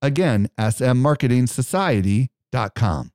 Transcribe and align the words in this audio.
Again, 0.00 0.48
smmarketingsociety.com. 0.58 3.10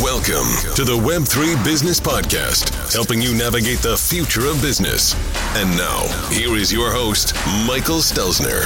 Welcome 0.00 0.48
to 0.74 0.82
the 0.84 0.96
Web3 0.98 1.62
Business 1.64 2.00
Podcast, 2.00 2.92
helping 2.92 3.22
you 3.22 3.36
navigate 3.36 3.78
the 3.78 3.96
future 3.96 4.48
of 4.48 4.60
business. 4.60 5.14
And 5.56 5.70
now, 5.76 6.08
here 6.30 6.56
is 6.56 6.72
your 6.72 6.90
host, 6.90 7.34
Michael 7.68 7.98
Stelzner. 7.98 8.64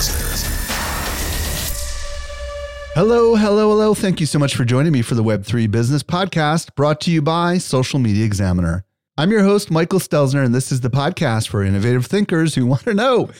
Hello, 2.94 3.34
hello, 3.34 3.68
hello. 3.68 3.92
Thank 3.92 4.20
you 4.20 4.26
so 4.26 4.38
much 4.38 4.56
for 4.56 4.64
joining 4.64 4.92
me 4.92 5.02
for 5.02 5.14
the 5.14 5.22
Web3 5.22 5.70
Business 5.70 6.02
Podcast 6.02 6.74
brought 6.74 7.02
to 7.02 7.10
you 7.10 7.20
by 7.20 7.58
Social 7.58 7.98
Media 7.98 8.24
Examiner. 8.24 8.85
I'm 9.18 9.30
your 9.30 9.44
host, 9.44 9.70
Michael 9.70 9.98
Stelzner, 9.98 10.44
and 10.44 10.54
this 10.54 10.70
is 10.70 10.82
the 10.82 10.90
podcast 10.90 11.48
for 11.48 11.64
innovative 11.64 12.04
thinkers 12.04 12.54
who 12.54 12.66
want 12.66 12.82
to 12.82 12.92
know 12.92 13.30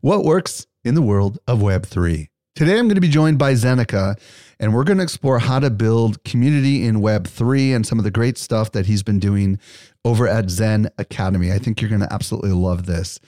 what 0.00 0.22
works 0.22 0.68
in 0.84 0.94
the 0.94 1.02
world 1.02 1.40
of 1.48 1.58
Web3. 1.58 2.28
Today, 2.54 2.78
I'm 2.78 2.86
going 2.86 2.94
to 2.94 3.00
be 3.00 3.08
joined 3.08 3.36
by 3.36 3.54
Zeneca, 3.54 4.16
and 4.60 4.72
we're 4.72 4.84
going 4.84 4.98
to 4.98 5.02
explore 5.02 5.40
how 5.40 5.58
to 5.58 5.70
build 5.70 6.22
community 6.22 6.86
in 6.86 7.00
Web3 7.00 7.74
and 7.74 7.84
some 7.84 7.98
of 7.98 8.04
the 8.04 8.12
great 8.12 8.38
stuff 8.38 8.70
that 8.70 8.86
he's 8.86 9.02
been 9.02 9.18
doing 9.18 9.58
over 10.04 10.28
at 10.28 10.50
Zen 10.50 10.88
Academy. 10.98 11.50
I 11.50 11.58
think 11.58 11.80
you're 11.80 11.90
going 11.90 12.02
to 12.02 12.12
absolutely 12.12 12.52
love 12.52 12.86
this. 12.86 13.18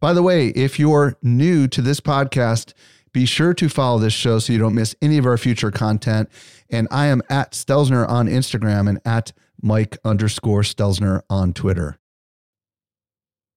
By 0.00 0.12
the 0.12 0.22
way, 0.22 0.48
if 0.48 0.78
you're 0.78 1.16
new 1.22 1.66
to 1.68 1.80
this 1.80 1.98
podcast, 1.98 2.74
be 3.14 3.24
sure 3.24 3.54
to 3.54 3.70
follow 3.70 3.98
this 3.98 4.12
show 4.12 4.38
so 4.38 4.52
you 4.52 4.58
don't 4.58 4.74
miss 4.74 4.94
any 5.00 5.16
of 5.16 5.24
our 5.24 5.38
future 5.38 5.70
content. 5.70 6.28
And 6.68 6.88
I 6.90 7.06
am 7.06 7.22
at 7.30 7.52
Stelzner 7.52 8.06
on 8.06 8.26
Instagram 8.26 8.86
and 8.86 9.00
at 9.06 9.32
Mike 9.64 9.96
underscore 10.04 10.60
Stelzner 10.60 11.22
on 11.30 11.54
Twitter. 11.54 11.98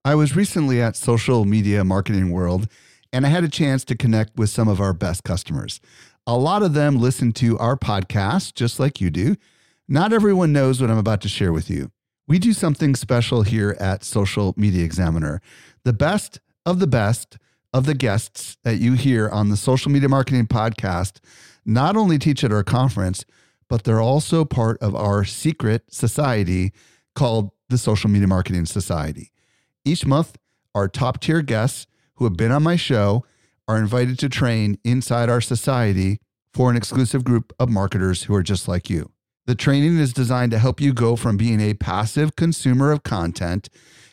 I 0.06 0.14
was 0.14 0.34
recently 0.34 0.80
at 0.80 0.96
Social 0.96 1.44
Media 1.44 1.84
Marketing 1.84 2.30
World 2.30 2.66
and 3.12 3.26
I 3.26 3.28
had 3.28 3.44
a 3.44 3.48
chance 3.48 3.84
to 3.84 3.94
connect 3.94 4.38
with 4.38 4.48
some 4.48 4.68
of 4.68 4.80
our 4.80 4.94
best 4.94 5.22
customers. 5.22 5.80
A 6.26 6.38
lot 6.38 6.62
of 6.62 6.72
them 6.72 6.96
listen 6.96 7.32
to 7.32 7.58
our 7.58 7.76
podcast 7.76 8.54
just 8.54 8.80
like 8.80 9.02
you 9.02 9.10
do. 9.10 9.36
Not 9.86 10.14
everyone 10.14 10.50
knows 10.50 10.80
what 10.80 10.90
I'm 10.90 10.96
about 10.96 11.20
to 11.22 11.28
share 11.28 11.52
with 11.52 11.68
you. 11.68 11.90
We 12.26 12.38
do 12.38 12.54
something 12.54 12.96
special 12.96 13.42
here 13.42 13.76
at 13.78 14.02
Social 14.02 14.54
Media 14.56 14.86
Examiner. 14.86 15.42
The 15.84 15.92
best 15.92 16.40
of 16.64 16.78
the 16.78 16.86
best 16.86 17.36
of 17.74 17.84
the 17.84 17.94
guests 17.94 18.56
that 18.64 18.78
you 18.78 18.94
hear 18.94 19.28
on 19.28 19.50
the 19.50 19.58
Social 19.58 19.90
Media 19.90 20.08
Marketing 20.08 20.46
Podcast 20.46 21.20
not 21.66 21.96
only 21.96 22.18
teach 22.18 22.42
at 22.44 22.52
our 22.52 22.64
conference, 22.64 23.26
but 23.68 23.84
they're 23.84 24.00
also 24.00 24.44
part 24.44 24.78
of 24.82 24.94
our 24.94 25.24
secret 25.24 25.92
society 25.92 26.72
called 27.14 27.50
the 27.68 27.78
Social 27.78 28.10
Media 28.10 28.28
Marketing 28.28 28.66
Society. 28.66 29.30
Each 29.84 30.06
month, 30.06 30.36
our 30.74 30.88
top 30.88 31.20
tier 31.20 31.42
guests 31.42 31.86
who 32.14 32.24
have 32.24 32.36
been 32.36 32.52
on 32.52 32.62
my 32.62 32.76
show 32.76 33.24
are 33.66 33.78
invited 33.78 34.18
to 34.18 34.28
train 34.28 34.78
inside 34.84 35.28
our 35.28 35.40
society 35.40 36.18
for 36.52 36.70
an 36.70 36.76
exclusive 36.76 37.24
group 37.24 37.52
of 37.58 37.68
marketers 37.68 38.24
who 38.24 38.34
are 38.34 38.42
just 38.42 38.66
like 38.66 38.88
you. 38.88 39.10
The 39.46 39.54
training 39.54 39.98
is 39.98 40.12
designed 40.12 40.50
to 40.52 40.58
help 40.58 40.80
you 40.80 40.92
go 40.92 41.16
from 41.16 41.36
being 41.36 41.60
a 41.60 41.74
passive 41.74 42.36
consumer 42.36 42.90
of 42.90 43.02
content 43.02 43.68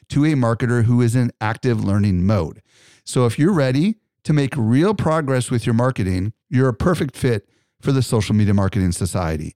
to 0.09 0.23
a 0.25 0.33
marketer 0.33 0.83
who 0.83 1.01
is 1.01 1.15
in 1.15 1.31
active 1.41 1.83
learning 1.83 2.25
mode. 2.25 2.61
So 3.03 3.25
if 3.25 3.39
you're 3.39 3.53
ready 3.53 3.95
to 4.23 4.33
make 4.33 4.53
real 4.55 4.93
progress 4.93 5.51
with 5.51 5.65
your 5.65 5.75
marketing, 5.75 6.33
you're 6.49 6.69
a 6.69 6.73
perfect 6.73 7.15
fit 7.17 7.49
for 7.85 7.93
the 7.93 8.01
Social 8.01 8.35
Media 8.35 8.53
Marketing 8.53 8.91
Society. 8.91 9.55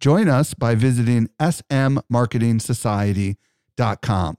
Join 0.00 0.28
us 0.28 0.52
by 0.54 0.74
visiting 0.74 1.28
smmarketingsociety.com. 1.38 4.38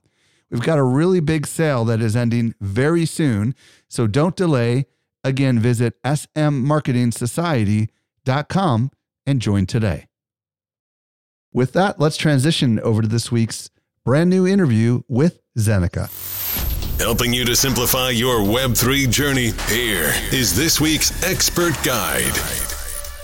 We've 0.50 0.60
got 0.60 0.78
a 0.78 0.82
really 0.82 1.20
big 1.20 1.46
sale 1.46 1.86
that 1.86 2.02
is 2.02 2.14
ending 2.14 2.54
very 2.60 3.06
soon, 3.06 3.54
so 3.88 4.06
don't 4.06 4.36
delay. 4.36 4.84
Again, 5.24 5.58
visit 5.58 5.94
smmarketingsociety.com 6.02 8.90
and 9.24 9.40
join 9.40 9.64
today. 9.66 10.08
With 11.54 11.72
that, 11.72 11.98
let's 11.98 12.18
transition 12.18 12.78
over 12.80 13.00
to 13.02 13.08
this 13.08 13.32
week's 13.32 13.70
brand 14.04 14.28
new 14.30 14.46
interview 14.46 15.02
with 15.08 15.40
Zeneca. 15.56 16.10
Helping 17.00 17.32
you 17.32 17.46
to 17.46 17.56
simplify 17.56 18.10
your 18.10 18.40
Web3 18.40 19.10
journey, 19.10 19.52
here 19.68 20.12
is 20.32 20.54
this 20.54 20.78
week's 20.80 21.24
expert 21.24 21.72
guide. 21.82 22.71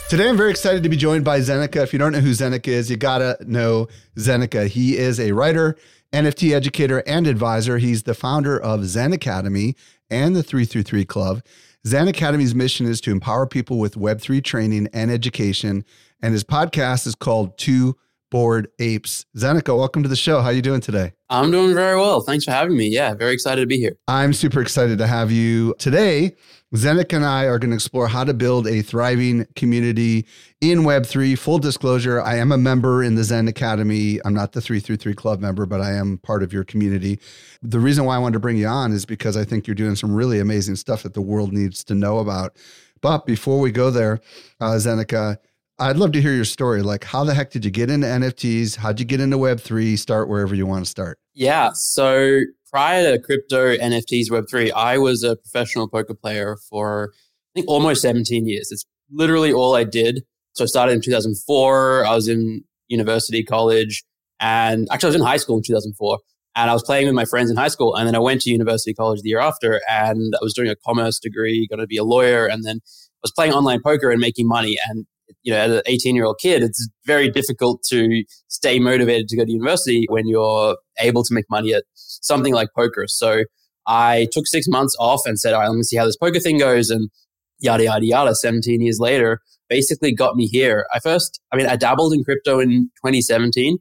Today, 0.08 0.26
I'm 0.26 0.38
very 0.38 0.50
excited 0.50 0.82
to 0.84 0.88
be 0.88 0.96
joined 0.96 1.26
by 1.26 1.40
Zeneca. 1.40 1.82
If 1.82 1.92
you 1.92 1.98
don't 1.98 2.12
know 2.12 2.20
who 2.20 2.30
Zeneca 2.30 2.68
is, 2.68 2.90
you 2.90 2.96
gotta 2.96 3.36
know 3.46 3.88
Zeneca. 4.16 4.66
He 4.66 4.96
is 4.96 5.20
a 5.20 5.32
writer, 5.32 5.76
NFT 6.14 6.54
educator, 6.54 7.02
and 7.06 7.26
advisor. 7.26 7.76
He's 7.76 8.04
the 8.04 8.14
founder 8.14 8.58
of 8.58 8.80
ZenAcademy 8.80 9.74
and 10.08 10.34
the 10.34 10.42
333 10.42 11.04
Club. 11.04 11.42
ZenAcademy's 11.86 12.54
mission 12.54 12.86
is 12.86 13.02
to 13.02 13.10
empower 13.10 13.46
people 13.46 13.78
with 13.78 13.96
Web3 13.96 14.42
training 14.42 14.88
and 14.94 15.10
education, 15.10 15.84
and 16.22 16.32
his 16.32 16.42
podcast 16.42 17.06
is 17.06 17.14
called 17.14 17.58
Two 17.58 17.94
Bored 18.30 18.68
Apes. 18.78 19.24
Zeneca, 19.36 19.76
welcome 19.76 20.02
to 20.02 20.08
the 20.08 20.16
show. 20.16 20.40
How 20.40 20.48
are 20.48 20.52
you 20.52 20.62
doing 20.62 20.80
today? 20.80 21.12
I'm 21.30 21.50
doing 21.50 21.74
very 21.74 21.96
well. 21.96 22.20
Thanks 22.20 22.44
for 22.44 22.50
having 22.50 22.76
me. 22.76 22.88
Yeah, 22.88 23.14
very 23.14 23.32
excited 23.32 23.60
to 23.62 23.66
be 23.66 23.78
here. 23.78 23.96
I'm 24.06 24.32
super 24.32 24.60
excited 24.60 24.98
to 24.98 25.06
have 25.06 25.30
you 25.30 25.74
today. 25.78 26.36
Zeneca 26.74 27.16
and 27.16 27.24
I 27.24 27.44
are 27.44 27.58
going 27.58 27.70
to 27.70 27.76
explore 27.76 28.08
how 28.08 28.24
to 28.24 28.34
build 28.34 28.66
a 28.66 28.82
thriving 28.82 29.46
community 29.56 30.26
in 30.60 30.80
Web3. 30.80 31.38
Full 31.38 31.58
disclosure, 31.58 32.20
I 32.20 32.36
am 32.36 32.52
a 32.52 32.58
member 32.58 33.02
in 33.02 33.14
the 33.14 33.22
ZenAcademy. 33.22 34.20
I'm 34.24 34.34
not 34.34 34.52
the 34.52 34.60
333 34.60 35.14
Club 35.14 35.40
member, 35.40 35.64
but 35.64 35.80
I 35.80 35.92
am 35.92 36.18
part 36.18 36.42
of 36.42 36.52
your 36.52 36.64
community. 36.64 37.20
The 37.62 37.80
reason 37.80 38.04
why 38.04 38.16
I 38.16 38.18
wanted 38.18 38.34
to 38.34 38.40
bring 38.40 38.58
you 38.58 38.66
on 38.66 38.92
is 38.92 39.06
because 39.06 39.34
I 39.34 39.44
think 39.44 39.66
you're 39.66 39.74
doing 39.74 39.96
some 39.96 40.14
really 40.14 40.40
amazing 40.40 40.76
stuff 40.76 41.04
that 41.04 41.14
the 41.14 41.22
world 41.22 41.54
needs 41.54 41.82
to 41.84 41.94
know 41.94 42.18
about. 42.18 42.54
But 43.00 43.24
before 43.24 43.60
we 43.60 43.70
go 43.70 43.90
there, 43.90 44.20
uh, 44.60 44.72
Zeneca, 44.72 45.38
I'd 45.80 45.96
love 45.96 46.12
to 46.12 46.20
hear 46.20 46.32
your 46.32 46.44
story. 46.44 46.82
Like, 46.82 47.04
how 47.04 47.22
the 47.24 47.34
heck 47.34 47.50
did 47.50 47.64
you 47.64 47.70
get 47.70 47.90
into 47.90 48.06
NFTs? 48.06 48.76
How'd 48.76 48.98
you 48.98 49.06
get 49.06 49.20
into 49.20 49.36
Web3? 49.36 49.96
Start 49.96 50.28
wherever 50.28 50.54
you 50.54 50.66
want 50.66 50.84
to 50.84 50.90
start. 50.90 51.18
Yeah. 51.34 51.70
So 51.74 52.40
prior 52.70 53.12
to 53.12 53.22
crypto, 53.22 53.76
NFTs, 53.76 54.30
Web3, 54.30 54.72
I 54.72 54.98
was 54.98 55.22
a 55.22 55.36
professional 55.36 55.88
poker 55.88 56.14
player 56.14 56.56
for, 56.68 57.12
I 57.14 57.60
think, 57.60 57.68
almost 57.68 58.02
17 58.02 58.46
years. 58.46 58.72
It's 58.72 58.84
literally 59.10 59.52
all 59.52 59.76
I 59.76 59.84
did. 59.84 60.24
So 60.54 60.64
I 60.64 60.66
started 60.66 60.92
in 60.92 61.00
2004. 61.00 62.06
I 62.06 62.14
was 62.14 62.26
in 62.26 62.64
university, 62.88 63.44
college, 63.44 64.04
and 64.40 64.88
actually, 64.90 65.08
I 65.08 65.10
was 65.10 65.20
in 65.20 65.26
high 65.26 65.36
school 65.36 65.56
in 65.58 65.62
2004. 65.62 66.18
And 66.56 66.68
I 66.68 66.72
was 66.72 66.82
playing 66.82 67.06
with 67.06 67.14
my 67.14 67.24
friends 67.24 67.52
in 67.52 67.56
high 67.56 67.68
school. 67.68 67.94
And 67.94 68.08
then 68.08 68.16
I 68.16 68.18
went 68.18 68.40
to 68.42 68.50
university 68.50 68.92
college 68.92 69.22
the 69.22 69.28
year 69.28 69.38
after, 69.38 69.80
and 69.88 70.34
I 70.34 70.38
was 70.42 70.54
doing 70.54 70.68
a 70.68 70.74
commerce 70.74 71.20
degree, 71.20 71.68
going 71.68 71.78
to 71.78 71.86
be 71.86 71.98
a 71.98 72.02
lawyer. 72.02 72.46
And 72.46 72.64
then 72.64 72.80
I 72.82 73.20
was 73.22 73.30
playing 73.30 73.52
online 73.52 73.80
poker 73.80 74.10
and 74.10 74.20
making 74.20 74.48
money. 74.48 74.76
And 74.88 75.06
you 75.42 75.52
know, 75.52 75.58
as 75.58 75.72
an 75.72 75.82
18 75.86 76.14
year 76.14 76.24
old 76.24 76.38
kid, 76.40 76.62
it's 76.62 76.88
very 77.06 77.30
difficult 77.30 77.82
to 77.90 78.24
stay 78.48 78.78
motivated 78.78 79.28
to 79.28 79.36
go 79.36 79.44
to 79.44 79.50
university 79.50 80.06
when 80.08 80.26
you're 80.26 80.76
able 81.00 81.22
to 81.22 81.34
make 81.34 81.44
money 81.50 81.74
at 81.74 81.84
something 81.94 82.52
like 82.52 82.68
poker. 82.76 83.06
So 83.06 83.44
I 83.86 84.28
took 84.32 84.46
six 84.46 84.66
months 84.68 84.94
off 85.00 85.22
and 85.24 85.38
said, 85.38 85.54
all 85.54 85.60
right, 85.60 85.68
let 85.68 85.76
me 85.76 85.82
see 85.82 85.96
how 85.96 86.04
this 86.04 86.16
poker 86.16 86.40
thing 86.40 86.58
goes. 86.58 86.90
And 86.90 87.10
yada, 87.58 87.84
yada, 87.84 88.06
yada, 88.06 88.34
17 88.34 88.80
years 88.80 88.98
later, 89.00 89.40
basically 89.68 90.14
got 90.14 90.36
me 90.36 90.46
here. 90.46 90.86
I 90.92 91.00
first, 91.00 91.40
I 91.52 91.56
mean, 91.56 91.66
I 91.66 91.76
dabbled 91.76 92.12
in 92.12 92.24
crypto 92.24 92.60
in 92.60 92.90
2017. 93.04 93.78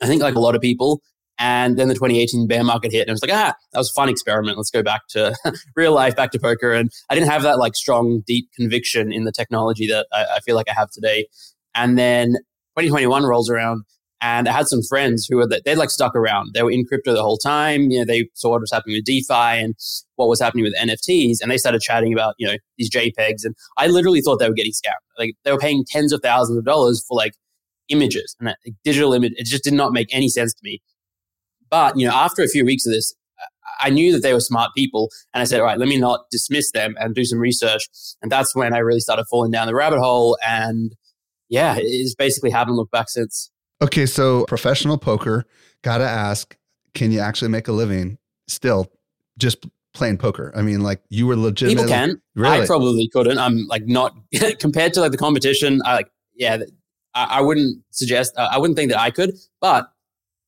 I 0.00 0.06
think 0.06 0.22
like 0.22 0.34
a 0.34 0.40
lot 0.40 0.54
of 0.54 0.60
people, 0.60 1.00
and 1.42 1.76
then 1.76 1.88
the 1.88 1.94
2018 1.94 2.46
bear 2.46 2.62
market 2.62 2.92
hit, 2.92 3.00
and 3.00 3.10
I 3.10 3.14
was 3.14 3.22
like, 3.22 3.32
ah, 3.32 3.52
that 3.72 3.78
was 3.78 3.90
a 3.90 3.92
fun 3.94 4.08
experiment. 4.08 4.56
Let's 4.56 4.70
go 4.70 4.84
back 4.84 5.08
to 5.08 5.34
real 5.76 5.92
life, 5.92 6.14
back 6.14 6.30
to 6.30 6.38
poker. 6.38 6.72
And 6.72 6.88
I 7.10 7.16
didn't 7.16 7.30
have 7.30 7.42
that 7.42 7.58
like 7.58 7.74
strong, 7.74 8.22
deep 8.24 8.48
conviction 8.54 9.12
in 9.12 9.24
the 9.24 9.32
technology 9.32 9.88
that 9.88 10.06
I, 10.12 10.36
I 10.36 10.40
feel 10.40 10.54
like 10.54 10.70
I 10.70 10.72
have 10.72 10.90
today. 10.92 11.26
And 11.74 11.98
then 11.98 12.34
2021 12.78 13.24
rolls 13.24 13.50
around, 13.50 13.82
and 14.20 14.48
I 14.48 14.52
had 14.52 14.68
some 14.68 14.82
friends 14.88 15.26
who 15.28 15.38
were 15.38 15.48
they 15.48 15.74
like 15.74 15.90
stuck 15.90 16.14
around. 16.14 16.52
They 16.54 16.62
were 16.62 16.70
in 16.70 16.84
crypto 16.84 17.12
the 17.12 17.24
whole 17.24 17.38
time. 17.38 17.90
You 17.90 17.98
know, 17.98 18.04
they 18.04 18.28
saw 18.34 18.50
what 18.50 18.60
was 18.60 18.70
happening 18.70 18.94
with 18.94 19.04
DeFi 19.04 19.34
and 19.64 19.74
what 20.14 20.28
was 20.28 20.40
happening 20.40 20.62
with 20.62 20.76
NFTs, 20.80 21.38
and 21.42 21.50
they 21.50 21.58
started 21.58 21.80
chatting 21.80 22.12
about 22.12 22.36
you 22.38 22.46
know 22.46 22.56
these 22.78 22.88
JPEGs. 22.88 23.44
And 23.44 23.56
I 23.76 23.88
literally 23.88 24.20
thought 24.20 24.38
they 24.38 24.48
were 24.48 24.54
getting 24.54 24.70
scammed. 24.70 25.18
Like 25.18 25.32
they 25.44 25.50
were 25.50 25.58
paying 25.58 25.84
tens 25.88 26.12
of 26.12 26.20
thousands 26.22 26.58
of 26.58 26.64
dollars 26.64 27.04
for 27.08 27.16
like 27.16 27.32
images 27.88 28.36
and 28.38 28.46
that 28.46 28.58
like, 28.64 28.76
digital 28.84 29.12
image. 29.12 29.32
It 29.34 29.46
just 29.46 29.64
did 29.64 29.72
not 29.72 29.92
make 29.92 30.06
any 30.14 30.28
sense 30.28 30.54
to 30.54 30.60
me. 30.62 30.80
But, 31.72 31.98
you 31.98 32.06
know, 32.06 32.12
after 32.12 32.42
a 32.42 32.48
few 32.48 32.66
weeks 32.66 32.84
of 32.86 32.92
this, 32.92 33.14
I 33.80 33.88
knew 33.88 34.12
that 34.12 34.22
they 34.22 34.34
were 34.34 34.40
smart 34.40 34.72
people. 34.76 35.08
And 35.32 35.40
I 35.40 35.44
said, 35.44 35.58
all 35.58 35.64
right, 35.64 35.78
let 35.78 35.88
me 35.88 35.96
not 35.96 36.26
dismiss 36.30 36.70
them 36.70 36.94
and 37.00 37.14
do 37.14 37.24
some 37.24 37.38
research. 37.38 37.88
And 38.20 38.30
that's 38.30 38.54
when 38.54 38.74
I 38.74 38.78
really 38.78 39.00
started 39.00 39.24
falling 39.30 39.50
down 39.50 39.66
the 39.66 39.74
rabbit 39.74 39.98
hole. 39.98 40.36
And 40.46 40.94
yeah, 41.48 41.76
it's 41.78 42.14
basically 42.14 42.50
haven't 42.50 42.74
looked 42.74 42.92
back 42.92 43.08
since. 43.08 43.50
Okay, 43.80 44.04
so 44.04 44.44
professional 44.44 44.98
poker, 44.98 45.46
gotta 45.80 46.04
ask, 46.04 46.54
can 46.92 47.10
you 47.10 47.20
actually 47.20 47.48
make 47.48 47.68
a 47.68 47.72
living 47.72 48.18
still 48.48 48.92
just 49.38 49.66
playing 49.94 50.18
poker? 50.18 50.52
I 50.54 50.60
mean, 50.60 50.82
like 50.82 51.02
you 51.08 51.26
were 51.26 51.36
legitimate. 51.36 51.84
People 51.84 51.94
can. 51.94 52.22
Really? 52.34 52.60
I 52.60 52.66
probably 52.66 53.08
couldn't. 53.08 53.38
I'm 53.38 53.66
like 53.66 53.86
not 53.86 54.14
compared 54.60 54.92
to 54.92 55.00
like 55.00 55.12
the 55.12 55.18
competition. 55.18 55.80
I 55.86 55.94
like, 55.94 56.10
yeah, 56.34 56.58
I, 57.14 57.38
I 57.38 57.40
wouldn't 57.40 57.82
suggest, 57.90 58.34
uh, 58.36 58.48
I 58.52 58.58
wouldn't 58.58 58.76
think 58.76 58.90
that 58.90 59.00
I 59.00 59.10
could, 59.10 59.34
but 59.60 59.91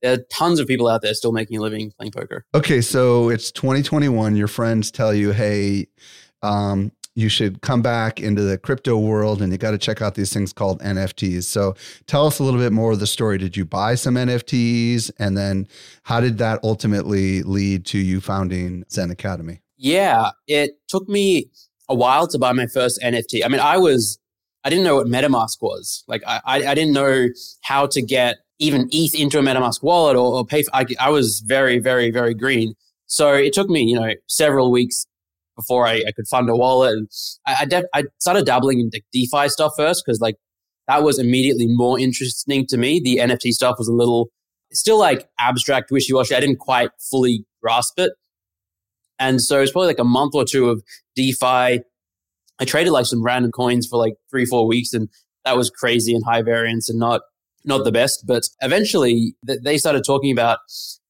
there 0.05 0.13
are 0.13 0.19
tons 0.31 0.61
of 0.61 0.67
people 0.67 0.87
out 0.87 1.01
there 1.01 1.15
still 1.15 1.33
making 1.33 1.57
a 1.57 1.63
living 1.63 1.91
playing 1.91 2.13
poker. 2.13 2.45
Okay, 2.55 2.83
so 2.83 3.31
it's 3.31 3.51
2021. 3.51 4.37
Your 4.37 4.49
friends 4.49 4.91
tell 4.91 5.15
you, 5.15 5.33
hey, 5.33 5.87
um, 6.43 6.93
you 7.15 7.31
should 7.31 7.63
come 7.63 7.81
back 7.81 8.21
into 8.21 8.43
the 8.43 8.59
crypto 8.59 8.99
world 8.99 9.41
and 9.41 9.51
you 9.51 9.57
got 9.57 9.71
to 9.71 9.79
check 9.79 10.03
out 10.03 10.15
these 10.15 10.31
things 10.31 10.53
called 10.53 10.83
NFTs. 10.83 11.45
So 11.45 11.75
tell 12.07 12.27
us 12.27 12.39
a 12.39 12.45
little 12.45 12.61
bit 12.61 12.71
more 12.71 12.93
of 12.93 13.01
the 13.01 13.07
story. 13.07 13.39
Did 13.39 13.57
you 13.57 13.65
buy 13.65 13.95
some 13.95 14.17
NFTs? 14.17 15.11
And 15.19 15.39
then 15.39 15.67
how 16.03 16.21
did 16.21 16.37
that 16.37 16.61
ultimately 16.63 17.43
lead 17.43 17.87
to 17.87 17.99
you 17.99 18.21
founding 18.21 18.85
ZenAcademy? 18.91 19.61
Yeah, 19.79 20.33
it 20.47 20.73
took 20.87 21.09
me 21.09 21.51
a 21.89 21.95
while 21.95 22.27
to 22.27 22.39
buy 22.39 22.53
my 22.53 22.67
first 22.67 23.01
NFT. 23.01 23.43
I 23.43 23.49
mean, 23.49 23.61
I 23.61 23.79
was, 23.79 24.19
I 24.65 24.69
didn't 24.69 24.85
know 24.85 24.97
what 24.97 25.07
MetaMask 25.07 25.63
was. 25.63 26.05
Like, 26.09 26.23
I, 26.27 26.41
I 26.45 26.75
didn't 26.75 26.93
know 26.93 27.29
how 27.63 27.87
to 27.87 28.03
get 28.03 28.44
even 28.59 28.89
ETH 28.93 29.15
into 29.15 29.39
a 29.39 29.43
MetaMask 29.43 29.83
wallet 29.83 30.17
or, 30.17 30.39
or 30.39 30.47
pay. 30.47 30.63
For, 30.63 30.75
I, 30.75 30.87
I 31.01 31.11
was 31.11 31.43
very, 31.47 31.79
very, 31.79 32.11
very 32.11 32.35
green. 32.35 32.75
So 33.07 33.33
it 33.33 33.53
took 33.53 33.69
me, 33.69 33.83
you 33.83 33.99
know, 33.99 34.13
several 34.29 34.71
weeks 34.71 35.07
before 35.57 35.87
I, 35.87 36.03
I 36.07 36.13
could 36.15 36.27
fund 36.29 36.49
a 36.49 36.57
wallet. 36.57 36.95
And 36.95 37.09
I, 37.47 37.57
I, 37.61 37.65
def, 37.65 37.85
I 37.95 38.05
started 38.19 38.47
dabbling 38.47 38.81
in 38.81 38.91
DeFi 39.13 39.49
stuff 39.49 39.73
first 39.77 40.03
because 40.05 40.21
like 40.21 40.37
that 40.89 41.03
was 41.03 41.19
immediately 41.19 41.67
more 41.69 41.99
interesting 41.99 42.67
to 42.69 42.77
me. 42.77 43.01
The 43.03 43.19
NFT 43.19 43.51
stuff 43.51 43.77
was 43.79 43.89
a 43.89 43.93
little 43.93 44.31
still 44.73 44.99
like 44.99 45.29
abstract, 45.39 45.91
wishy 45.91 46.13
washy. 46.13 46.35
I 46.35 46.41
didn't 46.41 46.59
quite 46.59 46.91
fully 47.11 47.45
grasp 47.63 47.99
it. 47.99 48.13
And 49.19 49.41
so 49.41 49.61
it's 49.61 49.73
probably 49.73 49.89
like 49.89 49.99
a 49.99 50.05
month 50.05 50.35
or 50.35 50.45
two 50.45 50.69
of 50.69 50.83
DeFi. 51.17 51.81
I 52.59 52.65
traded 52.65 52.93
like 52.93 53.07
some 53.07 53.23
random 53.23 53.53
coins 53.53 53.87
for 53.87 53.99
like 53.99 54.15
three, 54.31 54.45
four 54.45 54.67
weeks, 54.67 54.93
and 54.93 55.09
that 55.45 55.57
was 55.57 55.71
crazy 55.71 56.15
and 56.15 56.25
high 56.25 56.43
variance 56.43 56.89
and 56.89 56.99
not 56.99 57.23
not 57.65 57.85
the 57.85 57.93
best. 57.93 58.25
But 58.27 58.45
eventually, 58.61 59.35
they 59.43 59.79
started 59.79 60.03
talking 60.05 60.33
about 60.33 60.59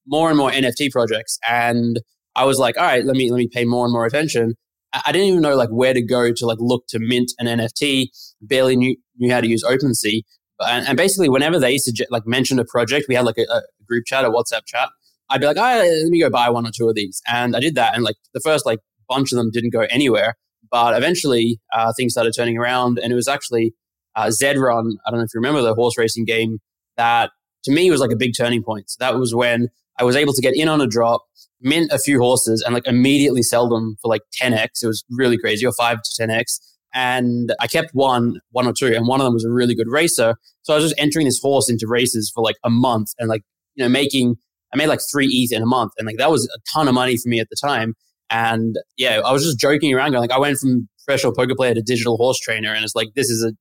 more 0.07 0.29
and 0.29 0.37
more 0.37 0.51
NFT 0.51 0.91
projects, 0.91 1.37
and 1.47 1.99
I 2.35 2.45
was 2.45 2.59
like, 2.59 2.77
all 2.77 2.83
right, 2.83 3.05
let 3.05 3.15
me 3.15 3.31
let 3.31 3.37
me 3.37 3.47
pay 3.51 3.65
more 3.65 3.85
and 3.85 3.93
more 3.93 4.05
attention. 4.05 4.55
I 4.93 5.11
didn't 5.11 5.27
even 5.27 5.41
know 5.41 5.55
like 5.55 5.69
where 5.69 5.93
to 5.93 6.01
go 6.01 6.31
to 6.31 6.45
like 6.45 6.57
look 6.59 6.85
to 6.89 6.99
mint 6.99 7.31
an 7.39 7.47
NFT. 7.47 8.07
Barely 8.41 8.75
knew 8.75 8.95
knew 9.17 9.31
how 9.31 9.41
to 9.41 9.47
use 9.47 9.63
OpenSea. 9.63 10.21
And, 10.59 10.87
and 10.87 10.97
basically, 10.97 11.29
whenever 11.29 11.59
they 11.59 11.77
suggest 11.77 12.11
like 12.11 12.25
mentioned 12.25 12.59
a 12.59 12.65
project, 12.65 13.07
we 13.09 13.15
had 13.15 13.25
like 13.25 13.37
a, 13.37 13.43
a 13.51 13.61
group 13.85 14.05
chat, 14.05 14.23
a 14.25 14.29
WhatsApp 14.29 14.65
chat. 14.65 14.89
I'd 15.29 15.41
be 15.41 15.47
like, 15.47 15.57
all 15.57 15.63
right, 15.63 15.81
let 15.81 16.09
me 16.09 16.21
go 16.21 16.29
buy 16.29 16.49
one 16.49 16.67
or 16.67 16.71
two 16.75 16.87
of 16.87 16.95
these. 16.95 17.21
And 17.27 17.55
I 17.55 17.59
did 17.59 17.75
that, 17.75 17.95
and 17.95 18.03
like 18.03 18.15
the 18.33 18.39
first 18.39 18.65
like 18.65 18.79
bunch 19.09 19.31
of 19.31 19.37
them 19.37 19.51
didn't 19.51 19.71
go 19.71 19.81
anywhere. 19.89 20.35
But 20.71 20.95
eventually, 20.95 21.59
uh, 21.73 21.93
things 21.95 22.13
started 22.13 22.33
turning 22.35 22.57
around, 22.57 22.99
and 22.99 23.11
it 23.11 23.15
was 23.15 23.27
actually 23.27 23.73
uh, 24.15 24.31
Zed 24.31 24.57
Run. 24.57 24.97
I 25.05 25.11
don't 25.11 25.19
know 25.19 25.25
if 25.25 25.33
you 25.33 25.39
remember 25.39 25.61
the 25.61 25.73
horse 25.73 25.97
racing 25.97 26.25
game 26.25 26.59
that 26.97 27.31
to 27.65 27.71
me 27.71 27.89
was 27.91 27.99
like 27.99 28.11
a 28.11 28.15
big 28.15 28.33
turning 28.37 28.63
point. 28.63 28.89
So 28.89 28.97
that 28.99 29.17
was 29.17 29.35
when 29.35 29.69
I 29.99 30.03
was 30.03 30.15
able 30.15 30.33
to 30.33 30.41
get 30.41 30.55
in 30.55 30.67
on 30.67 30.81
a 30.81 30.87
drop, 30.87 31.21
mint 31.61 31.91
a 31.91 31.99
few 31.99 32.19
horses, 32.19 32.61
and 32.65 32.73
like 32.73 32.87
immediately 32.87 33.41
sell 33.41 33.67
them 33.67 33.97
for 34.01 34.09
like 34.09 34.21
10x. 34.41 34.83
It 34.83 34.87
was 34.87 35.03
really 35.09 35.37
crazy, 35.37 35.65
or 35.65 35.73
five 35.73 35.99
to 36.01 36.23
10x. 36.23 36.59
And 36.93 37.53
I 37.59 37.67
kept 37.67 37.89
one, 37.91 38.39
one 38.51 38.67
or 38.67 38.73
two, 38.73 38.87
and 38.87 39.07
one 39.07 39.19
of 39.19 39.25
them 39.25 39.33
was 39.33 39.43
a 39.43 39.51
really 39.51 39.75
good 39.75 39.89
racer. 39.89 40.35
So 40.61 40.73
I 40.73 40.77
was 40.77 40.85
just 40.85 40.95
entering 40.99 41.25
this 41.25 41.39
horse 41.41 41.69
into 41.69 41.87
races 41.87 42.31
for 42.33 42.41
like 42.41 42.55
a 42.63 42.69
month 42.69 43.09
and 43.19 43.27
like, 43.27 43.43
you 43.75 43.83
know, 43.83 43.89
making, 43.89 44.37
I 44.73 44.77
made 44.77 44.87
like 44.87 45.01
three 45.11 45.27
ETH 45.27 45.51
in 45.51 45.61
a 45.61 45.65
month. 45.65 45.91
And 45.97 46.07
like 46.07 46.17
that 46.17 46.31
was 46.31 46.47
a 46.47 46.59
ton 46.73 46.87
of 46.87 46.93
money 46.93 47.17
for 47.17 47.27
me 47.27 47.41
at 47.41 47.49
the 47.49 47.57
time. 47.61 47.95
And 48.29 48.77
yeah, 48.97 49.19
I 49.25 49.33
was 49.33 49.43
just 49.43 49.59
joking 49.59 49.93
around 49.93 50.11
going 50.11 50.21
like, 50.21 50.31
I 50.31 50.39
went 50.39 50.57
from 50.57 50.87
professional 51.05 51.33
poker 51.33 51.53
player 51.55 51.73
to 51.73 51.81
digital 51.81 52.15
horse 52.15 52.39
trainer. 52.39 52.73
And 52.73 52.83
it's 52.83 52.95
like, 52.95 53.09
this 53.13 53.29
is 53.29 53.43
a 53.43 53.51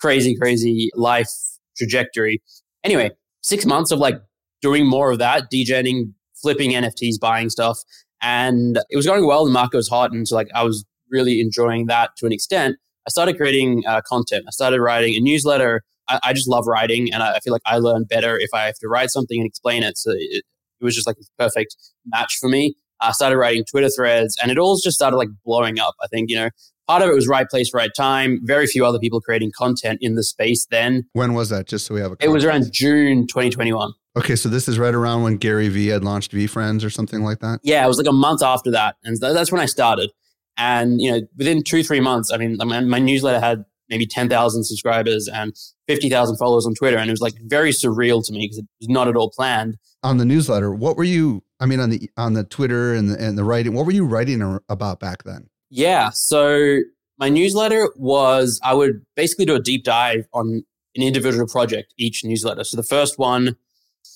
crazy, 0.00 0.36
crazy 0.36 0.90
life 0.94 1.30
trajectory. 1.76 2.42
Anyway, 2.84 3.10
six 3.42 3.66
months 3.66 3.90
of 3.90 3.98
like 3.98 4.20
doing 4.62 4.86
more 4.86 5.10
of 5.10 5.18
that, 5.18 5.50
degening, 5.52 6.12
flipping 6.40 6.70
NFTs, 6.72 7.18
buying 7.20 7.50
stuff. 7.50 7.78
And 8.22 8.78
it 8.90 8.96
was 8.96 9.06
going 9.06 9.26
well. 9.26 9.44
The 9.44 9.50
market 9.50 9.76
was 9.76 9.88
hot. 9.88 10.12
And 10.12 10.26
so 10.26 10.36
like 10.36 10.48
I 10.54 10.62
was 10.62 10.84
really 11.10 11.40
enjoying 11.40 11.86
that 11.86 12.10
to 12.18 12.26
an 12.26 12.32
extent. 12.32 12.76
I 13.06 13.10
started 13.10 13.36
creating 13.36 13.82
uh, 13.86 14.02
content. 14.06 14.44
I 14.46 14.50
started 14.50 14.80
writing 14.80 15.14
a 15.14 15.20
newsletter. 15.20 15.82
I, 16.08 16.20
I 16.22 16.32
just 16.32 16.48
love 16.48 16.66
writing. 16.66 17.12
And 17.12 17.22
I, 17.22 17.36
I, 17.36 17.40
feel 17.40 17.52
like 17.52 17.62
I 17.66 17.78
learn 17.78 18.04
better 18.04 18.38
if 18.38 18.50
I 18.52 18.64
have 18.64 18.76
to 18.80 18.88
write 18.88 19.10
something 19.10 19.38
and 19.38 19.46
explain 19.46 19.82
it. 19.82 19.96
So 19.96 20.12
it, 20.12 20.44
it 20.80 20.84
was 20.84 20.94
just 20.94 21.06
like 21.06 21.16
a 21.16 21.42
perfect 21.42 21.76
match 22.06 22.36
for 22.38 22.48
me. 22.48 22.74
I 23.00 23.12
started 23.12 23.38
writing 23.38 23.64
Twitter 23.64 23.88
threads 23.88 24.36
and 24.42 24.50
it 24.50 24.58
all 24.58 24.76
just 24.76 24.96
started 24.96 25.16
like 25.16 25.30
blowing 25.44 25.78
up. 25.78 25.94
I 26.02 26.06
think, 26.08 26.28
you 26.28 26.36
know, 26.36 26.50
part 26.90 27.02
of 27.02 27.08
it 27.08 27.14
was 27.14 27.28
right 27.28 27.48
place, 27.48 27.72
right 27.72 27.90
time. 27.96 28.40
Very 28.42 28.66
few 28.66 28.84
other 28.84 28.98
people 28.98 29.20
creating 29.20 29.52
content 29.56 29.98
in 30.00 30.16
the 30.16 30.24
space 30.24 30.66
then. 30.70 31.06
When 31.12 31.34
was 31.34 31.48
that? 31.50 31.66
Just 31.68 31.86
so 31.86 31.94
we 31.94 32.00
have 32.00 32.12
a. 32.12 32.16
Context. 32.16 32.26
It 32.26 32.32
was 32.32 32.44
around 32.44 32.72
June 32.72 33.26
2021. 33.28 33.92
Okay, 34.16 34.34
so 34.34 34.48
this 34.48 34.66
is 34.66 34.76
right 34.76 34.94
around 34.94 35.22
when 35.22 35.36
Gary 35.36 35.68
Vee 35.68 35.86
had 35.86 36.02
launched 36.02 36.32
VeeFriends 36.32 36.84
or 36.84 36.90
something 36.90 37.22
like 37.22 37.38
that. 37.38 37.60
Yeah, 37.62 37.84
it 37.84 37.88
was 37.88 37.96
like 37.96 38.08
a 38.08 38.12
month 38.12 38.42
after 38.42 38.72
that, 38.72 38.96
and 39.04 39.16
that's 39.20 39.52
when 39.52 39.60
I 39.60 39.66
started. 39.66 40.10
And 40.56 41.00
you 41.00 41.12
know, 41.12 41.20
within 41.38 41.62
two 41.62 41.84
three 41.84 42.00
months, 42.00 42.32
I 42.32 42.36
mean, 42.36 42.56
my, 42.58 42.80
my 42.80 42.98
newsletter 42.98 43.38
had 43.38 43.64
maybe 43.88 44.06
ten 44.06 44.28
thousand 44.28 44.64
subscribers 44.64 45.28
and 45.28 45.54
fifty 45.86 46.10
thousand 46.10 46.38
followers 46.38 46.66
on 46.66 46.74
Twitter, 46.74 46.98
and 46.98 47.08
it 47.08 47.12
was 47.12 47.20
like 47.20 47.34
very 47.44 47.70
surreal 47.70 48.24
to 48.26 48.32
me 48.32 48.40
because 48.40 48.58
it 48.58 48.66
was 48.80 48.88
not 48.88 49.06
at 49.06 49.14
all 49.14 49.30
planned. 49.30 49.76
On 50.02 50.16
the 50.16 50.24
newsletter, 50.24 50.74
what 50.74 50.96
were 50.96 51.04
you? 51.04 51.44
I 51.60 51.66
mean, 51.66 51.78
on 51.78 51.90
the 51.90 52.10
on 52.16 52.32
the 52.32 52.42
Twitter 52.42 52.94
and 52.94 53.10
the, 53.10 53.24
and 53.24 53.38
the 53.38 53.44
writing, 53.44 53.74
what 53.74 53.86
were 53.86 53.92
you 53.92 54.06
writing 54.06 54.58
about 54.68 54.98
back 54.98 55.22
then? 55.22 55.49
Yeah, 55.70 56.10
so 56.10 56.80
my 57.18 57.28
newsletter 57.28 57.90
was 57.96 58.60
I 58.64 58.74
would 58.74 59.04
basically 59.14 59.44
do 59.44 59.54
a 59.54 59.60
deep 59.60 59.84
dive 59.84 60.26
on 60.32 60.64
an 60.96 61.02
individual 61.02 61.46
project 61.46 61.94
each 61.96 62.24
newsletter. 62.24 62.64
So 62.64 62.76
the 62.76 62.82
first 62.82 63.18
one, 63.18 63.56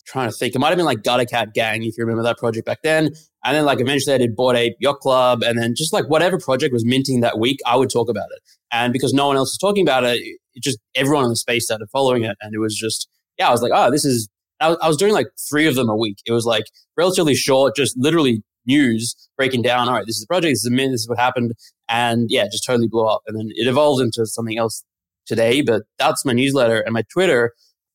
trying 0.06 0.30
to 0.30 0.36
think, 0.36 0.54
it 0.54 0.58
might 0.58 0.68
have 0.68 0.76
been 0.76 0.86
like 0.86 1.02
Gutter 1.02 1.24
Cat 1.24 1.54
Gang, 1.54 1.84
if 1.84 1.96
you 1.96 2.04
remember 2.04 2.22
that 2.24 2.38
project 2.38 2.66
back 2.66 2.82
then. 2.82 3.10
And 3.44 3.56
then 3.56 3.64
like 3.64 3.80
eventually 3.80 4.14
I 4.14 4.18
did 4.18 4.34
Bored 4.34 4.56
Ape 4.56 4.76
Yacht 4.80 5.00
Club. 5.00 5.42
And 5.42 5.58
then 5.58 5.74
just 5.74 5.92
like 5.92 6.08
whatever 6.08 6.38
project 6.38 6.72
was 6.72 6.84
minting 6.84 7.20
that 7.20 7.38
week, 7.38 7.60
I 7.67 7.76
would 7.76 7.90
talk 7.90 8.08
about 8.08 8.29
it. 8.34 8.43
And 8.72 8.93
because 8.93 9.12
no 9.12 9.26
one 9.29 9.36
else 9.36 9.52
was 9.52 9.58
talking 9.58 9.86
about 9.86 10.05
it, 10.05 10.20
it 10.55 10.62
just 10.62 10.79
everyone 10.94 11.24
in 11.24 11.31
the 11.31 11.36
space 11.36 11.67
started 11.67 11.88
following 11.90 12.24
it. 12.24 12.36
And 12.40 12.55
it 12.55 12.58
was 12.58 12.74
just, 12.74 13.08
yeah, 13.38 13.48
I 13.48 13.50
was 13.50 13.62
like, 13.62 13.72
oh, 13.74 13.90
this 13.90 14.05
is, 14.05 14.29
I 14.60 14.70
was, 14.70 14.79
I 14.82 14.88
was 14.88 14.96
doing 14.96 15.12
like 15.12 15.29
three 15.48 15.67
of 15.67 15.74
them 15.74 15.88
a 15.88 15.96
week. 15.96 16.19
It 16.26 16.32
was 16.32 16.46
like 16.46 16.64
relatively 16.96 17.34
short, 17.34 17.76
just 17.76 17.96
literally 17.96 18.43
news 18.66 19.14
breaking 19.36 19.62
down, 19.62 19.88
all 19.88 19.94
right, 19.94 20.06
this 20.06 20.16
is 20.16 20.22
the 20.22 20.26
project, 20.26 20.52
this 20.52 20.64
is 20.64 20.70
the 20.70 20.76
this 20.76 21.00
is 21.02 21.08
what 21.08 21.18
happened. 21.18 21.52
And 21.88 22.26
yeah, 22.30 22.44
just 22.44 22.64
totally 22.64 22.88
blew 22.88 23.06
up. 23.06 23.22
And 23.26 23.38
then 23.38 23.48
it 23.54 23.66
evolved 23.66 24.02
into 24.02 24.26
something 24.26 24.58
else 24.58 24.84
today. 25.26 25.62
But 25.62 25.82
that's 25.98 26.24
my 26.24 26.32
newsletter 26.32 26.80
and 26.80 26.92
my 26.92 27.02
Twitter. 27.12 27.52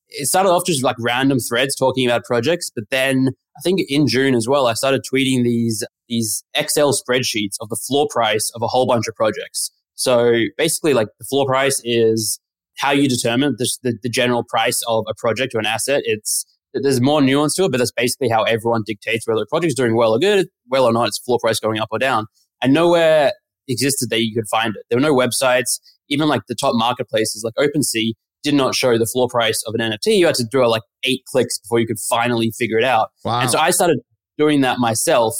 It 0.08 0.26
started 0.26 0.50
off 0.50 0.66
just 0.66 0.82
like 0.82 0.96
random 0.98 1.38
threads 1.38 1.76
talking 1.76 2.06
about 2.06 2.24
projects. 2.24 2.70
But 2.74 2.84
then 2.90 3.30
I 3.56 3.60
think 3.62 3.80
in 3.88 4.06
June 4.06 4.34
as 4.34 4.48
well, 4.48 4.66
I 4.66 4.74
started 4.74 5.02
tweeting 5.02 5.44
these, 5.44 5.84
these 6.08 6.44
Excel 6.54 6.92
spreadsheets 6.92 7.56
of 7.60 7.68
the 7.68 7.76
floor 7.76 8.08
price 8.10 8.50
of 8.54 8.62
a 8.62 8.66
whole 8.66 8.86
bunch 8.86 9.06
of 9.08 9.14
projects. 9.14 9.70
So 9.94 10.44
basically, 10.56 10.94
like 10.94 11.08
the 11.18 11.26
floor 11.26 11.46
price 11.46 11.80
is 11.84 12.40
how 12.78 12.90
you 12.90 13.08
determine 13.08 13.56
the, 13.58 13.70
the, 13.82 13.98
the 14.02 14.08
general 14.08 14.42
price 14.42 14.82
of 14.88 15.04
a 15.08 15.14
project 15.14 15.54
or 15.54 15.58
an 15.58 15.66
asset. 15.66 16.02
It's 16.04 16.46
there's 16.74 17.00
more 17.00 17.20
nuance 17.20 17.54
to 17.56 17.64
it, 17.64 17.70
but 17.70 17.78
that's 17.78 17.92
basically 17.92 18.28
how 18.28 18.42
everyone 18.44 18.82
dictates 18.86 19.26
whether 19.26 19.42
a 19.42 19.46
project's 19.46 19.74
doing 19.74 19.96
well 19.96 20.12
or 20.12 20.18
good, 20.18 20.46
well 20.68 20.84
or 20.84 20.92
not, 20.92 21.08
it's 21.08 21.18
floor 21.18 21.38
price 21.40 21.58
going 21.58 21.80
up 21.80 21.88
or 21.90 21.98
down. 21.98 22.26
And 22.62 22.72
nowhere 22.72 23.32
existed 23.68 24.10
that 24.10 24.22
you 24.22 24.34
could 24.34 24.48
find 24.48 24.74
it. 24.76 24.82
There 24.88 24.98
were 24.98 25.02
no 25.02 25.14
websites, 25.14 25.80
even 26.08 26.28
like 26.28 26.42
the 26.48 26.54
top 26.54 26.74
marketplaces 26.74 27.44
like 27.44 27.54
OpenSea 27.54 28.12
did 28.42 28.54
not 28.54 28.74
show 28.74 28.98
the 28.98 29.06
floor 29.06 29.28
price 29.28 29.62
of 29.66 29.74
an 29.74 29.80
NFT. 29.80 30.16
You 30.16 30.26
had 30.26 30.34
to 30.36 30.44
do 30.44 30.66
like 30.66 30.82
eight 31.04 31.22
clicks 31.26 31.58
before 31.58 31.78
you 31.78 31.86
could 31.86 31.98
finally 32.08 32.50
figure 32.56 32.78
it 32.78 32.84
out. 32.84 33.10
Wow. 33.24 33.40
And 33.40 33.50
so 33.50 33.58
I 33.58 33.70
started 33.70 34.00
doing 34.38 34.62
that 34.62 34.78
myself 34.78 35.34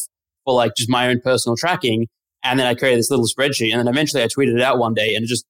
for 0.45 0.55
like 0.55 0.73
just 0.77 0.91
my 0.91 1.09
own 1.09 1.21
personal 1.21 1.57
tracking. 1.57 2.09
And 2.43 2.59
then 2.59 2.67
I 2.67 2.75
created 2.75 2.99
this 2.99 3.11
little 3.11 3.27
spreadsheet. 3.27 3.73
And 3.73 3.81
then 3.81 3.89
eventually 3.89 4.23
I 4.23 4.27
tweeted 4.27 4.55
it 4.55 4.63
out 4.63 4.79
one 4.79 4.95
day 4.95 5.15
and 5.15 5.25
it 5.25 5.29
just 5.29 5.47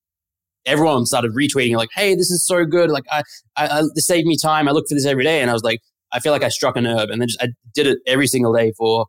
everyone 0.67 1.07
started 1.07 1.33
retweeting 1.33 1.77
like, 1.77 1.91
"Hey, 1.95 2.15
this 2.15 2.31
is 2.31 2.47
so 2.47 2.65
good! 2.65 2.91
Like, 2.91 3.05
I, 3.11 3.23
I, 3.57 3.67
I, 3.67 3.83
this 3.95 4.07
saved 4.07 4.27
me 4.27 4.37
time. 4.37 4.69
I 4.69 4.73
look 4.73 4.87
for 4.89 4.95
this 4.95 5.07
every 5.07 5.25
day." 5.25 5.41
And 5.41 5.51
I 5.51 5.53
was 5.53 5.63
like, 5.63 5.81
I 6.13 6.21
feel 6.21 6.33
like 6.33 6.43
I 6.43 6.49
struck 6.49 6.77
a 6.77 6.81
nerve, 6.81 7.11
and 7.11 7.21
then 7.21 7.29
just 7.29 7.43
I 7.43 7.49
did 7.75 7.87
it 7.87 7.99
every 8.07 8.27
single 8.27 8.53
day 8.53 8.73
for 8.77 9.07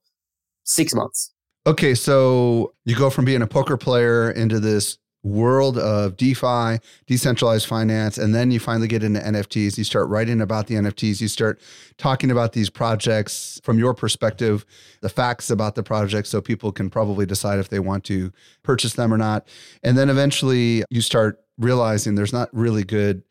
six 0.64 0.94
months. 0.94 1.34
Okay, 1.68 1.94
so 1.94 2.74
you 2.86 2.96
go 2.96 3.10
from 3.10 3.26
being 3.26 3.42
a 3.42 3.48
poker 3.48 3.78
player 3.78 4.32
into 4.32 4.60
this 4.60 4.98
world 5.24 5.78
of 5.78 6.18
DeFi, 6.18 6.80
decentralized 7.06 7.68
finance, 7.68 8.18
and 8.18 8.34
then 8.34 8.52
you 8.52 8.60
finally 8.60 8.88
get 8.88 9.04
into 9.04 9.20
NFTs. 9.20 9.78
You 9.78 9.84
start 9.84 10.10
writing 10.10 10.42
about 10.42 10.68
the 10.68 10.76
NFTs. 10.76 11.22
You 11.22 11.28
start 11.28 11.62
talking 11.98 12.32
about 12.32 12.54
these 12.54 12.70
projects 12.70 13.60
from 13.64 13.78
your 13.78 13.94
perspective, 13.94 14.66
the 15.02 15.10
facts 15.10 15.50
about 15.50 15.76
the 15.76 15.84
project, 15.84 16.28
so 16.28 16.42
people 16.42 16.72
can 16.72 16.90
probably 16.90 17.26
decide 17.26 17.60
if 17.60 17.70
they 17.70 17.80
want 17.80 18.04
to 18.06 18.32
purchase 18.64 18.94
them 18.94 19.14
or 19.14 19.18
not. 19.18 19.48
And 19.84 19.98
then 19.98 20.10
eventually 20.10 20.84
you 20.90 21.02
start 21.02 21.40
realizing 21.58 22.16
there's 22.16 22.34
not 22.34 22.50
really 22.52 22.84
good 22.84 23.24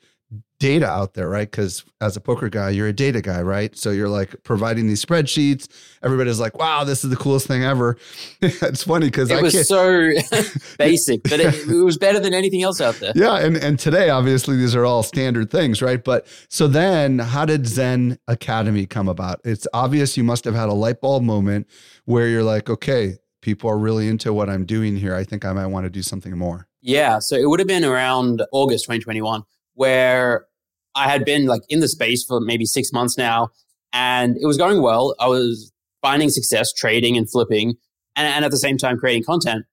data 0.61 0.87
out 0.87 1.15
there, 1.15 1.29
right? 1.29 1.51
Because 1.51 1.85
as 2.01 2.17
a 2.17 2.21
poker 2.21 2.49
guy, 2.49 2.71
you're 2.71 2.89
a 2.89 2.93
data 2.93 3.21
guy, 3.23 3.41
right? 3.41 3.77
So 3.77 3.91
you're 3.91 4.09
like 4.09 4.37
providing 4.45 4.87
these 4.87 5.05
spreadsheets. 5.05 5.67
Everybody's 6.03 6.39
like, 6.39 6.57
"Wow, 6.59 6.85
this 6.85 7.03
is 7.03 7.11
the 7.11 7.17
coolest 7.17 7.47
thing 7.47 7.65
ever." 7.65 7.97
it's 8.43 8.85
funny 8.85 9.07
because 9.07 9.31
it 9.31 9.39
I 9.39 9.43
was 9.43 9.55
can't. 9.55 9.67
so 9.67 10.11
basic, 10.79 11.23
but 11.25 11.41
it, 11.41 11.67
it 11.69 11.83
was 11.83 11.99
better 11.99 12.21
than 12.21 12.35
anything 12.35 12.63
else 12.63 12.81
out 12.81 12.95
there. 12.97 13.13
yeah, 13.17 13.39
and 13.39 13.57
and 13.57 13.79
today 13.79 14.11
obviously 14.11 14.57
these 14.57 14.75
are 14.77 14.85
all 14.85 15.03
standard 15.03 15.51
things, 15.51 15.83
right? 15.83 16.03
But 16.05 16.27
so 16.49 16.69
then, 16.69 17.19
how 17.19 17.45
did 17.45 17.67
Zen 17.67 18.19
Academy 18.29 18.87
come 18.87 19.09
about? 19.09 19.41
It's 19.45 19.67
obvious 19.73 20.17
you 20.17 20.25
must 20.25 20.45
have 20.45 20.55
had 20.55 20.69
a 20.69 20.75
light 20.75 21.01
bulb 21.01 21.23
moment 21.23 21.67
where 22.05 22.29
you're 22.29 22.45
like, 22.45 22.69
"Okay, 22.69 23.17
people 23.41 23.71
are 23.71 23.79
really 23.79 24.09
into 24.09 24.33
what 24.33 24.51
I'm 24.51 24.67
doing 24.67 24.97
here. 24.97 25.15
I 25.15 25.25
think 25.25 25.45
I 25.45 25.53
might 25.55 25.67
want 25.67 25.87
to 25.87 25.91
do 25.91 26.03
something 26.03 26.37
more." 26.37 26.67
Yeah, 26.83 27.19
so 27.19 27.37
it 27.37 27.47
would 27.49 27.61
have 27.61 27.69
been 27.69 27.85
around 27.85 28.43
August 28.53 28.85
2021 28.85 29.43
where 29.81 30.45
I 30.95 31.09
had 31.09 31.25
been 31.25 31.47
like 31.47 31.63
in 31.71 31.81
the 31.81 31.89
space 31.89 32.23
for 32.23 32.39
maybe 32.39 32.67
six 32.67 32.93
months 32.93 33.17
now, 33.17 33.49
and 33.95 34.37
it 34.37 34.45
was 34.45 34.59
going 34.59 34.83
well. 34.83 35.15
I 35.19 35.27
was 35.27 35.73
finding 36.03 36.29
success 36.29 36.71
trading 36.71 37.17
and 37.17 37.29
flipping, 37.31 37.77
and, 38.15 38.27
and 38.27 38.45
at 38.45 38.51
the 38.51 38.59
same 38.59 38.77
time 38.77 38.99
creating 38.99 39.25
content. 39.25 39.65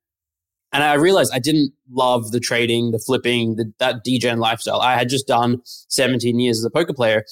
And 0.71 0.81
I 0.81 0.93
realized 0.93 1.33
I 1.33 1.39
didn't 1.39 1.73
love 1.91 2.31
the 2.31 2.39
trading, 2.39 2.91
the 2.91 2.99
flipping, 2.99 3.57
the, 3.57 3.73
that 3.79 4.05
degen 4.05 4.39
lifestyle. 4.39 4.79
I 4.79 4.95
had 4.95 5.09
just 5.09 5.27
done 5.27 5.61
17 5.65 6.39
years 6.39 6.57
as 6.57 6.63
a 6.63 6.69
poker 6.69 6.93
player, 6.93 7.25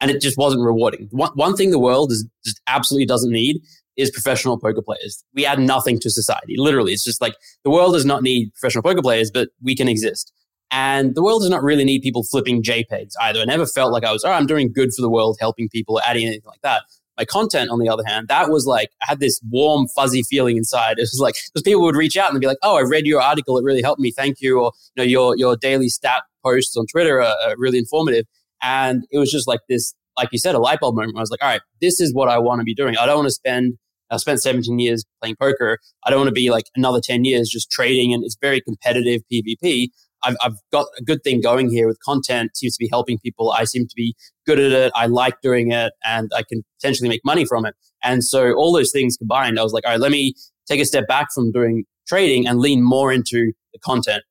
and 0.00 0.10
it 0.10 0.22
just 0.22 0.38
wasn't 0.38 0.62
rewarding. 0.62 1.08
One, 1.10 1.32
one 1.34 1.54
thing 1.54 1.70
the 1.70 1.78
world 1.78 2.12
is 2.12 2.26
just 2.46 2.62
absolutely 2.66 3.04
doesn't 3.04 3.30
need 3.30 3.60
is 3.98 4.10
professional 4.10 4.58
poker 4.58 4.80
players. 4.80 5.22
We 5.34 5.44
add 5.44 5.58
nothing 5.58 5.98
to 6.00 6.08
society. 6.08 6.54
Literally, 6.56 6.94
it's 6.94 7.04
just 7.04 7.20
like 7.20 7.34
the 7.62 7.70
world 7.70 7.92
does 7.92 8.06
not 8.06 8.22
need 8.22 8.54
professional 8.54 8.82
poker 8.82 9.02
players, 9.02 9.30
but 9.30 9.50
we 9.62 9.76
can 9.76 9.86
exist. 9.86 10.32
And 10.72 11.14
the 11.14 11.22
world 11.22 11.42
does 11.42 11.50
not 11.50 11.62
really 11.62 11.84
need 11.84 12.00
people 12.00 12.24
flipping 12.24 12.62
JPEGs 12.62 13.12
either. 13.20 13.40
I 13.40 13.44
never 13.44 13.66
felt 13.66 13.92
like 13.92 14.04
I 14.04 14.12
was, 14.12 14.24
oh, 14.24 14.30
I'm 14.30 14.46
doing 14.46 14.72
good 14.72 14.88
for 14.96 15.02
the 15.02 15.10
world, 15.10 15.36
helping 15.38 15.68
people, 15.68 15.96
or 15.96 16.00
adding 16.06 16.26
anything 16.26 16.46
like 16.46 16.62
that. 16.62 16.82
My 17.18 17.26
content, 17.26 17.68
on 17.68 17.78
the 17.78 17.90
other 17.90 18.02
hand, 18.06 18.28
that 18.28 18.48
was 18.48 18.64
like, 18.64 18.88
I 19.02 19.10
had 19.10 19.20
this 19.20 19.38
warm, 19.50 19.86
fuzzy 19.94 20.22
feeling 20.22 20.56
inside. 20.56 20.94
It 20.98 21.02
was 21.02 21.20
like, 21.20 21.34
because 21.34 21.62
people 21.62 21.82
would 21.82 21.94
reach 21.94 22.16
out 22.16 22.30
and 22.30 22.40
be 22.40 22.46
like, 22.46 22.56
oh, 22.62 22.78
I 22.78 22.80
read 22.80 23.06
your 23.06 23.20
article. 23.20 23.58
It 23.58 23.64
really 23.64 23.82
helped 23.82 24.00
me. 24.00 24.12
Thank 24.12 24.40
you. 24.40 24.60
Or, 24.60 24.72
you 24.96 25.02
know, 25.02 25.06
your, 25.06 25.36
your 25.36 25.56
daily 25.56 25.90
stat 25.90 26.22
posts 26.42 26.74
on 26.74 26.86
Twitter 26.86 27.20
are, 27.20 27.36
are 27.44 27.54
really 27.58 27.78
informative. 27.78 28.24
And 28.62 29.04
it 29.10 29.18
was 29.18 29.30
just 29.30 29.46
like 29.46 29.60
this, 29.68 29.94
like 30.16 30.30
you 30.32 30.38
said, 30.38 30.54
a 30.54 30.58
light 30.58 30.80
bulb 30.80 30.96
moment. 30.96 31.18
I 31.18 31.20
was 31.20 31.30
like, 31.30 31.42
all 31.42 31.50
right, 31.50 31.60
this 31.82 32.00
is 32.00 32.14
what 32.14 32.30
I 32.30 32.38
want 32.38 32.60
to 32.60 32.64
be 32.64 32.74
doing. 32.74 32.96
I 32.96 33.04
don't 33.04 33.16
want 33.16 33.28
to 33.28 33.32
spend 33.32 33.74
I 34.12 34.18
spent 34.18 34.42
17 34.42 34.78
years 34.78 35.04
playing 35.22 35.36
poker. 35.40 35.78
I 36.04 36.10
don't 36.10 36.18
want 36.20 36.28
to 36.28 36.34
be 36.34 36.50
like 36.50 36.66
another 36.76 37.00
10 37.02 37.24
years 37.24 37.48
just 37.48 37.70
trading 37.70 38.12
and 38.12 38.22
it's 38.22 38.36
very 38.40 38.60
competitive 38.60 39.22
PvP. 39.32 39.88
I've, 40.24 40.36
I've 40.42 40.56
got 40.70 40.86
a 40.98 41.02
good 41.02 41.22
thing 41.22 41.40
going 41.40 41.70
here 41.70 41.86
with 41.86 41.98
content, 42.04 42.56
seems 42.56 42.76
to 42.76 42.78
be 42.84 42.88
helping 42.90 43.18
people. 43.18 43.52
I 43.52 43.64
seem 43.64 43.86
to 43.86 43.94
be 43.96 44.14
good 44.46 44.58
at 44.58 44.72
it. 44.72 44.92
I 44.94 45.06
like 45.06 45.40
doing 45.42 45.72
it 45.72 45.92
and 46.04 46.30
I 46.34 46.42
can 46.42 46.64
potentially 46.80 47.08
make 47.08 47.20
money 47.24 47.44
from 47.44 47.66
it. 47.66 47.74
And 48.02 48.24
so 48.24 48.52
all 48.54 48.72
those 48.72 48.92
things 48.92 49.16
combined, 49.16 49.58
I 49.58 49.62
was 49.62 49.72
like, 49.72 49.84
all 49.84 49.92
right, 49.92 50.00
let 50.00 50.10
me 50.10 50.34
take 50.66 50.80
a 50.80 50.84
step 50.84 51.06
back 51.06 51.28
from 51.34 51.52
doing 51.52 51.84
trading 52.06 52.46
and 52.46 52.58
lean 52.58 52.82
more 52.82 53.12
into 53.12 53.52
the 53.72 53.78
content. 53.78 54.22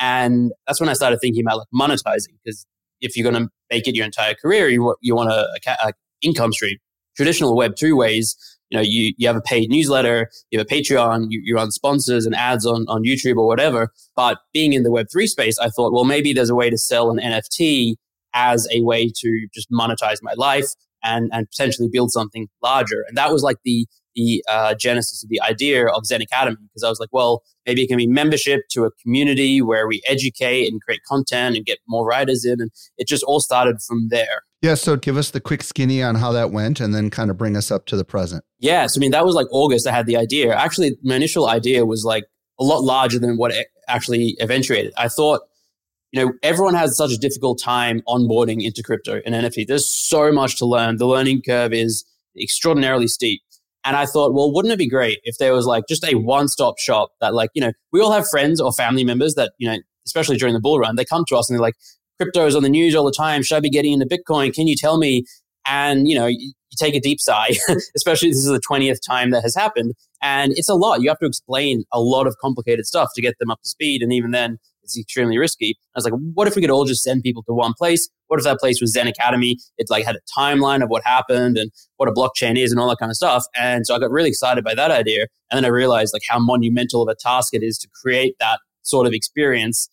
And 0.00 0.52
that's 0.66 0.80
when 0.80 0.88
I 0.88 0.92
started 0.92 1.18
thinking 1.20 1.44
about 1.44 1.58
like 1.58 1.68
monetizing 1.74 2.34
because 2.44 2.66
if 3.00 3.16
you're 3.16 3.30
going 3.30 3.44
to 3.44 3.50
make 3.70 3.86
it 3.86 3.94
your 3.94 4.06
entire 4.06 4.34
career, 4.34 4.68
you, 4.68 4.94
you 5.00 5.14
want 5.14 5.30
a, 5.30 5.48
a, 5.66 5.88
a 5.88 5.92
income 6.22 6.52
stream. 6.52 6.76
Traditional 7.16 7.56
Web 7.56 7.74
2 7.76 7.96
ways 7.96 8.36
you 8.70 8.76
know, 8.76 8.82
you, 8.82 9.12
you 9.16 9.26
have 9.26 9.36
a 9.36 9.40
paid 9.40 9.70
newsletter, 9.70 10.30
you 10.50 10.58
have 10.58 10.66
a 10.66 10.70
Patreon, 10.70 11.26
you, 11.30 11.40
you 11.42 11.54
run 11.54 11.70
sponsors 11.70 12.26
and 12.26 12.34
ads 12.34 12.66
on, 12.66 12.84
on 12.88 13.02
YouTube 13.02 13.36
or 13.36 13.46
whatever. 13.46 13.92
But 14.14 14.38
being 14.52 14.72
in 14.72 14.82
the 14.82 14.90
Web3 14.90 15.26
space, 15.26 15.58
I 15.58 15.68
thought, 15.68 15.92
well, 15.92 16.04
maybe 16.04 16.32
there's 16.32 16.50
a 16.50 16.54
way 16.54 16.70
to 16.70 16.78
sell 16.78 17.10
an 17.10 17.18
NFT 17.18 17.96
as 18.34 18.68
a 18.72 18.82
way 18.82 19.10
to 19.16 19.48
just 19.54 19.70
monetize 19.70 20.18
my 20.22 20.34
life 20.36 20.66
and, 21.02 21.30
and 21.32 21.48
potentially 21.48 21.88
build 21.90 22.10
something 22.10 22.48
larger. 22.62 23.04
And 23.08 23.16
that 23.16 23.32
was 23.32 23.42
like 23.42 23.56
the, 23.64 23.86
the 24.14 24.44
uh, 24.48 24.74
genesis 24.74 25.22
of 25.22 25.30
the 25.30 25.40
idea 25.40 25.86
of 25.86 26.02
ZenAcademy 26.02 26.56
because 26.60 26.82
I 26.84 26.88
was 26.88 27.00
like, 27.00 27.10
well, 27.12 27.42
maybe 27.66 27.82
it 27.82 27.86
can 27.86 27.96
be 27.96 28.06
membership 28.06 28.62
to 28.72 28.84
a 28.84 28.90
community 29.02 29.62
where 29.62 29.86
we 29.86 30.02
educate 30.06 30.70
and 30.70 30.82
create 30.82 31.00
content 31.08 31.56
and 31.56 31.64
get 31.64 31.78
more 31.88 32.06
writers 32.06 32.44
in. 32.44 32.60
And 32.60 32.70
it 32.98 33.06
just 33.06 33.22
all 33.22 33.40
started 33.40 33.76
from 33.86 34.08
there. 34.10 34.42
Yeah. 34.62 34.74
So 34.74 34.96
give 34.96 35.16
us 35.16 35.30
the 35.30 35.40
quick 35.40 35.62
skinny 35.62 36.02
on 36.02 36.16
how 36.16 36.32
that 36.32 36.50
went 36.50 36.80
and 36.80 36.94
then 36.94 37.10
kind 37.10 37.30
of 37.30 37.36
bring 37.36 37.56
us 37.56 37.70
up 37.70 37.86
to 37.86 37.96
the 37.96 38.04
present. 38.04 38.44
Yes, 38.58 38.96
I 38.96 38.98
mean, 38.98 39.12
that 39.12 39.24
was 39.24 39.34
like 39.34 39.46
August. 39.50 39.86
I 39.86 39.92
had 39.92 40.06
the 40.06 40.16
idea. 40.16 40.54
Actually, 40.54 40.96
my 41.02 41.14
initial 41.14 41.48
idea 41.48 41.86
was 41.86 42.04
like 42.04 42.24
a 42.58 42.64
lot 42.64 42.82
larger 42.82 43.18
than 43.18 43.36
what 43.36 43.52
actually 43.86 44.36
eventuated. 44.40 44.92
I 44.96 45.08
thought, 45.08 45.42
you 46.10 46.24
know, 46.24 46.32
everyone 46.42 46.74
has 46.74 46.96
such 46.96 47.12
a 47.12 47.18
difficult 47.18 47.60
time 47.62 48.00
onboarding 48.08 48.64
into 48.64 48.82
crypto 48.82 49.20
and 49.24 49.34
NFT. 49.34 49.66
There's 49.66 49.88
so 49.88 50.32
much 50.32 50.56
to 50.56 50.66
learn. 50.66 50.96
The 50.96 51.06
learning 51.06 51.42
curve 51.42 51.72
is 51.72 52.04
extraordinarily 52.40 53.06
steep. 53.06 53.42
And 53.84 53.96
I 53.96 54.06
thought, 54.06 54.34
well, 54.34 54.52
wouldn't 54.52 54.72
it 54.72 54.78
be 54.78 54.88
great 54.88 55.20
if 55.22 55.38
there 55.38 55.52
was 55.52 55.66
like 55.66 55.84
just 55.88 56.04
a 56.04 56.14
one 56.16 56.48
stop 56.48 56.78
shop 56.78 57.10
that, 57.20 57.34
like, 57.34 57.50
you 57.54 57.62
know, 57.62 57.72
we 57.92 58.00
all 58.00 58.12
have 58.12 58.26
friends 58.28 58.60
or 58.60 58.72
family 58.72 59.04
members 59.04 59.34
that, 59.34 59.52
you 59.58 59.70
know, 59.70 59.78
especially 60.04 60.36
during 60.36 60.54
the 60.54 60.60
bull 60.60 60.78
run, 60.78 60.96
they 60.96 61.04
come 61.04 61.24
to 61.28 61.36
us 61.36 61.48
and 61.48 61.56
they're 61.56 61.62
like, 61.62 61.76
crypto 62.18 62.46
is 62.46 62.54
on 62.54 62.62
the 62.62 62.68
news 62.68 62.94
all 62.94 63.04
the 63.04 63.12
time. 63.12 63.42
Should 63.42 63.56
I 63.56 63.60
be 63.60 63.70
getting 63.70 63.92
into 63.92 64.06
Bitcoin? 64.06 64.52
Can 64.52 64.66
you 64.66 64.76
tell 64.76 64.98
me? 64.98 65.24
And, 65.66 66.08
you 66.08 66.18
know, 66.18 66.26
you, 66.26 66.52
take 66.78 66.94
a 66.94 67.00
deep 67.00 67.20
sigh, 67.20 67.50
especially 67.96 68.28
this 68.28 68.38
is 68.38 68.46
the 68.46 68.60
20th 68.60 68.98
time 69.04 69.30
that 69.30 69.42
has 69.42 69.54
happened. 69.54 69.94
And 70.22 70.52
it's 70.56 70.68
a 70.68 70.74
lot. 70.74 71.00
You 71.00 71.08
have 71.08 71.18
to 71.18 71.26
explain 71.26 71.84
a 71.92 72.00
lot 72.00 72.26
of 72.26 72.36
complicated 72.40 72.86
stuff 72.86 73.08
to 73.16 73.22
get 73.22 73.34
them 73.40 73.50
up 73.50 73.60
to 73.62 73.68
speed. 73.68 74.02
And 74.02 74.12
even 74.12 74.30
then, 74.30 74.58
it's 74.84 74.98
extremely 74.98 75.38
risky. 75.38 75.76
I 75.94 75.98
was 75.98 76.04
like, 76.04 76.14
what 76.34 76.48
if 76.48 76.56
we 76.56 76.62
could 76.62 76.70
all 76.70 76.84
just 76.84 77.02
send 77.02 77.22
people 77.22 77.42
to 77.44 77.52
one 77.52 77.74
place? 77.76 78.08
What 78.28 78.38
if 78.38 78.44
that 78.44 78.58
place 78.58 78.80
was 78.80 78.96
ZenAcademy? 78.96 79.56
It 79.76 79.90
like 79.90 80.04
had 80.04 80.16
a 80.16 80.20
timeline 80.38 80.82
of 80.82 80.88
what 80.88 81.04
happened 81.04 81.58
and 81.58 81.70
what 81.96 82.08
a 82.08 82.12
blockchain 82.12 82.56
is 82.56 82.70
and 82.70 82.80
all 82.80 82.88
that 82.88 82.98
kind 82.98 83.10
of 83.10 83.16
stuff. 83.16 83.44
And 83.54 83.86
so 83.86 83.94
I 83.94 83.98
got 83.98 84.10
really 84.10 84.30
excited 84.30 84.64
by 84.64 84.74
that 84.74 84.90
idea. 84.90 85.26
And 85.50 85.58
then 85.58 85.64
I 85.64 85.68
realized 85.68 86.14
like 86.14 86.22
how 86.28 86.38
monumental 86.38 87.02
of 87.02 87.08
a 87.08 87.14
task 87.14 87.52
it 87.52 87.62
is 87.62 87.76
to 87.78 87.88
create 88.02 88.34
that 88.40 88.60
sort 88.82 89.06
of 89.06 89.12
experience 89.12 89.90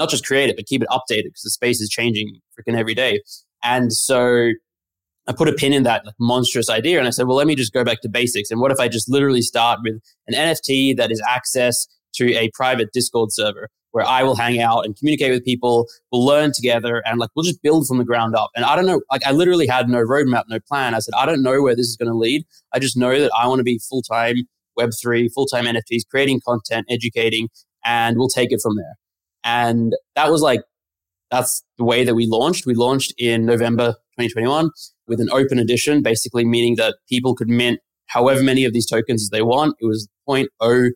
not 0.00 0.08
just 0.08 0.26
create 0.26 0.48
it, 0.48 0.56
but 0.56 0.66
keep 0.66 0.82
it 0.82 0.88
updated 0.88 1.24
because 1.24 1.42
the 1.44 1.50
space 1.50 1.80
is 1.80 1.88
changing 1.88 2.40
freaking 2.58 2.76
every 2.76 2.94
day. 2.94 3.20
And 3.62 3.92
so 3.92 4.50
I 5.28 5.32
put 5.32 5.46
a 5.46 5.52
pin 5.52 5.72
in 5.72 5.84
that 5.84 6.04
like, 6.04 6.14
monstrous 6.18 6.68
idea 6.68 6.98
and 6.98 7.06
I 7.06 7.10
said, 7.10 7.26
well, 7.26 7.36
let 7.36 7.46
me 7.46 7.54
just 7.54 7.72
go 7.72 7.84
back 7.84 8.00
to 8.00 8.08
basics. 8.08 8.50
And 8.50 8.60
what 8.60 8.72
if 8.72 8.80
I 8.80 8.88
just 8.88 9.08
literally 9.08 9.42
start 9.42 9.80
with 9.84 10.00
an 10.26 10.34
NFT 10.34 10.96
that 10.96 11.12
is 11.12 11.22
access 11.28 11.86
to 12.14 12.34
a 12.34 12.50
private 12.54 12.92
Discord 12.92 13.30
server 13.30 13.68
where 13.92 14.06
I 14.06 14.22
will 14.22 14.36
hang 14.36 14.60
out 14.60 14.84
and 14.84 14.96
communicate 14.96 15.32
with 15.32 15.44
people, 15.44 15.86
we'll 16.10 16.24
learn 16.24 16.52
together 16.52 17.02
and 17.04 17.18
like 17.18 17.30
we'll 17.36 17.44
just 17.44 17.62
build 17.62 17.86
from 17.86 17.98
the 17.98 18.04
ground 18.04 18.34
up. 18.34 18.50
And 18.56 18.64
I 18.64 18.74
don't 18.74 18.86
know, 18.86 19.02
like 19.10 19.26
I 19.26 19.32
literally 19.32 19.66
had 19.66 19.88
no 19.88 19.98
roadmap, 19.98 20.44
no 20.48 20.60
plan. 20.66 20.94
I 20.94 21.00
said, 21.00 21.14
I 21.16 21.26
don't 21.26 21.42
know 21.42 21.60
where 21.60 21.76
this 21.76 21.86
is 21.86 21.96
going 21.96 22.10
to 22.10 22.16
lead. 22.16 22.44
I 22.72 22.78
just 22.78 22.96
know 22.96 23.20
that 23.20 23.30
I 23.38 23.46
want 23.46 23.58
to 23.58 23.64
be 23.64 23.78
full 23.88 24.02
time 24.02 24.48
Web3, 24.78 25.30
full 25.34 25.46
time 25.46 25.66
NFTs, 25.66 26.08
creating 26.10 26.40
content, 26.46 26.86
educating, 26.88 27.48
and 27.84 28.16
we'll 28.16 28.28
take 28.28 28.52
it 28.52 28.60
from 28.62 28.76
there. 28.76 28.94
And 29.44 29.94
that 30.16 30.30
was 30.30 30.42
like, 30.42 30.62
that's 31.30 31.62
the 31.78 31.84
way 31.84 32.04
that 32.04 32.14
we 32.14 32.26
launched. 32.26 32.66
We 32.66 32.74
launched 32.74 33.14
in 33.18 33.46
November 33.46 33.92
2021 34.18 34.70
with 35.06 35.20
an 35.20 35.28
open 35.30 35.58
edition, 35.58 36.02
basically 36.02 36.44
meaning 36.44 36.76
that 36.76 36.96
people 37.08 37.34
could 37.34 37.48
mint 37.48 37.80
however 38.06 38.42
many 38.42 38.64
of 38.64 38.72
these 38.72 38.86
tokens 38.86 39.22
as 39.22 39.30
they 39.30 39.42
want. 39.42 39.76
It 39.80 39.86
was 39.86 40.08
0.033 40.28 40.92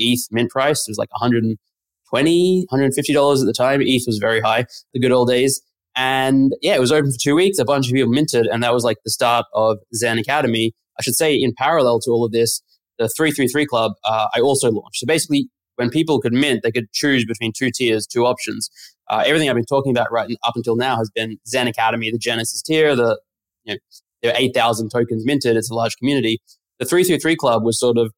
ETH 0.00 0.26
mint 0.30 0.50
price. 0.50 0.86
It 0.86 0.90
was 0.90 0.98
like 0.98 1.12
120, 1.12 2.66
150 2.68 3.12
dollars 3.12 3.40
at 3.40 3.46
the 3.46 3.52
time. 3.52 3.80
ETH 3.80 4.02
was 4.06 4.18
very 4.18 4.40
high, 4.40 4.66
the 4.92 5.00
good 5.00 5.12
old 5.12 5.28
days. 5.28 5.62
And 5.96 6.52
yeah, 6.60 6.74
it 6.74 6.80
was 6.80 6.90
open 6.90 7.12
for 7.12 7.18
two 7.22 7.36
weeks. 7.36 7.58
A 7.58 7.64
bunch 7.64 7.86
of 7.86 7.92
people 7.92 8.10
minted, 8.12 8.46
and 8.46 8.62
that 8.64 8.74
was 8.74 8.82
like 8.82 8.96
the 9.04 9.10
start 9.10 9.46
of 9.54 9.78
ZenAcademy. 10.02 10.72
I 10.98 11.02
should 11.02 11.14
say, 11.14 11.34
in 11.34 11.52
parallel 11.56 12.00
to 12.00 12.10
all 12.10 12.24
of 12.24 12.32
this, 12.32 12.60
the 12.98 13.08
333 13.08 13.66
Club 13.66 13.92
uh, 14.04 14.26
I 14.34 14.40
also 14.40 14.70
launched. 14.70 14.98
So 14.98 15.06
basically, 15.06 15.48
when 15.76 15.90
people 15.90 16.20
could 16.20 16.32
mint, 16.32 16.62
they 16.62 16.70
could 16.70 16.90
choose 16.92 17.24
between 17.24 17.52
two 17.56 17.70
tiers, 17.70 18.06
two 18.06 18.26
options. 18.26 18.70
Uh, 19.10 19.22
everything 19.26 19.48
I've 19.48 19.56
been 19.56 19.64
talking 19.64 19.92
about 19.92 20.10
right 20.10 20.30
up 20.44 20.54
until 20.56 20.76
now 20.76 20.96
has 20.96 21.10
been 21.10 21.38
ZenAcademy, 21.52 22.10
the 22.10 22.18
Genesis 22.18 22.62
tier. 22.62 22.96
The 22.96 23.20
you 23.64 23.74
know, 23.74 23.78
there 24.22 24.32
are 24.32 24.38
eight 24.38 24.54
thousand 24.54 24.90
tokens 24.90 25.24
minted. 25.26 25.56
It's 25.56 25.70
a 25.70 25.74
large 25.74 25.96
community. 25.96 26.40
The 26.78 26.86
three 26.86 27.04
three 27.04 27.18
three 27.18 27.36
club 27.36 27.64
was 27.64 27.78
sort 27.78 27.98
of 27.98 28.12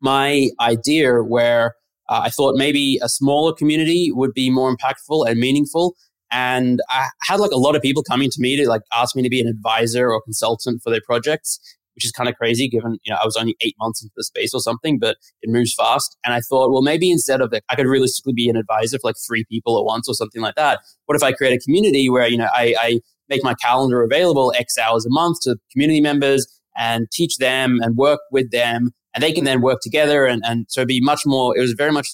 my 0.00 0.48
idea 0.60 1.22
where 1.22 1.74
uh, 2.08 2.20
I 2.24 2.30
thought 2.30 2.54
maybe 2.56 2.98
a 3.02 3.08
smaller 3.08 3.52
community 3.52 4.12
would 4.12 4.32
be 4.34 4.50
more 4.50 4.74
impactful 4.74 5.28
and 5.28 5.40
meaningful. 5.40 5.94
And 6.30 6.80
I 6.90 7.08
had 7.22 7.40
like 7.40 7.52
a 7.52 7.58
lot 7.58 7.76
of 7.76 7.82
people 7.82 8.02
coming 8.02 8.30
to 8.30 8.40
me 8.40 8.56
to 8.56 8.68
like 8.68 8.82
ask 8.92 9.14
me 9.16 9.22
to 9.22 9.28
be 9.28 9.40
an 9.40 9.46
advisor 9.46 10.10
or 10.10 10.20
consultant 10.22 10.82
for 10.82 10.90
their 10.90 11.00
projects. 11.04 11.58
Which 11.96 12.04
is 12.04 12.12
kind 12.12 12.28
of 12.28 12.36
crazy 12.36 12.68
given, 12.68 12.98
you 13.04 13.12
know, 13.12 13.18
I 13.20 13.24
was 13.24 13.36
only 13.36 13.56
eight 13.62 13.74
months 13.80 14.02
into 14.02 14.12
the 14.16 14.22
space 14.22 14.52
or 14.54 14.60
something, 14.60 14.98
but 14.98 15.16
it 15.42 15.50
moves 15.50 15.74
fast. 15.74 16.16
And 16.24 16.34
I 16.34 16.40
thought, 16.40 16.70
well, 16.70 16.82
maybe 16.82 17.10
instead 17.10 17.40
of 17.40 17.50
like, 17.50 17.64
I 17.68 17.74
could 17.74 17.86
realistically 17.86 18.34
be 18.34 18.48
an 18.48 18.56
advisor 18.56 18.98
for 18.98 19.08
like 19.08 19.16
three 19.26 19.44
people 19.44 19.78
at 19.78 19.84
once 19.84 20.08
or 20.08 20.14
something 20.14 20.42
like 20.42 20.54
that. 20.56 20.80
What 21.06 21.16
if 21.16 21.22
I 21.22 21.32
create 21.32 21.54
a 21.54 21.64
community 21.64 22.08
where, 22.10 22.28
you 22.28 22.36
know, 22.36 22.50
I, 22.52 22.74
I 22.78 23.00
make 23.28 23.42
my 23.42 23.54
calendar 23.54 24.02
available 24.02 24.52
X 24.56 24.78
hours 24.78 25.06
a 25.06 25.10
month 25.10 25.38
to 25.42 25.56
community 25.72 26.00
members 26.00 26.46
and 26.76 27.10
teach 27.10 27.38
them 27.38 27.80
and 27.82 27.96
work 27.96 28.20
with 28.30 28.50
them 28.50 28.90
and 29.14 29.22
they 29.22 29.32
can 29.32 29.44
then 29.44 29.62
work 29.62 29.80
together. 29.80 30.26
And, 30.26 30.42
and 30.44 30.66
so 30.68 30.84
be 30.84 31.00
much 31.00 31.22
more, 31.24 31.56
it 31.56 31.60
was 31.60 31.72
very 31.72 31.92
much 31.92 32.08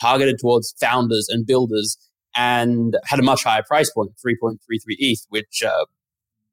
targeted 0.00 0.38
towards 0.40 0.74
founders 0.80 1.28
and 1.28 1.46
builders 1.46 1.96
and 2.36 2.96
had 3.04 3.20
a 3.20 3.22
much 3.22 3.44
higher 3.44 3.62
price 3.62 3.90
point, 3.90 4.10
3.33 4.24 4.58
ETH, 4.88 5.24
which 5.28 5.62
uh, 5.64 5.84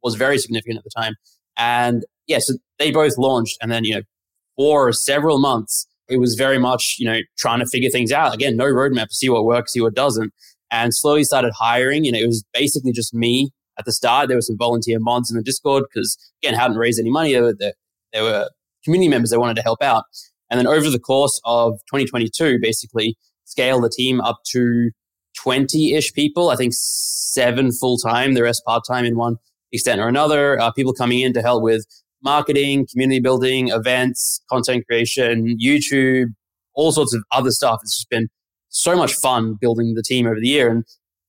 was 0.03 0.15
very 0.15 0.37
significant 0.37 0.77
at 0.77 0.83
the 0.83 0.91
time. 0.95 1.15
And 1.57 2.05
yeah, 2.27 2.39
so 2.39 2.53
they 2.79 2.91
both 2.91 3.17
launched. 3.17 3.57
And 3.61 3.71
then, 3.71 3.83
you 3.83 3.95
know, 3.95 4.01
for 4.55 4.91
several 4.91 5.39
months, 5.39 5.87
it 6.07 6.17
was 6.17 6.35
very 6.35 6.59
much, 6.59 6.95
you 6.99 7.05
know, 7.05 7.19
trying 7.37 7.59
to 7.59 7.65
figure 7.65 7.89
things 7.89 8.11
out. 8.11 8.33
Again, 8.33 8.55
no 8.55 8.65
roadmap, 8.65 9.11
see 9.11 9.29
what 9.29 9.45
works, 9.45 9.73
see 9.73 9.81
what 9.81 9.95
doesn't. 9.95 10.33
And 10.71 10.93
slowly 10.93 11.23
started 11.23 11.53
hiring. 11.57 12.05
You 12.05 12.11
know, 12.11 12.19
it 12.19 12.27
was 12.27 12.43
basically 12.53 12.91
just 12.91 13.13
me 13.13 13.51
at 13.77 13.85
the 13.85 13.91
start. 13.91 14.27
There 14.27 14.37
were 14.37 14.41
some 14.41 14.57
volunteer 14.57 14.99
mods 14.99 15.31
in 15.31 15.37
the 15.37 15.43
Discord 15.43 15.83
because, 15.91 16.17
again, 16.41 16.57
hadn't 16.57 16.77
raised 16.77 16.99
any 16.99 17.09
money. 17.09 17.33
There 17.33 17.43
were, 17.43 17.55
there 18.13 18.23
were 18.23 18.49
community 18.83 19.09
members 19.09 19.29
that 19.29 19.39
wanted 19.39 19.55
to 19.55 19.61
help 19.61 19.81
out. 19.81 20.03
And 20.49 20.59
then 20.59 20.67
over 20.67 20.89
the 20.89 20.99
course 20.99 21.39
of 21.45 21.73
2022, 21.91 22.59
basically 22.61 23.17
scale 23.45 23.81
the 23.81 23.89
team 23.89 24.21
up 24.21 24.39
to 24.51 24.91
20 25.37 25.93
ish 25.93 26.13
people. 26.13 26.49
I 26.49 26.55
think 26.55 26.73
seven 26.75 27.71
full 27.71 27.97
time, 27.97 28.33
the 28.33 28.43
rest 28.43 28.63
part 28.65 28.83
time 28.87 29.05
in 29.05 29.17
one 29.17 29.37
extent 29.71 30.01
or 30.01 30.07
another. 30.07 30.59
Uh, 30.59 30.71
people 30.71 30.93
coming 30.93 31.19
in 31.19 31.33
to 31.33 31.41
help 31.41 31.63
with 31.63 31.85
marketing, 32.25 32.85
community 32.91 33.21
building, 33.21 33.69
events, 33.69 34.41
content 34.49 34.85
creation, 34.87 35.57
YouTube, 35.63 36.25
all 36.73 36.91
sorts 36.91 37.13
of 37.13 37.23
other 37.31 37.51
stuff. 37.51 37.79
It's 37.83 37.95
just 37.95 38.09
been 38.09 38.27
so 38.67 38.97
much 38.97 39.13
fun 39.13 39.55
building 39.61 39.93
the 39.93 40.03
team 40.03 40.25
over 40.25 40.39
the 40.39 40.49
year 40.49 40.69
and 40.69 40.83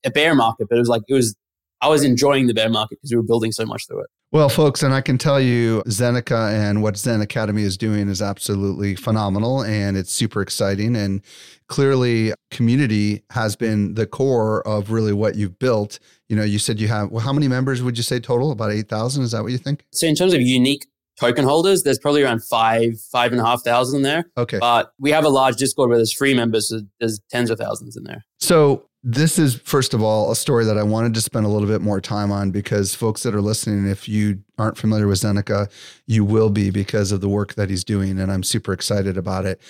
a 0.05 0.11
bear 0.11 0.35
market, 0.35 0.67
but 0.69 0.77
it 0.77 0.81
was 0.81 0.89
like, 0.89 1.03
it 1.07 1.15
was, 1.15 1.37
I 1.81 1.89
was 1.89 2.03
enjoying 2.03 2.49
the 2.49 2.55
bear 2.55 2.71
market 2.71 2.99
because 2.99 3.13
we 3.13 3.17
were 3.19 3.23
building 3.23 3.53
so 3.53 3.65
much 3.65 3.87
through 3.87 4.01
it. 4.01 4.07
Well, 4.33 4.49
folks, 4.49 4.83
and 4.83 4.93
I 4.93 5.03
can 5.03 5.19
tell 5.19 5.41
you, 5.41 5.83
Zeneca 5.87 6.53
and 6.53 6.83
what 6.83 6.95
ZenAcademy 6.95 7.61
is 7.61 7.77
doing 7.77 8.09
is 8.09 8.21
absolutely 8.21 8.97
phenomenal 8.97 9.63
and 9.63 9.97
it's 9.97 10.13
super 10.13 10.43
exciting. 10.43 10.97
And 10.97 11.23
clearly, 11.69 12.33
community 12.51 13.23
has 13.31 13.55
been 13.55 13.95
the 13.95 14.07
core 14.07 14.67
of 14.67 14.91
really 14.91 15.13
what 15.13 15.37
you've 15.37 15.59
built. 15.61 16.01
You 16.29 16.37
know, 16.37 16.43
you 16.43 16.59
said 16.59 16.81
you 16.81 16.89
have, 16.89 17.11
well, 17.11 17.25
how 17.25 17.33
many 17.33 17.49
members 17.49 17.83
would 17.83 17.97
you 17.97 18.03
say 18.03 18.19
total? 18.19 18.51
About 18.51 18.73
8,000? 18.73 19.23
Is 19.23 19.31
that 19.33 19.43
what 19.43 19.53
you 19.53 19.59
think? 19.59 19.85
So, 19.93 20.07
in 20.07 20.15
terms 20.15 20.35
of 20.35 20.41
unique 20.41 20.87
token 21.19 21.45
holders, 21.45 21.83
there's 21.83 21.99
probably 21.99 22.23
around 22.23 22.43
five, 22.45 23.01
five 23.13 23.33
and 23.33 23.41
a 23.41 23.45
half 23.45 23.63
thousand 23.63 24.03
there. 24.03 24.25
Okay. 24.37 24.59
But 24.59 24.93
we 24.99 25.11
have 25.11 25.25
a 25.25 25.29
large 25.29 25.57
Discord 25.57 25.89
where 25.89 25.99
there's 25.99 26.13
free 26.13 26.35
members, 26.35 26.69
so 26.69 26.81
there's 27.01 27.21
tens 27.31 27.51
of 27.51 27.59
thousands 27.59 27.97
in 27.97 28.05
there. 28.05 28.25
So, 28.41 28.87
this 29.09 29.39
is, 29.39 29.55
first 29.61 29.95
of 29.95 30.03
all, 30.03 30.33
a 30.33 30.37
story 30.37 30.65
that 30.65 30.77
I 30.77 30.83
wanted 30.83 31.15
to 31.15 31.21
spend 31.21 31.47
a 31.47 31.49
little 31.49 31.69
bit 31.69 31.81
more 31.81 32.01
time 32.01 32.33
on 32.33 32.51
because 32.51 32.93
folks 32.93 33.23
that 33.23 33.37
are 33.37 33.41
listening, 33.41 33.87
if 33.87 34.09
you 34.09 34.43
aren't 34.59 34.77
familiar 34.77 35.07
with 35.07 35.21
Zeneca, 35.21 35.71
you 36.09 36.25
will 36.25 36.51
be 36.51 36.71
because 36.71 37.13
of 37.13 37.21
the 37.21 37.29
work 37.29 37.55
that 37.55 37.71
he's 37.71 37.85
doing. 37.85 38.19
And 38.19 38.33
I'm 38.33 38.43
super 38.43 38.73
excited 38.73 39.17
about 39.17 39.45
it. 39.45 39.61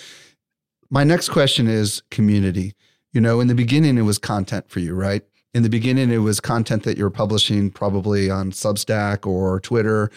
My 0.89 1.03
next 1.03 1.29
question 1.29 1.67
is 1.67 2.01
community. 2.09 2.73
You 3.13 3.21
know, 3.21 3.39
in 3.39 3.47
the 3.47 3.53
beginning, 3.53 3.99
it 3.99 4.03
was 4.03 4.17
content 4.17 4.71
for 4.71 4.79
you, 4.79 4.95
right? 4.95 5.21
In 5.57 5.63
the 5.63 5.69
beginning, 5.69 6.11
it 6.11 6.19
was 6.19 6.39
content 6.39 6.83
that 6.83 6.99
you're 6.99 7.09
publishing 7.09 7.71
probably 7.71 8.29
on 8.29 8.51
Substack 8.51 9.25
or 9.25 9.59
Twitter. 9.59 10.11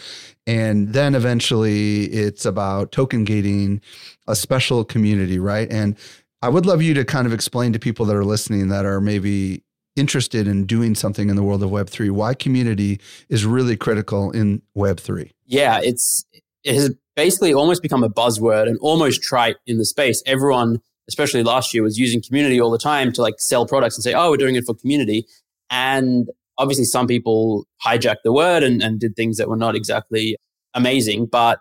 And 0.47 0.93
then 0.93 1.15
eventually 1.15 2.05
it's 2.09 2.45
about 2.45 2.93
token 2.93 3.25
gating 3.25 3.81
a 4.29 4.37
special 4.37 4.85
community, 4.85 5.39
right? 5.39 5.67
And 5.73 5.97
I 6.43 6.51
would 6.51 6.67
love 6.67 6.83
you 6.83 6.93
to 6.93 7.07
kind 7.07 7.27
of 7.27 7.33
explain 7.33 7.73
to 7.73 7.79
people 7.79 8.05
that 8.05 8.17
are 8.17 8.25
listening 8.25 8.69
that 8.69 8.85
are 8.85 9.01
maybe 9.01 9.63
interested 9.97 10.47
in 10.47 10.67
doing 10.67 10.95
something 10.95 11.31
in 11.31 11.37
the 11.37 11.43
world 11.43 11.63
of 11.63 11.71
Web3 11.71 12.11
why 12.11 12.35
community 12.35 13.01
is 13.31 13.47
really 13.47 13.79
critical 13.79 14.31
in 14.33 14.61
Web3. 14.77 15.31
Yeah, 15.47 15.81
it's 15.83 16.27
it 16.65 16.75
has 16.75 16.95
basically 17.17 17.55
almost 17.55 17.81
become 17.81 18.05
a 18.05 18.11
buzzword 18.11 18.67
and 18.67 18.77
almost 18.83 19.23
trite 19.23 19.57
in 19.67 19.79
the 19.79 19.87
space. 19.87 20.23
Everyone, 20.27 20.83
especially 21.11 21.43
last 21.43 21.75
year, 21.75 21.83
was 21.83 21.99
using 21.99 22.23
community 22.23 22.61
all 22.61 22.71
the 22.71 22.79
time 22.79 23.13
to 23.13 23.21
like 23.21 23.35
sell 23.39 23.67
products 23.67 23.97
and 23.97 24.05
say, 24.05 24.15
"Oh, 24.15 24.31
we're 24.31 24.37
doing 24.37 24.55
it 24.55 24.65
for 24.65 24.75
community." 24.75 25.27
And 25.71 26.29
obviously, 26.57 26.85
some 26.85 27.09
people 27.09 27.67
hijacked 27.85 28.23
the 28.25 28.33
word 28.33 28.63
and, 28.63 28.81
and 28.81 29.01
did 29.01 29.17
things 29.17 29.37
that 29.39 29.49
were 29.49 29.57
not 29.57 29.75
exactly 29.75 30.37
amazing. 30.75 31.27
But 31.27 31.59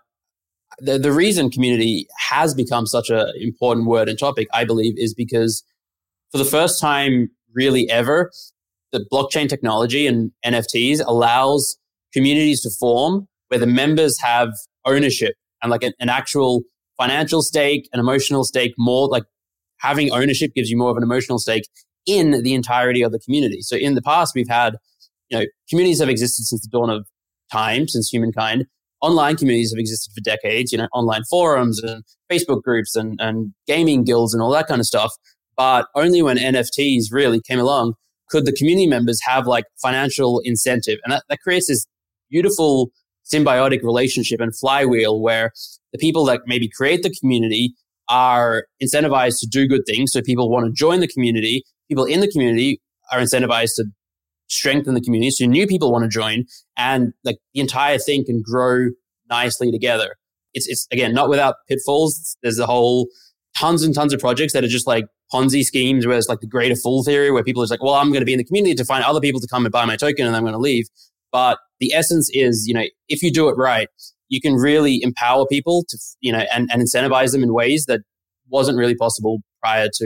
the, 0.77 0.99
the 0.99 1.11
reason 1.11 1.49
community 1.49 2.07
has 2.29 2.53
become 2.53 2.85
such 2.85 3.09
an 3.09 3.31
important 3.39 3.87
word 3.87 4.07
and 4.07 4.19
topic, 4.19 4.47
I 4.53 4.65
believe, 4.65 4.93
is 4.97 5.15
because 5.15 5.63
for 6.31 6.37
the 6.37 6.45
first 6.45 6.79
time, 6.79 7.29
really 7.53 7.89
ever, 7.89 8.31
the 8.91 9.05
blockchain 9.11 9.49
technology 9.49 10.05
and 10.05 10.31
NFTs 10.45 11.01
allows 11.03 11.77
communities 12.13 12.61
to 12.61 12.69
form 12.69 13.27
where 13.47 13.59
the 13.59 13.67
members 13.67 14.19
have 14.19 14.49
ownership 14.85 15.33
and 15.61 15.71
like 15.71 15.83
an, 15.83 15.93
an 15.99 16.09
actual 16.09 16.61
financial 16.99 17.41
stake, 17.41 17.89
an 17.93 17.99
emotional 17.99 18.43
stake, 18.43 18.73
more 18.77 19.07
like 19.07 19.23
having 19.79 20.11
ownership 20.11 20.51
gives 20.55 20.69
you 20.69 20.77
more 20.77 20.91
of 20.91 20.97
an 20.97 21.03
emotional 21.03 21.39
stake 21.39 21.67
in 22.05 22.43
the 22.43 22.53
entirety 22.53 23.01
of 23.01 23.11
the 23.11 23.19
community. 23.19 23.61
So 23.61 23.75
in 23.75 23.95
the 23.95 24.01
past, 24.01 24.33
we've 24.35 24.49
had, 24.49 24.75
you 25.29 25.39
know, 25.39 25.45
communities 25.69 25.99
have 25.99 26.09
existed 26.09 26.43
since 26.45 26.61
the 26.61 26.69
dawn 26.69 26.89
of 26.89 27.07
time, 27.51 27.87
since 27.87 28.09
humankind, 28.09 28.65
online 29.01 29.37
communities 29.37 29.71
have 29.71 29.79
existed 29.79 30.11
for 30.13 30.21
decades, 30.21 30.71
you 30.71 30.77
know, 30.77 30.87
online 30.93 31.23
forums 31.29 31.81
and 31.81 32.03
Facebook 32.31 32.61
groups 32.63 32.95
and, 32.95 33.17
and 33.19 33.53
gaming 33.67 34.03
guilds 34.03 34.33
and 34.33 34.41
all 34.43 34.51
that 34.51 34.67
kind 34.67 34.79
of 34.79 34.85
stuff. 34.85 35.11
But 35.55 35.87
only 35.95 36.21
when 36.21 36.37
NFTs 36.37 37.05
really 37.11 37.41
came 37.41 37.59
along 37.59 37.93
could 38.29 38.45
the 38.45 38.53
community 38.53 38.87
members 38.87 39.19
have 39.23 39.47
like 39.47 39.65
financial 39.81 40.41
incentive. 40.43 40.99
And 41.03 41.13
that, 41.13 41.23
that 41.29 41.39
creates 41.39 41.67
this 41.67 41.85
beautiful 42.29 42.91
symbiotic 43.31 43.83
relationship 43.83 44.39
and 44.39 44.55
flywheel 44.55 45.21
where 45.21 45.51
the 45.91 45.97
people 45.97 46.25
that 46.25 46.41
maybe 46.45 46.69
create 46.69 47.03
the 47.03 47.13
community 47.19 47.73
are 48.09 48.65
incentivized 48.83 49.39
to 49.39 49.47
do 49.47 49.67
good 49.67 49.81
things. 49.85 50.11
So 50.11 50.21
people 50.21 50.49
want 50.49 50.65
to 50.65 50.71
join 50.71 50.99
the 50.99 51.07
community. 51.07 51.63
People 51.87 52.05
in 52.05 52.19
the 52.19 52.27
community 52.27 52.81
are 53.11 53.19
incentivized 53.19 53.75
to 53.75 53.85
strengthen 54.47 54.95
the 54.95 55.01
community. 55.01 55.31
So 55.31 55.45
new 55.45 55.67
people 55.67 55.91
want 55.91 56.03
to 56.03 56.09
join 56.09 56.45
and 56.75 57.13
like 57.23 57.37
the 57.53 57.61
entire 57.61 57.99
thing 57.99 58.25
can 58.25 58.41
grow 58.41 58.89
nicely 59.29 59.71
together. 59.71 60.15
It's, 60.53 60.67
it's 60.67 60.87
again, 60.91 61.13
not 61.13 61.29
without 61.29 61.55
pitfalls. 61.67 62.35
There's 62.41 62.57
a 62.57 62.65
whole 62.65 63.07
tons 63.55 63.83
and 63.83 63.93
tons 63.93 64.13
of 64.13 64.19
projects 64.19 64.53
that 64.53 64.63
are 64.63 64.69
just 64.69 64.87
like 64.87 65.05
Ponzi 65.31 65.63
schemes 65.63 66.07
where 66.07 66.17
it's 66.17 66.27
like 66.27 66.39
the 66.39 66.47
greater 66.47 66.75
fool 66.75 67.03
theory 67.03 67.29
where 67.31 67.43
people 67.43 67.61
are 67.61 67.67
like, 67.67 67.83
well, 67.83 67.93
I'm 67.93 68.09
going 68.09 68.21
to 68.21 68.25
be 68.25 68.33
in 68.33 68.39
the 68.39 68.43
community 68.43 68.73
to 68.75 68.85
find 68.85 69.03
other 69.03 69.19
people 69.19 69.39
to 69.39 69.47
come 69.47 69.65
and 69.65 69.71
buy 69.71 69.85
my 69.85 69.95
token 69.95 70.25
and 70.25 70.35
I'm 70.35 70.41
going 70.43 70.53
to 70.53 70.59
leave. 70.59 70.87
But 71.31 71.59
the 71.79 71.93
essence 71.93 72.29
is, 72.33 72.67
you 72.67 72.73
know, 72.73 72.85
if 73.07 73.21
you 73.21 73.31
do 73.31 73.49
it 73.49 73.53
right, 73.53 73.87
you 74.29 74.39
can 74.39 74.53
really 74.53 75.01
empower 75.01 75.45
people 75.47 75.83
to, 75.89 75.97
you 76.21 76.31
know, 76.31 76.45
and, 76.53 76.69
and 76.71 76.81
incentivize 76.81 77.31
them 77.31 77.43
in 77.43 77.53
ways 77.53 77.85
that 77.87 78.01
wasn't 78.49 78.77
really 78.77 78.95
possible 78.95 79.39
prior 79.61 79.87
to, 79.87 80.05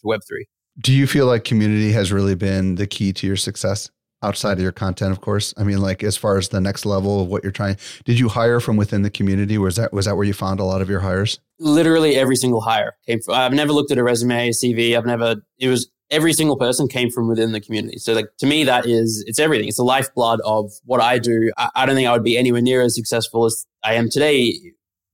to 0.00 0.06
Web3. 0.06 0.42
Do 0.80 0.92
you 0.92 1.06
feel 1.06 1.26
like 1.26 1.44
community 1.44 1.92
has 1.92 2.12
really 2.12 2.34
been 2.34 2.76
the 2.76 2.86
key 2.86 3.12
to 3.14 3.26
your 3.26 3.36
success 3.36 3.90
outside 4.22 4.52
of 4.52 4.60
your 4.60 4.72
content, 4.72 5.12
of 5.12 5.20
course? 5.20 5.52
I 5.56 5.64
mean, 5.64 5.80
like 5.80 6.02
as 6.02 6.16
far 6.16 6.38
as 6.38 6.48
the 6.48 6.60
next 6.60 6.86
level 6.86 7.20
of 7.20 7.28
what 7.28 7.42
you're 7.42 7.52
trying, 7.52 7.76
did 8.04 8.18
you 8.18 8.28
hire 8.28 8.60
from 8.60 8.76
within 8.76 9.02
the 9.02 9.10
community? 9.10 9.58
Was 9.58 9.76
that 9.76 9.92
was 9.92 10.06
that 10.06 10.16
where 10.16 10.26
you 10.26 10.34
found 10.34 10.60
a 10.60 10.64
lot 10.64 10.80
of 10.80 10.88
your 10.88 11.00
hires? 11.00 11.40
Literally 11.58 12.16
every 12.16 12.36
single 12.36 12.60
hire 12.60 12.92
came 13.06 13.20
from. 13.20 13.34
I've 13.34 13.52
never 13.52 13.72
looked 13.72 13.90
at 13.90 13.98
a 13.98 14.04
resume, 14.04 14.48
a 14.48 14.52
CV. 14.52 14.96
I've 14.96 15.06
never. 15.06 15.36
It 15.58 15.68
was 15.68 15.90
every 16.10 16.32
single 16.32 16.56
person 16.56 16.88
came 16.88 17.10
from 17.10 17.28
within 17.28 17.52
the 17.52 17.60
community. 17.60 17.98
So, 17.98 18.12
like 18.12 18.28
to 18.38 18.46
me, 18.46 18.64
that 18.64 18.86
is 18.86 19.24
it's 19.26 19.38
everything. 19.38 19.68
It's 19.68 19.76
the 19.76 19.84
lifeblood 19.84 20.40
of 20.44 20.72
what 20.84 21.00
I 21.00 21.18
do. 21.18 21.50
I, 21.56 21.70
I 21.74 21.86
don't 21.86 21.94
think 21.94 22.08
I 22.08 22.12
would 22.12 22.24
be 22.24 22.36
anywhere 22.38 22.62
near 22.62 22.82
as 22.82 22.94
successful 22.94 23.44
as 23.44 23.66
I 23.84 23.94
am 23.94 24.08
today, 24.10 24.58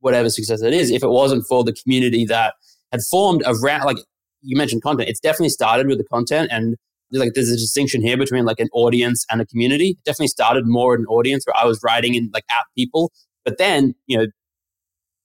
whatever 0.00 0.30
success 0.30 0.62
it 0.62 0.72
is, 0.72 0.90
if 0.90 1.02
it 1.02 1.08
wasn't 1.08 1.44
for 1.46 1.64
the 1.64 1.72
community 1.72 2.24
that 2.26 2.54
had 2.92 3.02
formed 3.10 3.42
around 3.46 3.84
like 3.84 3.98
you 4.42 4.56
mentioned 4.56 4.82
content. 4.82 5.08
It's 5.08 5.20
definitely 5.20 5.48
started 5.48 5.86
with 5.86 5.98
the 5.98 6.04
content 6.04 6.48
and 6.52 6.76
like 7.10 7.32
there's 7.34 7.50
a 7.50 7.56
distinction 7.56 8.02
here 8.02 8.16
between 8.16 8.44
like 8.44 8.60
an 8.60 8.68
audience 8.72 9.24
and 9.30 9.40
a 9.40 9.46
community. 9.46 9.90
It 9.90 10.04
definitely 10.04 10.28
started 10.28 10.66
more 10.66 10.94
at 10.94 11.00
an 11.00 11.06
audience 11.06 11.44
where 11.46 11.56
I 11.56 11.64
was 11.64 11.80
writing 11.82 12.14
in 12.14 12.30
like 12.32 12.44
at 12.50 12.64
people, 12.76 13.12
but 13.44 13.58
then, 13.58 13.94
you 14.06 14.18
know, 14.18 14.26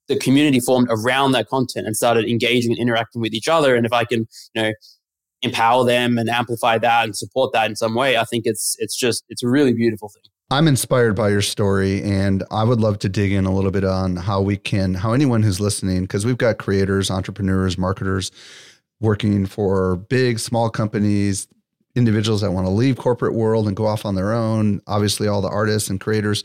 the 0.08 0.18
community 0.18 0.60
formed 0.60 0.88
around 0.90 1.34
that 1.34 1.48
content 1.48 1.86
and 1.86 1.96
started 1.96 2.26
engaging 2.26 2.72
and 2.72 2.80
interacting 2.80 3.22
with 3.22 3.34
each 3.34 3.48
other. 3.48 3.76
And 3.76 3.86
if 3.86 3.94
I 3.94 4.06
can, 4.06 4.28
you 4.56 4.62
know, 4.62 4.72
empower 5.42 5.86
them 5.86 6.18
and 6.18 6.30
amplify 6.30 6.78
that 6.78 7.06
and 7.06 7.16
support 7.16 7.54
that 7.54 7.70
in 7.70 7.76
some 7.76 7.96
way, 7.96 8.18
I 8.18 8.24
think 8.24 8.46
it's 8.46 8.76
it's 8.80 8.96
just 8.96 9.24
it's 9.30 9.44
a 9.44 9.48
really 9.48 9.74
beautiful 9.74 10.10
thing. 10.10 10.24
I'm 10.52 10.68
inspired 10.68 11.16
by 11.16 11.30
your 11.30 11.44
story, 11.44 12.02
and 12.02 12.44
I 12.50 12.64
would 12.64 12.80
love 12.80 12.98
to 13.00 13.10
dig 13.10 13.32
in 13.32 13.46
a 13.46 13.54
little 13.54 13.70
bit 13.70 13.84
on 13.84 14.16
how 14.16 14.42
we 14.42 14.58
can, 14.58 14.96
how 14.96 15.14
anyone 15.14 15.44
who's 15.44 15.60
listening, 15.60 16.02
because 16.02 16.26
we've 16.26 16.40
got 16.40 16.58
creators, 16.58 17.12
entrepreneurs, 17.12 17.78
marketers 17.78 18.32
working 19.00 19.46
for 19.46 19.96
big, 19.96 20.40
small 20.40 20.70
companies, 20.72 21.48
individuals 21.96 22.42
that 22.42 22.52
want 22.52 22.66
to 22.66 22.72
leave 22.72 22.98
corporate 22.98 23.34
world 23.34 23.68
and 23.68 23.76
go 23.76 23.86
off 23.86 24.06
on 24.06 24.16
their 24.16 24.34
own, 24.34 24.82
obviously 24.88 25.28
all 25.28 25.42
the 25.42 25.50
artists 25.50 25.90
and 25.90 26.02
creators. 26.02 26.44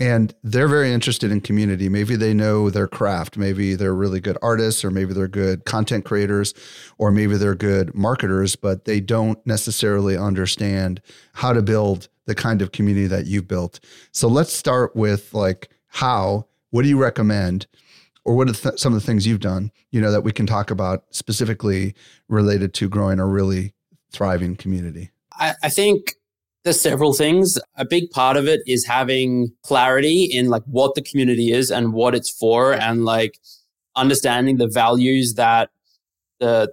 And 0.00 0.34
they're 0.44 0.68
very 0.68 0.92
interested 0.92 1.32
in 1.32 1.40
community. 1.40 1.88
Maybe 1.88 2.14
they 2.14 2.32
know 2.32 2.70
their 2.70 2.86
craft. 2.86 3.36
Maybe 3.36 3.74
they're 3.74 3.94
really 3.94 4.20
good 4.20 4.38
artists, 4.42 4.84
or 4.84 4.90
maybe 4.90 5.12
they're 5.12 5.26
good 5.28 5.64
content 5.64 6.04
creators, 6.04 6.54
or 6.98 7.10
maybe 7.10 7.36
they're 7.36 7.54
good 7.54 7.94
marketers, 7.94 8.54
but 8.54 8.84
they 8.84 9.00
don't 9.00 9.44
necessarily 9.46 10.16
understand 10.16 11.00
how 11.34 11.52
to 11.52 11.62
build 11.62 12.08
the 12.26 12.34
kind 12.34 12.62
of 12.62 12.72
community 12.72 13.06
that 13.06 13.26
you've 13.26 13.48
built. 13.48 13.80
So 14.12 14.28
let's 14.28 14.52
start 14.52 14.94
with 14.94 15.34
like 15.34 15.68
how, 15.88 16.46
what 16.70 16.82
do 16.82 16.88
you 16.88 16.98
recommend? 16.98 17.66
Or 18.24 18.34
what 18.34 18.50
are 18.50 18.52
th- 18.52 18.78
some 18.78 18.92
of 18.92 19.00
the 19.00 19.06
things 19.06 19.26
you've 19.26 19.40
done, 19.40 19.72
you 19.90 20.02
know, 20.02 20.12
that 20.12 20.20
we 20.20 20.32
can 20.32 20.44
talk 20.44 20.70
about 20.70 21.04
specifically 21.10 21.94
related 22.28 22.74
to 22.74 22.88
growing 22.88 23.18
a 23.18 23.26
really 23.26 23.72
thriving 24.12 24.54
community? 24.54 25.10
I, 25.32 25.54
I 25.62 25.70
think 25.70 26.16
there's 26.64 26.80
several 26.80 27.12
things. 27.12 27.58
A 27.76 27.84
big 27.84 28.10
part 28.10 28.36
of 28.36 28.46
it 28.46 28.60
is 28.66 28.84
having 28.86 29.52
clarity 29.62 30.24
in 30.24 30.48
like 30.48 30.64
what 30.64 30.94
the 30.94 31.02
community 31.02 31.52
is 31.52 31.70
and 31.70 31.92
what 31.92 32.14
it's 32.14 32.30
for 32.30 32.74
and 32.74 33.04
like 33.04 33.38
understanding 33.96 34.56
the 34.56 34.68
values 34.68 35.34
that 35.34 35.70
the 36.40 36.72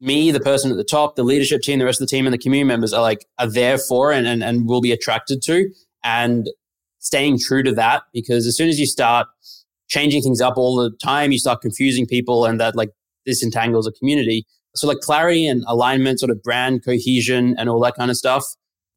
me, 0.00 0.30
the 0.30 0.40
person 0.40 0.70
at 0.70 0.76
the 0.76 0.84
top, 0.84 1.16
the 1.16 1.24
leadership 1.24 1.62
team, 1.62 1.78
the 1.78 1.84
rest 1.84 2.00
of 2.00 2.06
the 2.06 2.10
team 2.10 2.26
and 2.26 2.34
the 2.34 2.38
community 2.38 2.68
members 2.68 2.92
are 2.92 3.00
like 3.00 3.26
are 3.38 3.50
there 3.50 3.78
for 3.78 4.12
and, 4.12 4.26
and, 4.26 4.42
and 4.42 4.68
will 4.68 4.82
be 4.82 4.92
attracted 4.92 5.42
to 5.42 5.70
and 6.04 6.48
staying 6.98 7.38
true 7.38 7.62
to 7.62 7.72
that 7.72 8.02
because 8.12 8.46
as 8.46 8.56
soon 8.56 8.68
as 8.68 8.78
you 8.78 8.86
start 8.86 9.26
changing 9.88 10.22
things 10.22 10.40
up 10.40 10.54
all 10.56 10.76
the 10.76 10.90
time, 11.02 11.32
you 11.32 11.38
start 11.38 11.62
confusing 11.62 12.06
people 12.06 12.44
and 12.44 12.60
that 12.60 12.76
like 12.76 12.90
disentangles 13.24 13.86
a 13.86 13.92
community. 13.92 14.46
So 14.74 14.86
like 14.86 14.98
clarity 14.98 15.46
and 15.46 15.64
alignment, 15.66 16.20
sort 16.20 16.30
of 16.30 16.42
brand 16.42 16.84
cohesion 16.84 17.54
and 17.56 17.70
all 17.70 17.80
that 17.80 17.94
kind 17.94 18.10
of 18.10 18.16
stuff 18.16 18.44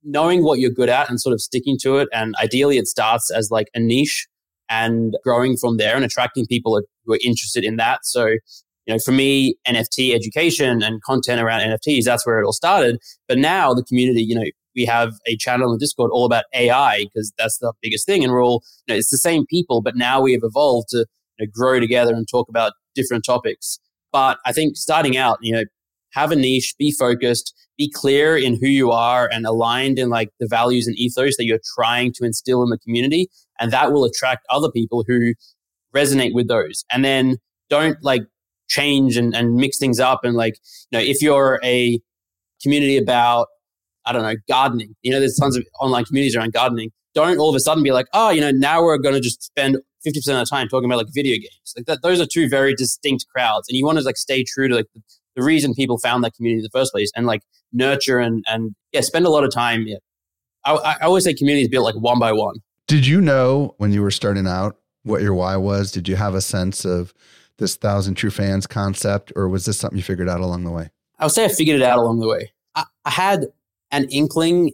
knowing 0.04 0.44
what 0.44 0.60
you're 0.60 0.70
good 0.70 0.90
at 0.90 1.10
and 1.10 1.20
sort 1.20 1.34
of 1.34 1.42
sticking 1.42 1.78
to 1.82 1.98
it. 1.98 2.08
And 2.14 2.36
ideally, 2.42 2.78
it 2.78 2.88
starts 2.88 3.32
as 3.32 3.50
like 3.52 3.68
a 3.74 3.80
niche 3.80 4.28
and 4.70 5.18
growing 5.24 5.58
from 5.58 5.78
there 5.78 5.96
and 5.96 6.06
attracting 6.06 6.46
people 6.46 6.82
who 7.06 7.14
are 7.14 7.20
interested 7.24 7.64
in 7.64 7.78
that. 7.78 8.06
So, 8.06 8.26
you 8.26 8.94
know, 8.94 9.00
for 9.00 9.12
me, 9.12 9.56
NFT 9.68 10.14
education 10.14 10.84
and 10.84 11.02
content 11.04 11.42
around 11.42 11.62
NFTs, 11.62 12.04
that's 12.04 12.26
where 12.26 12.40
it 12.40 12.46
all 12.46 12.54
started. 12.54 12.98
But 13.28 13.38
now 13.38 13.74
the 13.74 13.84
community, 13.84 14.24
you 14.24 14.36
know, 14.36 14.46
we 14.76 14.86
have 14.86 15.14
a 15.26 15.36
channel 15.36 15.74
in 15.74 15.80
Discord 15.80 16.12
all 16.14 16.26
about 16.26 16.46
AI 16.54 17.06
because 17.06 17.34
that's 17.38 17.58
the 17.58 17.74
biggest 17.82 18.06
thing. 18.06 18.24
And 18.24 18.32
we're 18.32 18.44
all, 18.44 18.64
you 18.88 18.94
know, 18.94 18.98
it's 18.98 19.10
the 19.10 19.18
same 19.18 19.46
people, 19.48 19.82
but 19.82 19.96
now 19.96 20.22
we 20.22 20.32
have 20.34 20.42
evolved 20.44 20.90
to 20.90 21.06
you 21.38 21.46
know, 21.46 21.52
grow 21.54 21.80
together 21.80 22.14
and 22.14 22.28
talk 22.30 22.48
about 22.50 22.74
different 22.96 23.26
topics. 23.26 23.80
But 24.12 24.38
I 24.46 24.52
think 24.52 24.78
starting 24.78 25.18
out, 25.18 25.38
you 25.42 25.52
know, 25.52 25.64
have 26.12 26.32
a 26.32 26.36
niche, 26.36 26.76
be 26.78 26.92
focused, 26.92 27.54
be 27.78 27.90
clear 27.90 28.38
in 28.38 28.58
who 28.60 28.68
you 28.68 28.92
are 28.92 29.30
and 29.32 29.46
aligned 29.46 30.00
in 30.00 30.10
like 30.10 30.30
the 30.40 30.48
values 30.48 30.88
and 30.88 30.98
ethos 30.98 31.38
that 31.38 31.46
you're 31.46 31.60
trying 31.76 32.12
to 32.14 32.26
instill 32.26 32.62
in 32.62 32.70
the 32.70 32.78
community. 32.78 33.30
And 33.60 33.72
that 33.72 33.92
will 33.92 34.04
attract 34.04 34.46
other 34.50 34.70
people 34.72 35.04
who 35.08 35.34
resonate 35.96 36.34
with 36.34 36.48
those. 36.48 36.84
And 36.92 37.04
then 37.06 37.38
don't 37.70 37.98
like 38.04 38.24
change 38.70 39.18
and, 39.18 39.36
and 39.36 39.56
mix 39.56 39.78
things 39.78 40.00
up. 40.00 40.24
And 40.24 40.36
like, 40.36 40.56
you 40.92 41.00
know, 41.00 41.04
if 41.04 41.22
you're 41.22 41.60
a 41.64 42.00
community 42.62 42.98
about, 42.98 43.48
I 44.06 44.12
don't 44.12 44.24
know, 44.24 44.36
gardening, 44.48 44.96
you 45.02 45.12
know, 45.12 45.20
there's 45.20 45.38
tons 45.38 45.56
of 45.56 45.66
online 45.80 46.06
communities 46.06 46.36
around 46.36 46.54
gardening. 46.54 46.92
Don't 47.16 47.38
all 47.40 47.50
of 47.50 47.56
a 47.56 47.60
sudden 47.60 47.84
be 47.84 47.92
like, 47.92 48.08
oh, 48.14 48.30
you 48.30 48.42
know, 48.42 48.52
now 48.52 48.84
we're 48.84 48.98
going 48.98 49.16
to 49.16 49.22
just 49.22 49.44
spend 49.44 49.78
50% 50.06 50.18
of 50.18 50.24
the 50.24 50.46
time 50.46 50.68
talking 50.68 50.86
about 50.86 50.98
like 50.98 51.14
video 51.14 51.36
games. 51.36 51.74
Like 51.76 51.86
that, 51.86 52.02
those 52.02 52.22
are 52.22 52.26
two 52.26 52.48
very 52.48 52.74
distinct 52.74 53.26
crowds. 53.34 53.68
And 53.68 53.78
you 53.78 53.86
want 53.86 53.98
to 53.98 54.04
like 54.04 54.18
stay 54.18 54.44
true 54.44 54.68
to 54.68 54.76
like 54.76 54.88
the, 54.94 55.02
the 55.36 55.44
reason 55.44 55.74
people 55.74 55.98
found 55.98 56.24
that 56.24 56.34
community 56.34 56.60
in 56.60 56.64
the 56.64 56.78
first 56.78 56.92
place 56.92 57.12
and 57.16 57.26
like 57.26 57.42
nurture 57.72 58.20
and 58.20 58.44
and 58.48 58.76
yeah, 58.92 59.02
spend 59.02 59.26
a 59.26 59.30
lot 59.30 59.44
of 59.44 59.54
time. 59.54 59.86
Yeah. 59.88 59.98
I, 60.66 60.74
I 61.02 61.06
always 61.06 61.24
say 61.24 61.34
community 61.34 61.64
is 61.64 61.70
built 61.70 61.86
like 61.86 61.96
one 61.96 62.20
by 62.20 62.34
one. 62.34 62.56
Did 62.88 63.06
you 63.06 63.22
know 63.22 63.76
when 63.78 63.94
you 63.94 64.02
were 64.02 64.12
starting 64.12 64.48
out 64.48 64.78
what 65.04 65.22
your 65.22 65.34
why 65.34 65.56
was? 65.56 65.92
Did 65.92 66.08
you 66.08 66.16
have 66.16 66.36
a 66.36 66.42
sense 66.42 66.86
of 66.86 67.14
this 67.58 67.76
thousand 67.76 68.16
true 68.16 68.32
fans 68.32 68.68
concept, 68.68 69.32
or 69.36 69.48
was 69.48 69.66
this 69.66 69.78
something 69.78 69.98
you 69.98 70.04
figured 70.04 70.30
out 70.30 70.40
along 70.40 70.64
the 70.64 70.72
way? 70.72 70.90
I 71.20 71.26
would 71.26 71.32
say 71.32 71.46
I 71.46 71.50
figured 71.50 71.82
it 71.82 71.84
out 71.84 72.00
along 72.00 72.20
the 72.20 72.28
way. 72.28 72.52
I, 72.76 72.86
I 73.06 73.12
had 73.12 73.48
an 73.92 74.08
inkling 74.10 74.72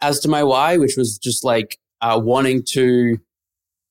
as 0.00 0.20
to 0.20 0.28
my 0.28 0.42
why, 0.44 0.76
which 0.76 0.96
was 0.96 1.18
just 1.18 1.44
like 1.44 1.78
uh, 2.00 2.20
wanting 2.22 2.62
to 2.72 3.18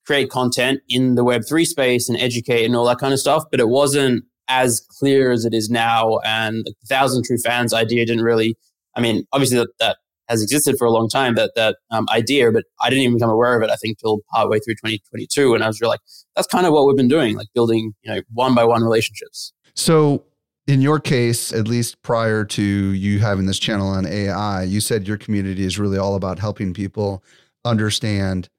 create 0.05 0.29
content 0.29 0.81
in 0.87 1.15
the 1.15 1.23
Web3 1.23 1.65
space 1.65 2.07
and 2.07 2.17
educate 2.17 2.65
and 2.65 2.75
all 2.75 2.85
that 2.85 2.99
kind 2.99 3.13
of 3.13 3.19
stuff. 3.19 3.43
But 3.51 3.59
it 3.59 3.67
wasn't 3.67 4.23
as 4.47 4.85
clear 4.99 5.31
as 5.31 5.45
it 5.45 5.53
is 5.53 5.69
now. 5.69 6.19
And 6.25 6.63
the 6.65 6.73
thousand 6.87 7.25
true 7.25 7.37
fans 7.37 7.73
idea 7.73 8.05
didn't 8.05 8.23
really, 8.23 8.57
I 8.95 9.01
mean, 9.01 9.25
obviously 9.31 9.57
that, 9.57 9.69
that 9.79 9.97
has 10.29 10.41
existed 10.41 10.75
for 10.77 10.85
a 10.85 10.91
long 10.91 11.07
time, 11.07 11.35
that, 11.35 11.51
that 11.55 11.77
um, 11.91 12.05
idea, 12.09 12.51
but 12.51 12.65
I 12.81 12.89
didn't 12.89 13.03
even 13.03 13.15
become 13.15 13.29
aware 13.29 13.55
of 13.55 13.63
it, 13.63 13.69
I 13.69 13.75
think, 13.75 13.99
till 13.99 14.19
partway 14.33 14.59
through 14.59 14.75
2022. 14.75 15.53
And 15.53 15.63
I 15.63 15.67
was 15.67 15.79
really 15.79 15.91
like, 15.91 16.01
that's 16.35 16.47
kind 16.47 16.65
of 16.65 16.73
what 16.73 16.85
we've 16.85 16.97
been 16.97 17.07
doing, 17.07 17.37
like 17.37 17.47
building, 17.53 17.93
you 18.01 18.13
know, 18.13 18.21
one 18.33 18.53
by 18.53 18.65
one 18.65 18.83
relationships. 18.83 19.53
So 19.73 20.23
in 20.67 20.81
your 20.81 20.99
case, 20.99 21.53
at 21.53 21.67
least 21.67 22.01
prior 22.01 22.43
to 22.43 22.61
you 22.61 23.19
having 23.19 23.45
this 23.45 23.57
channel 23.57 23.87
on 23.87 24.05
AI, 24.05 24.63
you 24.63 24.81
said 24.81 25.07
your 25.07 25.17
community 25.17 25.63
is 25.63 25.79
really 25.79 25.97
all 25.97 26.15
about 26.15 26.39
helping 26.39 26.73
people 26.73 27.23
understand 27.63 28.49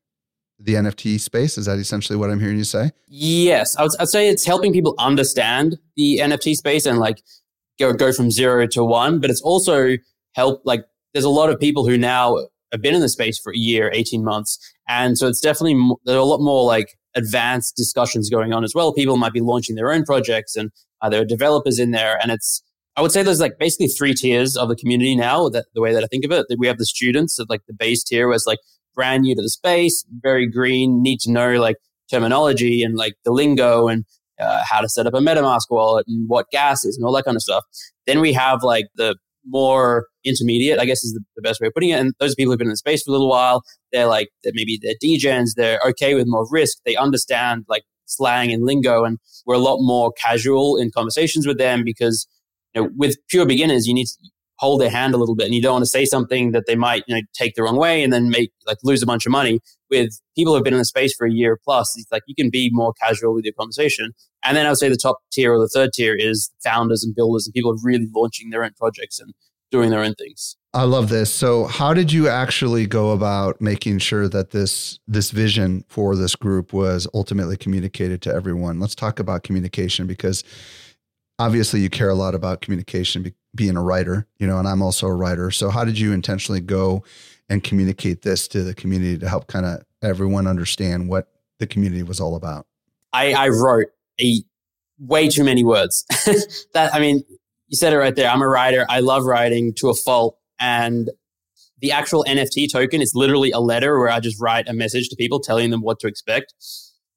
the 0.59 0.75
NFT 0.75 1.21
space. 1.21 1.57
Is 1.57 1.67
that 1.67 1.79
essentially 1.79 2.17
what 2.17 2.31
I'm 2.31 2.41
hearing 2.41 2.59
you 2.59 2.65
say? 2.65 2.91
Yes, 3.07 3.77
I 3.77 3.83
would, 3.83 3.93
I'd 4.01 4.09
say 4.09 4.29
it's 4.29 4.45
helping 4.45 4.73
people 4.73 4.95
understand 4.99 5.79
the 5.97 6.19
NFT 6.19 6.55
space 6.55 6.87
and 6.87 6.99
like 6.99 7.23
go 7.79 7.93
go 7.93 8.13
from 8.13 8.31
zero 8.31 8.67
to 8.69 8.85
one. 8.85 9.21
But 9.21 9.31
it's 9.31 9.43
also 9.43 9.97
help 10.33 10.63
like 10.65 10.85
there's 11.13 11.25
a 11.25 11.31
lot 11.31 11.51
of 11.51 11.61
people 11.61 11.87
who 11.87 11.97
now 11.97 12.47
have 12.73 12.83
been 12.83 12.95
in 12.95 13.01
the 13.01 13.09
space 13.09 13.39
for 13.39 13.53
a 13.53 13.57
year, 13.57 13.91
18 13.95 14.25
months, 14.25 14.59
and 14.89 15.17
so 15.17 15.27
it's 15.27 15.41
definitely 15.41 15.81
there 16.05 16.17
are 16.17 16.21
a 16.21 16.25
lot 16.25 16.41
more 16.41 16.65
like 16.65 16.99
advanced 17.15 17.77
discussions 17.77 18.29
going 18.29 18.53
on 18.53 18.65
as 18.65 18.75
well. 18.75 18.93
People 18.93 19.17
might 19.17 19.33
be 19.33 19.41
launching 19.41 19.77
their 19.77 19.93
own 19.93 20.05
projects, 20.05 20.57
and 20.57 20.71
uh, 21.01 21.09
there 21.09 21.23
are 21.23 21.27
developers 21.27 21.79
in 21.79 21.93
there, 21.93 22.19
and 22.21 22.33
it's 22.33 22.63
I 22.97 23.01
would 23.01 23.13
say 23.13 23.23
there's 23.23 23.41
like 23.41 23.61
basically 23.61 23.87
three 23.87 24.13
tiers 24.13 24.57
of 24.57 24.69
the 24.69 24.75
community 24.75 25.15
now. 25.15 25.49
That 25.49 25.67
the 25.73 25.81
way 25.81 25.93
that 25.93 26.03
I 26.03 26.09
think 26.09 26.25
of 26.25 26.33
it, 26.33 26.47
that 26.49 26.59
we 26.59 26.67
have 26.67 26.79
the 26.79 26.87
students 26.87 27.39
at 27.39 27.49
like 27.49 27.65
the 27.69 27.75
base 27.75 28.03
tier, 28.03 28.27
where 28.27 28.35
it's 28.35 28.47
like 28.47 28.59
brand 28.95 29.23
new 29.23 29.35
to 29.35 29.43
the 29.43 29.49
space, 29.49 30.05
very 30.23 30.47
green, 30.47 31.03
need 31.03 31.21
to 31.21 31.31
know 31.31 31.53
like 31.55 31.77
terminology 32.11 32.83
and 32.83 32.97
like 32.97 33.15
the 33.25 33.33
lingo 33.33 33.89
and 33.89 34.05
uh, 34.41 34.63
how 34.69 34.81
to 34.81 34.89
set 34.89 35.07
up 35.07 35.15
a 35.15 35.19
MetaMask 35.19 35.63
wallet 35.71 36.07
and 36.09 36.29
what 36.29 36.47
gas 36.51 36.85
is 36.85 36.97
and 36.97 37.05
all 37.05 37.13
that 37.13 37.25
kind 37.25 37.37
of 37.37 37.43
stuff. 37.43 37.65
Then 38.07 38.21
we 38.21 38.33
have 38.33 38.63
like 38.63 38.87
the 38.97 39.17
more 39.47 40.07
intermediate, 40.25 40.79
I 40.79 40.85
guess 40.85 41.05
is 41.05 41.13
the, 41.13 41.21
the 41.37 41.43
best 41.43 41.61
way 41.61 41.69
of 41.69 41.75
putting 41.75 41.91
it. 41.91 42.01
And 42.01 42.13
those 42.21 42.35
people 42.35 42.53
who've 42.53 42.59
been 42.59 42.69
in 42.69 42.73
the 42.73 42.77
space 42.77 43.03
for 43.03 43.11
a 43.11 43.13
little 43.13 43.29
while, 43.29 43.63
they're 43.93 44.07
like, 44.07 44.29
they're 44.43 44.53
maybe 44.55 44.79
they're 44.83 44.95
degens, 45.03 45.51
they're 45.57 45.81
okay 45.89 46.15
with 46.15 46.27
more 46.27 46.47
risk. 46.51 46.79
They 46.85 46.97
understand 46.97 47.65
like 47.69 47.83
slang 48.07 48.53
and 48.53 48.65
lingo. 48.65 49.05
And 49.05 49.19
we're 49.47 49.55
a 49.55 49.59
lot 49.59 49.79
more 49.81 50.13
casual 50.13 50.77
in 50.77 50.91
conversations 50.91 51.47
with 51.47 51.59
them 51.59 51.83
because 51.85 52.27
you 52.75 52.83
know, 52.83 52.91
with 52.97 53.17
pure 53.29 53.47
beginners, 53.47 53.87
you 53.87 53.95
need 53.95 54.07
to, 54.07 54.31
hold 54.59 54.81
their 54.81 54.91
hand 54.91 55.15
a 55.15 55.17
little 55.17 55.35
bit 55.35 55.47
and 55.47 55.55
you 55.55 55.63
don't 55.63 55.75
want 55.75 55.85
to 55.85 55.91
say 55.91 56.05
something 56.05 56.53
that 56.53 56.65
they 56.67 56.75
might 56.75 57.05
you 57.07 57.15
know 57.15 57.23
take 57.33 57.55
the 57.55 57.63
wrong 57.63 57.77
way 57.77 58.03
and 58.03 58.13
then 58.13 58.29
make 58.29 58.51
like 58.67 58.79
lose 58.83 59.03
a 59.03 59.07
bunch 59.07 59.25
of 59.25 59.33
money 59.33 59.61
with 59.91 60.21
people 60.37 60.55
who've 60.55 60.65
been 60.65 60.75
in 60.75 60.79
the 60.79 60.85
space 60.85 61.15
for 61.15 61.27
a 61.27 61.33
year 61.33 61.59
plus. 61.65 61.97
It's 61.97 62.11
like 62.13 62.23
you 62.27 62.35
can 62.35 62.51
be 62.51 62.71
more 62.73 62.93
casual 63.01 63.35
with 63.35 63.45
your 63.45 63.55
conversation. 63.55 64.13
And 64.45 64.57
then 64.57 64.67
i 64.67 64.69
would 64.69 64.79
say 64.79 64.89
the 64.89 64.97
top 64.97 65.19
tier 65.33 65.53
or 65.53 65.59
the 65.59 65.69
third 65.69 65.93
tier 65.93 66.15
is 66.15 66.51
founders 66.63 67.03
and 67.03 67.15
builders 67.15 67.47
and 67.47 67.55
people 67.55 67.73
are 67.73 67.79
really 67.83 68.09
launching 68.15 68.51
their 68.51 68.65
own 68.65 68.73
projects 68.79 69.19
and 69.19 69.33
doing 69.71 69.91
their 69.91 70.01
own 70.01 70.15
things. 70.15 70.57
I 70.75 70.85
love 70.85 71.09
this. 71.09 71.33
So 71.33 71.65
how 71.65 71.95
did 71.95 72.13
you 72.13 72.29
actually 72.29 72.87
go 72.87 73.11
about 73.11 73.61
making 73.61 73.99
sure 73.99 74.29
that 74.29 74.51
this 74.51 74.99
this 75.07 75.31
vision 75.31 75.85
for 75.89 76.15
this 76.15 76.37
group 76.37 76.73
was 76.73 77.07
ultimately 77.15 77.57
communicated 77.57 78.23
to 78.23 78.35
everyone? 78.35 78.81
Let's 78.81 78.95
talk 78.95 79.19
about 79.19 79.43
communication 79.43 80.07
because 80.07 80.45
obviously 81.39 81.81
you 81.81 81.91
care 81.91 82.11
a 82.11 82.15
lot 82.15 82.35
about 82.35 82.61
communication 82.61 83.35
being 83.55 83.77
a 83.77 83.83
writer, 83.83 84.27
you 84.39 84.47
know, 84.47 84.59
and 84.59 84.69
I'm 84.69 84.83
also 84.83 85.07
a 85.07 85.15
writer. 85.15 85.51
So 85.51 85.71
how 85.71 85.85
did 85.85 85.99
you 85.99 86.13
intentionally 86.13 86.61
go 86.61 87.05
and 87.49 87.65
communicate 87.65 88.23
this 88.23 88.47
to 88.49 88.63
the 88.63 88.75
community 88.75 89.19
to 89.19 89.29
help 89.29 89.47
kind 89.47 89.67
of 89.67 89.83
everyone 90.03 90.47
understand 90.47 91.09
what 91.09 91.29
the 91.59 91.67
community 91.67 92.03
was 92.03 92.21
all 92.21 92.37
about? 92.37 92.67
I, 93.13 93.33
I 93.33 93.49
wrote 93.49 93.87
a 94.21 94.43
way 94.99 95.29
too 95.29 95.45
many 95.45 95.65
words. 95.65 96.05
that 96.75 96.95
I 96.95 97.01
mean, 97.01 97.23
you 97.69 97.77
said 97.77 97.93
it 97.93 97.99
right 97.99 98.15
there. 98.15 98.31
I'm 98.31 98.43
a 98.43 98.49
writer. 98.49 98.87
I 98.89 99.01
love 99.01 99.25
writing 99.25 99.75
to 99.75 99.89
a 99.89 99.95
fault. 99.95 100.39
And 100.61 101.11
the 101.81 101.93
actual 101.93 102.25
NFT 102.25 102.71
token 102.71 103.01
is 103.01 103.13
literally 103.15 103.51
a 103.51 103.61
letter 103.61 103.99
where 103.99 104.11
I 104.11 104.21
just 104.21 104.41
write 104.41 104.69
a 104.69 104.73
message 104.73 105.09
to 105.09 105.17
people 105.17 105.41
telling 105.41 105.71
them 105.71 105.83
what 105.83 106.01
to 106.01 106.09
expect. 106.09 106.55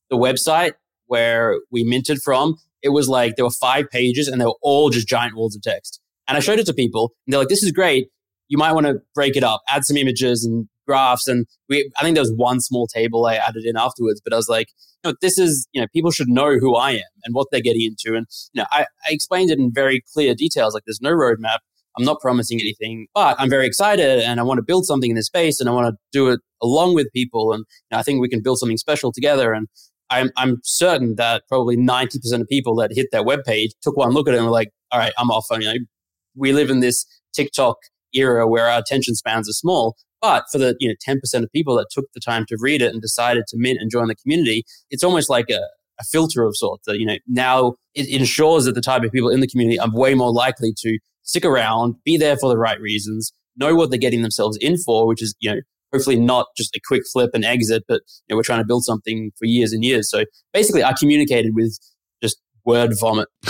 The 0.09 0.17
website 0.17 0.73
where 1.07 1.59
we 1.71 1.83
minted 1.83 2.21
from 2.21 2.57
it 2.81 2.89
was 2.89 3.07
like 3.07 3.35
there 3.35 3.45
were 3.45 3.51
five 3.51 3.89
pages 3.89 4.27
and 4.27 4.41
they 4.41 4.45
were 4.45 4.57
all 4.61 4.89
just 4.89 5.07
giant 5.07 5.35
walls 5.35 5.55
of 5.55 5.61
text. 5.61 6.00
And 6.31 6.37
I 6.37 6.39
showed 6.39 6.59
it 6.59 6.65
to 6.67 6.73
people 6.73 7.11
and 7.27 7.33
they're 7.33 7.41
like, 7.41 7.49
this 7.49 7.61
is 7.61 7.73
great. 7.73 8.07
You 8.47 8.57
might 8.57 8.71
want 8.71 8.85
to 8.85 8.99
break 9.13 9.35
it 9.35 9.43
up, 9.43 9.59
add 9.67 9.83
some 9.83 9.97
images 9.97 10.45
and 10.45 10.65
graphs. 10.87 11.27
And 11.27 11.45
we, 11.67 11.91
I 11.97 12.03
think 12.03 12.15
there 12.15 12.21
was 12.21 12.31
one 12.37 12.61
small 12.61 12.87
table 12.87 13.25
I 13.25 13.35
added 13.35 13.65
in 13.65 13.75
afterwards, 13.75 14.21
but 14.23 14.31
I 14.31 14.37
was 14.37 14.47
like, 14.47 14.69
you 15.03 15.11
know, 15.11 15.17
this 15.19 15.37
is, 15.37 15.67
you 15.73 15.81
know, 15.81 15.87
people 15.91 16.09
should 16.09 16.29
know 16.29 16.57
who 16.57 16.73
I 16.73 16.91
am 16.91 17.11
and 17.25 17.35
what 17.35 17.47
they're 17.51 17.59
getting 17.59 17.81
into. 17.81 18.15
And, 18.15 18.27
you 18.53 18.61
know, 18.61 18.65
I, 18.71 18.83
I 19.05 19.09
explained 19.11 19.51
it 19.51 19.59
in 19.59 19.73
very 19.73 20.01
clear 20.13 20.33
details. 20.33 20.73
Like 20.73 20.83
there's 20.85 21.01
no 21.01 21.11
roadmap. 21.11 21.57
I'm 21.97 22.05
not 22.05 22.21
promising 22.21 22.61
anything, 22.61 23.07
but 23.13 23.35
I'm 23.37 23.49
very 23.49 23.67
excited 23.67 24.21
and 24.21 24.39
I 24.39 24.43
want 24.43 24.59
to 24.59 24.63
build 24.63 24.85
something 24.85 25.09
in 25.09 25.17
this 25.17 25.25
space 25.25 25.59
and 25.59 25.67
I 25.67 25.73
want 25.73 25.93
to 25.93 25.97
do 26.13 26.29
it 26.29 26.39
along 26.61 26.95
with 26.95 27.11
people. 27.11 27.51
And 27.51 27.65
you 27.89 27.95
know, 27.95 27.99
I 27.99 28.03
think 28.03 28.21
we 28.21 28.29
can 28.29 28.41
build 28.41 28.57
something 28.57 28.77
special 28.77 29.11
together. 29.11 29.51
And 29.51 29.67
I'm, 30.09 30.29
I'm 30.37 30.61
certain 30.63 31.15
that 31.15 31.43
probably 31.49 31.75
90% 31.75 32.15
of 32.39 32.47
people 32.47 32.73
that 32.77 32.91
hit 32.93 33.07
that 33.11 33.23
webpage 33.23 33.71
took 33.81 33.97
one 33.97 34.11
look 34.11 34.29
at 34.29 34.33
it 34.33 34.37
and 34.37 34.45
were 34.45 34.53
like, 34.53 34.69
all 34.93 34.99
right, 34.99 35.11
I'm 35.17 35.29
off. 35.29 35.47
I 35.51 35.57
mean, 35.57 35.87
we 36.35 36.53
live 36.53 36.69
in 36.69 36.79
this 36.79 37.05
TikTok 37.33 37.77
era 38.13 38.47
where 38.47 38.67
our 38.67 38.79
attention 38.79 39.15
spans 39.15 39.49
are 39.49 39.53
small. 39.53 39.95
But 40.21 40.45
for 40.51 40.59
the 40.59 40.75
you 40.79 40.87
know 40.87 40.95
10% 41.07 41.43
of 41.43 41.51
people 41.51 41.75
that 41.77 41.87
took 41.91 42.05
the 42.13 42.19
time 42.19 42.45
to 42.47 42.57
read 42.59 42.81
it 42.81 42.93
and 42.93 43.01
decided 43.01 43.45
to 43.47 43.57
mint 43.57 43.79
and 43.81 43.89
join 43.89 44.07
the 44.07 44.15
community, 44.15 44.63
it's 44.91 45.03
almost 45.03 45.29
like 45.29 45.49
a, 45.49 45.61
a 46.01 46.03
filter 46.03 46.43
of 46.43 46.57
sorts 46.57 46.83
that, 46.85 46.99
you 46.99 47.05
know, 47.05 47.17
now 47.27 47.75
it 47.95 48.07
ensures 48.09 48.65
that 48.65 48.75
the 48.75 48.81
type 48.81 49.03
of 49.03 49.11
people 49.11 49.29
in 49.29 49.39
the 49.39 49.47
community 49.47 49.79
are 49.79 49.89
way 49.91 50.13
more 50.13 50.31
likely 50.31 50.73
to 50.79 50.97
stick 51.23 51.45
around, 51.45 51.95
be 52.03 52.17
there 52.17 52.35
for 52.35 52.49
the 52.49 52.57
right 52.57 52.79
reasons, 52.81 53.31
know 53.55 53.75
what 53.75 53.89
they're 53.89 53.99
getting 53.99 54.21
themselves 54.21 54.57
in 54.59 54.77
for, 54.77 55.07
which 55.07 55.21
is, 55.21 55.35
you 55.39 55.51
know, 55.51 55.61
hopefully 55.93 56.19
not 56.19 56.47
just 56.57 56.75
a 56.75 56.79
quick 56.85 57.03
flip 57.11 57.31
and 57.33 57.45
exit, 57.45 57.83
but 57.87 58.01
you 58.27 58.33
know, 58.33 58.37
we're 58.37 58.43
trying 58.43 58.61
to 58.61 58.65
build 58.65 58.83
something 58.83 59.31
for 59.37 59.45
years 59.45 59.73
and 59.73 59.83
years. 59.83 60.09
So 60.09 60.25
basically, 60.53 60.83
I 60.83 60.93
communicated 60.93 61.53
with 61.53 61.77
just 62.23 62.41
word 62.65 62.93
vomit. 62.99 63.27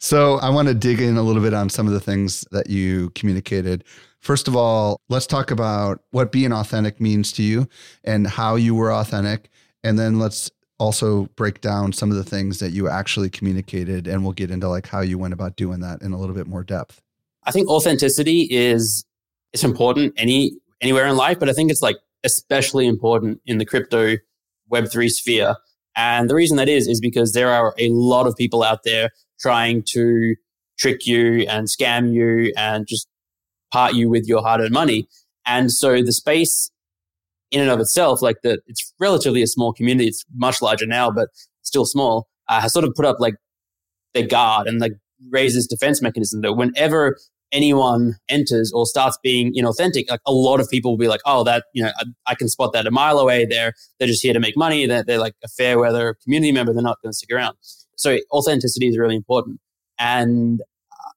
so 0.00 0.38
I 0.38 0.48
want 0.48 0.68
to 0.68 0.74
dig 0.74 1.00
in 1.00 1.16
a 1.18 1.22
little 1.22 1.42
bit 1.42 1.52
on 1.52 1.68
some 1.68 1.86
of 1.86 1.92
the 1.92 2.00
things 2.00 2.44
that 2.50 2.70
you 2.70 3.10
communicated. 3.10 3.84
First 4.20 4.48
of 4.48 4.56
all, 4.56 4.98
let's 5.10 5.26
talk 5.26 5.50
about 5.50 6.00
what 6.10 6.32
being 6.32 6.52
authentic 6.52 7.00
means 7.00 7.32
to 7.32 7.42
you 7.42 7.68
and 8.02 8.26
how 8.26 8.56
you 8.56 8.74
were 8.74 8.92
authentic. 8.92 9.50
And 9.84 9.98
then 9.98 10.18
let's 10.18 10.50
also 10.78 11.26
break 11.36 11.60
down 11.60 11.92
some 11.92 12.10
of 12.10 12.16
the 12.16 12.24
things 12.24 12.58
that 12.58 12.70
you 12.70 12.88
actually 12.88 13.28
communicated 13.28 14.08
and 14.08 14.24
we'll 14.24 14.32
get 14.32 14.50
into 14.50 14.68
like 14.68 14.86
how 14.86 15.02
you 15.02 15.18
went 15.18 15.34
about 15.34 15.56
doing 15.56 15.80
that 15.80 16.00
in 16.00 16.12
a 16.12 16.18
little 16.18 16.34
bit 16.34 16.46
more 16.46 16.64
depth. 16.64 17.02
I 17.44 17.50
think 17.50 17.68
authenticity 17.68 18.48
is 18.50 19.04
it's 19.52 19.64
important 19.64 20.14
any 20.16 20.52
anywhere 20.80 21.06
in 21.06 21.16
life, 21.16 21.38
but 21.38 21.50
I 21.50 21.52
think 21.52 21.70
it's 21.70 21.82
like 21.82 21.96
especially 22.24 22.86
important 22.86 23.40
in 23.44 23.58
the 23.58 23.66
crypto 23.66 24.16
Web3 24.72 25.10
sphere. 25.10 25.56
And 25.96 26.30
the 26.30 26.34
reason 26.34 26.56
that 26.56 26.68
is, 26.68 26.86
is 26.86 27.00
because 27.00 27.32
there 27.32 27.50
are 27.50 27.74
a 27.78 27.90
lot 27.90 28.26
of 28.26 28.36
people 28.36 28.62
out 28.62 28.84
there 28.84 29.10
trying 29.40 29.82
to 29.92 30.34
trick 30.78 31.06
you 31.06 31.46
and 31.48 31.66
scam 31.68 32.12
you 32.12 32.52
and 32.56 32.86
just 32.86 33.06
part 33.72 33.94
you 33.94 34.08
with 34.08 34.26
your 34.26 34.42
hard 34.42 34.60
earned 34.60 34.72
money. 34.72 35.08
And 35.46 35.70
so 35.70 36.02
the 36.02 36.12
space 36.12 36.70
in 37.50 37.60
and 37.60 37.70
of 37.70 37.80
itself, 37.80 38.22
like 38.22 38.36
the, 38.42 38.60
it's 38.66 38.92
relatively 39.00 39.42
a 39.42 39.46
small 39.46 39.72
community. 39.72 40.08
It's 40.08 40.24
much 40.34 40.62
larger 40.62 40.86
now, 40.86 41.10
but 41.10 41.28
still 41.62 41.84
small, 41.84 42.28
uh, 42.48 42.60
has 42.60 42.72
sort 42.72 42.84
of 42.84 42.94
put 42.94 43.04
up 43.04 43.16
like 43.18 43.34
their 44.14 44.26
guard 44.26 44.66
and 44.66 44.80
like 44.80 44.92
raises 45.28 45.66
defense 45.66 46.00
mechanism 46.00 46.40
that 46.42 46.54
whenever 46.54 47.16
anyone 47.52 48.14
enters 48.28 48.70
or 48.72 48.86
starts 48.86 49.18
being 49.22 49.52
inauthentic, 49.54 50.08
like 50.08 50.20
a 50.26 50.32
lot 50.32 50.60
of 50.60 50.68
people 50.68 50.92
will 50.92 50.98
be 50.98 51.08
like, 51.08 51.20
oh, 51.26 51.42
that, 51.44 51.64
you 51.74 51.82
know, 51.82 51.90
I, 51.98 52.04
I 52.28 52.34
can 52.36 52.48
spot 52.48 52.72
that 52.72 52.86
a 52.86 52.90
mile 52.90 53.18
away. 53.18 53.44
They're, 53.44 53.72
they're 53.98 54.08
just 54.08 54.22
here 54.22 54.32
to 54.32 54.40
make 54.40 54.56
money. 54.56 54.86
They're, 54.86 55.02
they're 55.02 55.18
like 55.18 55.34
a 55.44 55.48
fair 55.48 55.78
weather 55.78 56.16
community 56.22 56.52
member. 56.52 56.72
They're 56.72 56.82
not 56.82 56.98
going 57.02 57.10
to 57.10 57.16
stick 57.16 57.34
around. 57.34 57.56
So 58.00 58.18
authenticity 58.32 58.88
is 58.88 58.98
really 58.98 59.16
important. 59.16 59.60
And 59.98 60.62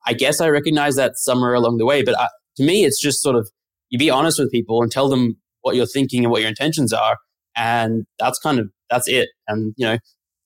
I 0.06 0.14
guess 0.14 0.42
I 0.42 0.50
recognize 0.50 0.96
that 0.96 1.18
somewhere 1.18 1.54
along 1.54 1.78
the 1.78 1.86
way, 1.86 2.04
but 2.04 2.18
I, 2.20 2.28
to 2.58 2.64
me, 2.64 2.84
it's 2.84 3.02
just 3.02 3.22
sort 3.22 3.36
of, 3.36 3.50
you 3.90 3.98
be 3.98 4.10
honest 4.10 4.38
with 4.38 4.52
people 4.52 4.82
and 4.82 4.92
tell 4.92 5.08
them 5.08 5.38
what 5.62 5.76
you're 5.76 5.86
thinking 5.86 6.24
and 6.24 6.32
what 6.32 6.42
your 6.42 6.50
intentions 6.50 6.92
are. 6.92 7.18
And 7.56 8.06
that's 8.20 8.38
kind 8.40 8.60
of, 8.60 8.70
that's 8.90 9.08
it. 9.08 9.30
And, 9.48 9.74
you 9.78 9.86
know, 9.86 9.98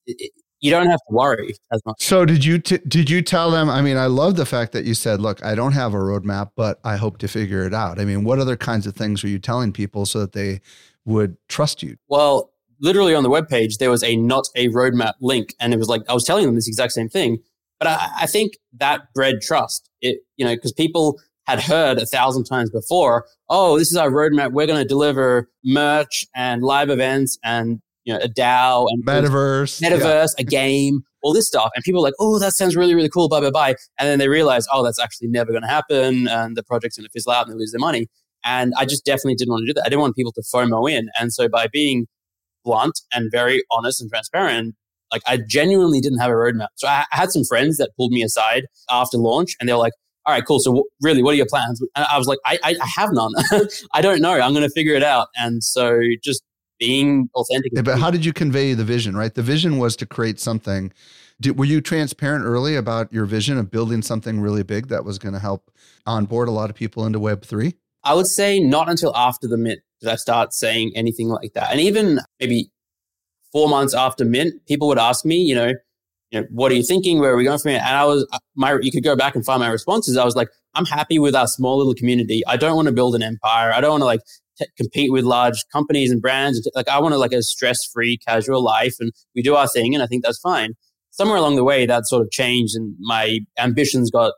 it, 0.06 0.30
you 0.60 0.70
don't 0.70 0.86
have 0.86 1.00
to 1.08 1.14
worry 1.14 1.54
as 1.72 1.80
much. 1.86 2.02
So 2.02 2.24
did 2.24 2.44
you 2.44 2.58
t- 2.58 2.80
did 2.88 3.08
you 3.08 3.22
tell 3.22 3.50
them? 3.50 3.70
I 3.70 3.80
mean, 3.80 3.96
I 3.96 4.06
love 4.06 4.36
the 4.36 4.46
fact 4.46 4.72
that 4.72 4.84
you 4.84 4.94
said, 4.94 5.20
"Look, 5.20 5.44
I 5.44 5.54
don't 5.54 5.70
have 5.70 5.94
a 5.94 5.98
roadmap, 5.98 6.50
but 6.56 6.80
I 6.82 6.96
hope 6.96 7.18
to 7.18 7.28
figure 7.28 7.64
it 7.64 7.72
out." 7.72 8.00
I 8.00 8.04
mean, 8.04 8.24
what 8.24 8.40
other 8.40 8.56
kinds 8.56 8.84
of 8.84 8.96
things 8.96 9.22
were 9.22 9.28
you 9.28 9.38
telling 9.38 9.72
people 9.72 10.04
so 10.04 10.18
that 10.18 10.32
they 10.32 10.60
would 11.04 11.36
trust 11.48 11.82
you? 11.84 11.96
Well, 12.08 12.50
literally 12.80 13.14
on 13.14 13.22
the 13.22 13.30
webpage, 13.30 13.78
there 13.78 13.90
was 13.90 14.02
a 14.02 14.16
not 14.16 14.48
a 14.54 14.68
roadmap 14.68 15.14
link, 15.20 15.54
and 15.60 15.72
it 15.72 15.78
was 15.78 15.88
like 15.88 16.02
I 16.08 16.14
was 16.14 16.24
telling 16.24 16.46
them 16.46 16.54
this 16.54 16.68
exact 16.68 16.92
same 16.92 17.08
thing. 17.08 17.38
But 17.78 17.88
I, 17.88 18.08
I 18.22 18.26
think 18.26 18.58
that 18.74 19.12
bred 19.14 19.40
trust. 19.40 19.90
It 20.00 20.18
you 20.36 20.44
know 20.44 20.54
because 20.54 20.72
people 20.72 21.18
had 21.46 21.60
heard 21.60 21.98
a 21.98 22.06
thousand 22.06 22.44
times 22.44 22.70
before. 22.70 23.26
Oh, 23.48 23.78
this 23.78 23.90
is 23.90 23.96
our 23.96 24.10
roadmap. 24.10 24.52
We're 24.52 24.66
going 24.66 24.82
to 24.82 24.88
deliver 24.88 25.48
merch 25.64 26.26
and 26.34 26.62
live 26.62 26.90
events 26.90 27.38
and 27.42 27.80
you 28.04 28.14
know, 28.14 28.20
a 28.20 28.28
DAO 28.28 28.86
and 28.88 29.04
metaverse, 29.04 29.82
metaverse, 29.82 30.34
yeah. 30.38 30.42
a 30.42 30.44
game, 30.44 31.02
all 31.22 31.34
this 31.34 31.46
stuff. 31.46 31.70
And 31.74 31.84
people 31.84 32.00
are 32.00 32.04
like, 32.04 32.14
oh, 32.18 32.38
that 32.38 32.52
sounds 32.54 32.74
really, 32.74 32.94
really 32.94 33.10
cool, 33.10 33.28
bye, 33.28 33.40
bye, 33.40 33.50
bye. 33.50 33.74
And 33.98 34.08
then 34.08 34.18
they 34.18 34.28
realize, 34.28 34.66
oh, 34.72 34.82
that's 34.82 34.98
actually 34.98 35.28
never 35.28 35.50
going 35.50 35.62
to 35.62 35.68
happen. 35.68 36.26
And 36.26 36.56
the 36.56 36.62
project's 36.62 36.96
going 36.96 37.04
to 37.04 37.10
fizzle 37.10 37.32
out 37.32 37.46
and 37.46 37.54
they 37.54 37.58
lose 37.58 37.72
their 37.72 37.80
money. 37.80 38.08
And 38.46 38.72
I 38.78 38.86
just 38.86 39.04
definitely 39.04 39.34
didn't 39.34 39.52
want 39.52 39.62
to 39.62 39.66
do 39.66 39.74
that. 39.74 39.82
I 39.84 39.88
didn't 39.90 40.00
want 40.00 40.16
people 40.16 40.32
to 40.32 40.42
FOMO 40.42 40.90
in. 40.90 41.10
And 41.20 41.34
so 41.34 41.48
by 41.50 41.66
being 41.66 42.06
blunt 42.64 43.00
and 43.12 43.30
very 43.30 43.62
honest 43.70 44.00
and 44.00 44.10
transparent, 44.10 44.74
like 45.12 45.22
I 45.26 45.38
genuinely 45.48 46.00
didn't 46.00 46.18
have 46.18 46.30
a 46.30 46.34
roadmap. 46.34 46.68
So 46.76 46.88
I, 46.88 47.04
had 47.10 47.30
some 47.30 47.44
friends 47.44 47.78
that 47.78 47.90
pulled 47.96 48.12
me 48.12 48.22
aside 48.22 48.64
after 48.90 49.16
launch 49.16 49.56
and 49.58 49.68
they 49.68 49.72
were 49.72 49.78
like, 49.78 49.94
all 50.26 50.34
right, 50.34 50.44
cool. 50.46 50.60
So 50.60 50.72
w- 50.72 50.84
really, 51.00 51.22
what 51.22 51.32
are 51.32 51.36
your 51.36 51.46
plans? 51.46 51.80
And 51.96 52.06
I 52.10 52.18
was 52.18 52.26
like, 52.26 52.38
I, 52.44 52.58
I, 52.62 52.76
I 52.82 52.86
have 52.96 53.10
none. 53.12 53.32
I 53.94 54.02
don't 54.02 54.20
know. 54.20 54.32
I'm 54.32 54.52
going 54.52 54.66
to 54.66 54.70
figure 54.70 54.94
it 54.94 55.02
out. 55.02 55.28
And 55.36 55.64
so 55.64 56.00
just 56.22 56.42
being 56.78 57.28
authentic. 57.34 57.72
Yeah, 57.74 57.82
but 57.82 57.98
how 57.98 58.10
did 58.10 58.24
you 58.24 58.32
convey 58.32 58.74
the 58.74 58.84
vision, 58.84 59.16
right? 59.16 59.34
The 59.34 59.42
vision 59.42 59.78
was 59.78 59.96
to 59.96 60.06
create 60.06 60.38
something. 60.38 60.92
Did, 61.40 61.58
were 61.58 61.64
you 61.64 61.80
transparent 61.80 62.44
early 62.44 62.76
about 62.76 63.12
your 63.12 63.24
vision 63.24 63.58
of 63.58 63.70
building 63.70 64.02
something 64.02 64.40
really 64.40 64.62
big 64.62 64.88
that 64.88 65.04
was 65.04 65.18
going 65.18 65.32
to 65.32 65.40
help 65.40 65.70
onboard 66.06 66.48
a 66.48 66.52
lot 66.52 66.68
of 66.68 66.76
people 66.76 67.06
into 67.06 67.18
Web3? 67.18 67.74
I 68.08 68.14
would 68.14 68.26
say 68.26 68.58
not 68.58 68.88
until 68.88 69.14
after 69.14 69.46
the 69.46 69.58
mint 69.58 69.80
did 70.00 70.08
I 70.08 70.16
start 70.16 70.54
saying 70.54 70.92
anything 70.94 71.28
like 71.28 71.52
that. 71.52 71.70
And 71.70 71.80
even 71.80 72.20
maybe 72.40 72.70
four 73.52 73.68
months 73.68 73.94
after 73.94 74.24
mint, 74.24 74.54
people 74.66 74.88
would 74.88 74.98
ask 74.98 75.26
me, 75.26 75.36
you 75.36 75.54
know, 75.54 75.72
you 76.30 76.40
know, 76.40 76.46
what 76.50 76.72
are 76.72 76.74
you 76.74 76.82
thinking? 76.82 77.18
Where 77.18 77.32
are 77.32 77.36
we 77.36 77.44
going 77.44 77.58
from 77.58 77.72
here? 77.72 77.82
And 77.84 77.96
I 77.96 78.06
was, 78.06 78.26
uh, 78.32 78.38
my, 78.54 78.78
you 78.80 78.90
could 78.90 79.04
go 79.04 79.14
back 79.14 79.34
and 79.34 79.44
find 79.44 79.60
my 79.60 79.68
responses. 79.68 80.16
I 80.16 80.24
was 80.24 80.36
like, 80.36 80.48
I'm 80.74 80.86
happy 80.86 81.18
with 81.18 81.34
our 81.34 81.46
small 81.46 81.76
little 81.76 81.94
community. 81.94 82.42
I 82.46 82.56
don't 82.56 82.76
want 82.76 82.86
to 82.86 82.92
build 82.92 83.14
an 83.14 83.22
empire. 83.22 83.72
I 83.72 83.82
don't 83.82 83.90
want 83.90 84.02
to 84.02 84.06
like 84.06 84.20
t- 84.58 84.66
compete 84.76 85.12
with 85.12 85.24
large 85.24 85.64
companies 85.70 86.10
and 86.10 86.22
brands. 86.22 86.66
Like 86.74 86.88
I 86.88 87.00
want 87.00 87.12
to 87.12 87.18
like 87.18 87.32
a 87.32 87.42
stress 87.42 87.78
free, 87.92 88.16
casual 88.18 88.62
life, 88.62 88.94
and 89.00 89.12
we 89.34 89.42
do 89.42 89.54
our 89.54 89.68
thing, 89.68 89.94
and 89.94 90.02
I 90.02 90.06
think 90.06 90.24
that's 90.24 90.38
fine. 90.38 90.74
Somewhere 91.10 91.36
along 91.36 91.56
the 91.56 91.64
way, 91.64 91.84
that 91.84 92.06
sort 92.06 92.22
of 92.22 92.30
changed, 92.30 92.74
and 92.74 92.94
my 93.00 93.40
ambitions 93.58 94.10
got, 94.10 94.32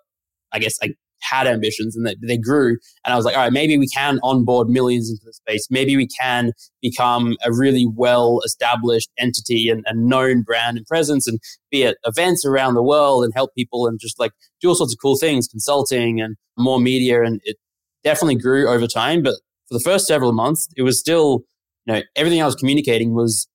I 0.53 0.59
guess, 0.59 0.77
I 0.83 0.95
had 1.23 1.47
ambitions, 1.47 1.97
and 1.97 2.07
they, 2.07 2.15
they 2.23 2.37
grew. 2.37 2.77
And 3.05 3.13
I 3.13 3.17
was 3.17 3.25
like, 3.25 3.37
all 3.37 3.43
right, 3.43 3.53
maybe 3.53 3.77
we 3.79 3.89
can 3.89 4.19
onboard 4.23 4.69
millions 4.69 5.11
into 5.11 5.23
the 5.25 5.33
space. 5.33 5.67
Maybe 5.71 5.97
we 5.97 6.07
can 6.07 6.53
become 6.83 7.37
a 7.45 7.53
really 7.53 7.87
well 7.87 8.41
established 8.45 9.11
entity 9.19 9.69
and, 9.69 9.85
and 9.87 10.07
known 10.07 10.43
brand 10.43 10.77
and 10.77 10.87
presence, 10.87 11.27
and 11.27 11.39
be 11.71 11.85
at 11.85 11.97
events 12.05 12.45
around 12.45 12.75
the 12.75 12.83
world 12.83 13.25
and 13.25 13.33
help 13.35 13.55
people, 13.55 13.87
and 13.87 13.99
just 14.01 14.19
like 14.19 14.33
do 14.61 14.69
all 14.69 14.75
sorts 14.75 14.93
of 14.93 14.99
cool 15.01 15.17
things, 15.17 15.49
consulting 15.49 16.21
and 16.21 16.37
more 16.59 16.81
media, 16.81 17.23
and 17.23 17.41
it 17.45 17.57
definitely 18.05 18.37
grew 18.37 18.69
over 18.69 18.87
time. 18.87 19.23
But 19.23 19.35
for 19.69 19.75
the 19.79 19.81
first 19.81 20.07
several 20.07 20.33
months, 20.33 20.69
it 20.77 20.83
was 20.83 20.99
still, 20.99 21.45
you 21.87 21.95
know, 21.95 22.03
everything 22.17 22.43
I 22.43 22.47
was 22.47 22.57
communicating 22.57 23.15
was 23.15 23.49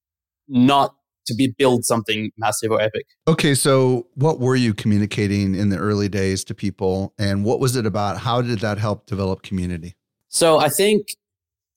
not 0.48 0.94
to 1.26 1.36
be 1.36 1.54
build 1.58 1.86
something 1.86 2.32
massive 2.38 2.72
or 2.72 2.82
epic. 2.82 3.06
Okay, 3.28 3.56
so 3.56 4.08
what 4.16 4.40
were 4.40 4.56
you 4.56 4.74
communicating 4.74 5.56
in 5.56 5.70
the 5.70 5.78
early 5.78 6.10
days 6.10 6.44
to 6.46 6.56
people 6.56 7.14
and 7.18 7.44
what 7.44 7.60
was 7.60 7.76
it 7.76 7.86
about? 7.86 8.18
How 8.20 8.42
did 8.42 8.60
that 8.60 8.78
help 8.78 9.06
develop 9.06 9.44
community? 9.44 9.96
So 10.28 10.60
I 10.60 10.70
think 10.70 11.16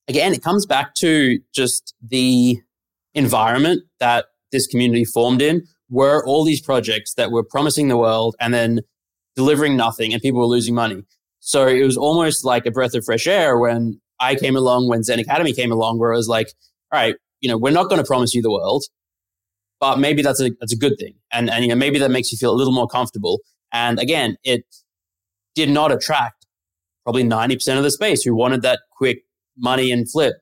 again 0.08 0.32
it 0.32 0.42
comes 0.42 0.66
back 0.66 0.94
to 0.96 1.38
just 1.54 1.94
the 2.06 2.58
environment 3.14 3.82
that 4.00 4.26
this 4.52 4.66
community 4.66 5.04
formed 5.04 5.42
in 5.42 5.66
were 5.90 6.24
all 6.26 6.44
these 6.44 6.60
projects 6.60 7.14
that 7.14 7.30
were 7.30 7.42
promising 7.42 7.88
the 7.88 7.96
world 7.96 8.36
and 8.40 8.52
then 8.52 8.80
delivering 9.36 9.76
nothing 9.76 10.12
and 10.12 10.20
people 10.20 10.40
were 10.40 10.46
losing 10.46 10.74
money. 10.74 11.02
So 11.40 11.66
it 11.66 11.84
was 11.84 11.96
almost 11.96 12.44
like 12.44 12.66
a 12.66 12.70
breath 12.70 12.94
of 12.94 13.04
fresh 13.04 13.26
air 13.26 13.56
when 13.56 14.00
I 14.20 14.34
came 14.34 14.56
along 14.56 14.88
when 14.88 15.00
ZenAcademy 15.02 15.54
came 15.54 15.70
along, 15.70 15.98
where 15.98 16.12
it 16.12 16.16
was 16.16 16.28
like, 16.28 16.52
all 16.92 17.00
right, 17.00 17.14
you 17.40 17.48
know, 17.48 17.56
we're 17.56 17.72
not 17.72 17.88
going 17.88 18.00
to 18.00 18.06
promise 18.06 18.34
you 18.34 18.42
the 18.42 18.50
world, 18.50 18.84
but 19.80 19.98
maybe 19.98 20.22
that's 20.22 20.40
a 20.40 20.50
that's 20.60 20.72
a 20.72 20.76
good 20.76 20.96
thing, 20.98 21.14
and 21.32 21.50
and 21.50 21.64
you 21.64 21.70
know 21.70 21.76
maybe 21.76 21.98
that 21.98 22.10
makes 22.10 22.32
you 22.32 22.38
feel 22.38 22.50
a 22.50 22.56
little 22.56 22.72
more 22.72 22.88
comfortable. 22.88 23.40
And 23.72 23.98
again, 23.98 24.36
it 24.44 24.62
did 25.54 25.70
not 25.70 25.92
attract 25.92 26.46
probably 27.04 27.22
ninety 27.22 27.56
percent 27.56 27.78
of 27.78 27.84
the 27.84 27.90
space 27.90 28.22
who 28.22 28.34
wanted 28.34 28.62
that 28.62 28.80
quick 28.96 29.18
money 29.56 29.90
and 29.90 30.10
flip, 30.10 30.34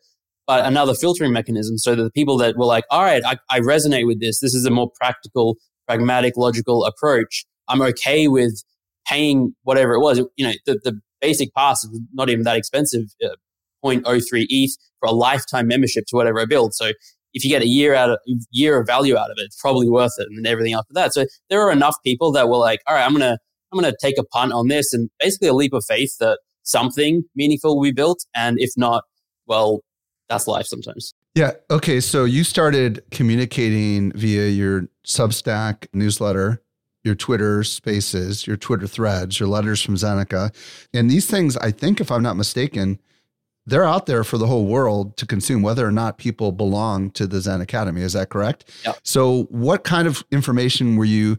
but 0.46 0.64
another 0.64 0.94
filtering 0.94 1.32
mechanism 1.32 1.78
so 1.78 1.94
that 1.94 2.02
the 2.02 2.10
people 2.10 2.36
that 2.38 2.56
were 2.56 2.66
like, 2.66 2.84
all 2.90 3.02
right, 3.02 3.22
I, 3.24 3.36
I 3.50 3.60
resonate 3.60 4.06
with 4.06 4.20
this. 4.20 4.40
This 4.40 4.54
is 4.54 4.64
a 4.66 4.70
more 4.70 4.90
practical, 5.00 5.56
pragmatic, 5.88 6.36
logical 6.36 6.84
approach. 6.84 7.44
I'm 7.68 7.82
okay 7.82 8.28
with 8.28 8.62
paying 9.06 9.54
whatever 9.62 9.94
it 9.94 10.00
was. 10.00 10.18
You 10.36 10.46
know, 10.46 10.52
the, 10.66 10.78
the 10.84 11.00
basic 11.20 11.54
pass 11.54 11.82
is 11.84 12.00
not 12.12 12.28
even 12.28 12.44
that 12.44 12.56
expensive. 12.56 13.06
Uh, 13.24 13.30
0.03 13.84 14.46
ETH 14.48 14.76
for 15.00 15.08
a 15.08 15.12
lifetime 15.12 15.66
membership 15.66 16.06
to 16.08 16.16
whatever 16.16 16.40
I 16.40 16.44
build. 16.44 16.74
So 16.74 16.92
if 17.36 17.44
you 17.44 17.50
get 17.50 17.62
a 17.62 17.68
year 17.68 17.94
out 17.94 18.10
of 18.10 18.18
year 18.50 18.80
of 18.80 18.86
value 18.86 19.16
out 19.16 19.30
of 19.30 19.36
it, 19.38 19.42
it's 19.42 19.60
probably 19.60 19.88
worth 19.88 20.14
it, 20.18 20.26
and 20.28 20.46
everything 20.46 20.74
after 20.74 20.92
that. 20.94 21.12
So 21.12 21.26
there 21.50 21.60
are 21.60 21.70
enough 21.70 21.94
people 22.02 22.32
that 22.32 22.48
were 22.48 22.56
like, 22.56 22.80
all 22.88 22.94
right, 22.96 23.04
I'm 23.04 23.12
gonna 23.12 23.38
I'm 23.72 23.82
to 23.82 23.96
take 24.00 24.18
a 24.18 24.24
punt 24.24 24.52
on 24.52 24.68
this 24.68 24.92
and 24.92 25.10
basically 25.20 25.48
a 25.48 25.54
leap 25.54 25.72
of 25.72 25.84
faith 25.84 26.16
that 26.18 26.38
something 26.62 27.24
meaningful 27.34 27.76
will 27.76 27.82
be 27.82 27.92
built. 27.92 28.24
And 28.34 28.58
if 28.58 28.70
not, 28.76 29.04
well, 29.46 29.80
that's 30.28 30.46
life 30.46 30.66
sometimes. 30.66 31.12
Yeah. 31.34 31.52
Okay. 31.70 32.00
So 32.00 32.24
you 32.24 32.44
started 32.44 33.04
communicating 33.10 34.12
via 34.12 34.48
your 34.48 34.88
Substack 35.06 35.86
newsletter, 35.92 36.62
your 37.04 37.14
Twitter 37.14 37.62
spaces, 37.62 38.46
your 38.46 38.56
Twitter 38.56 38.86
threads, 38.86 39.38
your 39.38 39.48
letters 39.48 39.82
from 39.82 39.96
Zeneca. 39.96 40.54
And 40.94 41.10
these 41.10 41.26
things, 41.26 41.56
I 41.58 41.70
think, 41.70 42.00
if 42.00 42.10
I'm 42.10 42.22
not 42.22 42.36
mistaken, 42.36 42.98
they're 43.66 43.84
out 43.84 44.06
there 44.06 44.24
for 44.24 44.38
the 44.38 44.46
whole 44.46 44.66
world 44.66 45.16
to 45.16 45.26
consume, 45.26 45.62
whether 45.62 45.86
or 45.86 45.92
not 45.92 46.18
people 46.18 46.52
belong 46.52 47.10
to 47.12 47.26
the 47.26 47.38
ZenAcademy. 47.38 48.00
Is 48.00 48.12
that 48.12 48.28
correct? 48.28 48.70
Yeah. 48.84 48.92
So, 49.02 49.44
what 49.50 49.84
kind 49.84 50.06
of 50.06 50.24
information 50.30 50.96
were 50.96 51.04
you 51.04 51.36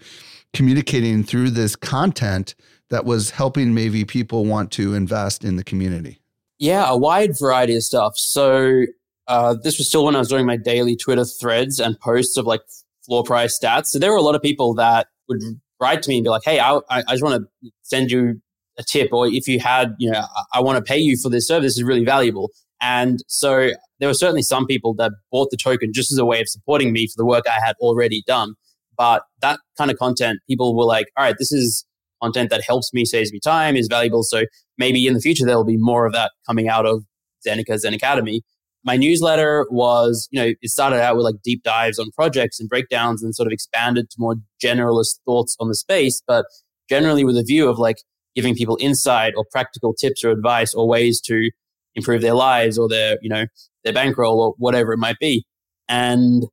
communicating 0.54 1.24
through 1.24 1.52
this 1.52 1.76
content 1.76 2.56
that 2.90 3.06
was 3.06 3.32
helping 3.32 3.74
maybe 3.74 4.06
people 4.06 4.46
want 4.46 4.72
to 4.74 4.94
invest 4.94 5.44
in 5.44 5.56
the 5.56 5.64
community? 5.64 6.20
Yeah, 6.60 6.90
a 6.90 6.98
wide 6.98 7.38
variety 7.40 7.76
of 7.76 7.84
stuff. 7.84 8.14
So, 8.18 8.84
uh, 9.28 9.56
this 9.64 9.78
was 9.78 9.88
still 9.88 10.06
when 10.06 10.16
I 10.16 10.20
was 10.20 10.30
doing 10.30 10.46
my 10.46 10.58
daily 10.58 10.96
Twitter 10.96 11.26
threads 11.26 11.80
and 11.80 12.00
posts 12.00 12.38
of 12.38 12.46
like 12.46 12.62
floor 13.06 13.24
price 13.24 13.58
stats. 13.58 13.88
So, 13.88 14.00
there 14.00 14.12
were 14.12 14.18
a 14.18 14.22
lot 14.22 14.36
of 14.36 14.42
people 14.42 14.74
that 14.76 15.08
would 15.30 15.42
write 15.80 16.02
to 16.04 16.10
me 16.10 16.18
and 16.18 16.24
be 16.24 16.30
like, 16.30 16.44
hey, 16.44 16.60
I, 16.60 16.80
I 16.90 17.04
just 17.12 17.24
want 17.24 17.44
to 17.44 17.72
send 17.84 18.12
you 18.12 18.42
a 18.78 18.84
tip 18.84 19.10
or 19.12 19.28
if 19.28 19.48
you 19.48 19.60
had, 19.60 19.96
you 19.98 20.10
know, 20.12 20.20
I, 20.20 20.60
I 20.60 20.62
want 20.62 20.78
to 20.78 20.84
pay 20.84 20.98
you 20.98 21.18
for 21.18 21.30
this 21.30 21.48
service 21.48 21.78
is 21.78 21.84
really 21.84 22.06
valuable. 22.06 22.52
And 22.82 23.20
so 23.28 23.72
there 24.00 24.08
were 24.08 24.14
certainly 24.14 24.44
some 24.44 24.68
people 24.68 24.94
that 24.96 25.12
bought 25.32 25.50
the 25.50 25.58
token 25.58 25.92
just 25.94 26.12
as 26.12 26.18
a 26.18 26.26
way 26.26 26.40
of 26.42 26.48
supporting 26.48 26.94
me 26.94 27.08
for 27.08 27.14
the 27.18 27.26
work 27.26 27.46
I 27.48 27.60
had 27.66 27.76
already 27.80 28.24
done. 28.28 28.54
But 28.98 29.24
that 29.42 29.60
kind 29.78 29.92
of 29.92 29.98
content, 29.98 30.40
people 30.48 30.76
were 30.76 30.86
like, 30.86 31.08
all 31.18 31.24
right, 31.24 31.36
this 31.38 31.52
is 31.52 31.86
content 32.22 32.50
that 32.50 32.64
helps 32.64 32.94
me, 32.94 33.06
saves 33.06 33.32
me 33.32 33.40
time, 33.40 33.76
is 33.76 33.88
valuable. 33.88 34.24
So 34.24 34.46
maybe 34.78 35.06
in 35.08 35.14
the 35.14 35.20
future, 35.20 35.46
there'll 35.46 35.64
be 35.64 35.78
more 35.78 36.06
of 36.06 36.14
that 36.14 36.32
coming 36.48 36.68
out 36.68 36.86
of 36.86 37.04
Zeneca 37.48 37.80
ZenAcademy. 37.84 38.42
My 38.84 38.96
newsletter 38.96 39.66
was, 39.70 40.28
you 40.32 40.42
know, 40.42 40.54
it 40.62 40.70
started 40.70 41.02
out 41.02 41.16
with 41.16 41.26
like 41.26 41.36
deep 41.44 41.64
dives 41.64 42.00
on 42.00 42.10
projects 42.12 42.60
and 42.60 42.70
breakdowns 42.70 43.22
and 43.22 43.36
sort 43.36 43.48
of 43.48 43.54
expanded 43.54 44.10
to 44.12 44.16
more 44.20 44.36
generalist 44.64 45.20
thoughts 45.26 45.56
on 45.60 45.68
the 45.68 45.76
space, 45.76 46.22
but 46.26 46.46
generally 46.90 47.24
with 47.24 47.38
a 47.38 47.44
view 47.44 47.68
of 47.68 47.80
like, 47.80 47.98
giving 48.38 48.54
people 48.54 48.78
insight 48.80 49.34
or 49.36 49.44
practical 49.52 49.96
tips 49.96 50.24
or 50.24 50.30
advice 50.30 50.72
or 50.76 50.88
ways 50.88 51.20
to 51.20 51.50
improve 51.96 52.22
their 52.22 52.36
lives 52.36 52.78
or 52.78 52.88
their, 52.88 53.18
you 53.20 53.30
know, 53.30 53.48
their 53.84 53.94
bankroll 53.94 54.40
or 54.40 54.54
whatever 54.60 54.94
it 54.94 55.00
might 55.00 55.18
be. 55.20 55.44
And 55.90 56.44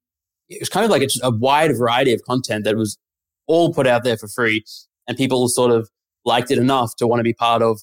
it 0.48 0.60
was 0.60 0.70
kind 0.70 0.86
of 0.86 0.90
like 0.90 1.02
a, 1.02 1.08
a 1.22 1.30
wide 1.30 1.76
variety 1.76 2.14
of 2.14 2.22
content 2.22 2.64
that 2.64 2.78
was 2.78 2.96
all 3.46 3.74
put 3.74 3.86
out 3.86 4.02
there 4.02 4.16
for 4.16 4.28
free. 4.28 4.64
And 5.06 5.18
people 5.18 5.46
sort 5.48 5.70
of 5.70 5.90
liked 6.24 6.50
it 6.50 6.56
enough 6.56 6.96
to 6.96 7.06
want 7.06 7.20
to 7.20 7.24
be 7.24 7.34
part 7.34 7.60
of 7.60 7.82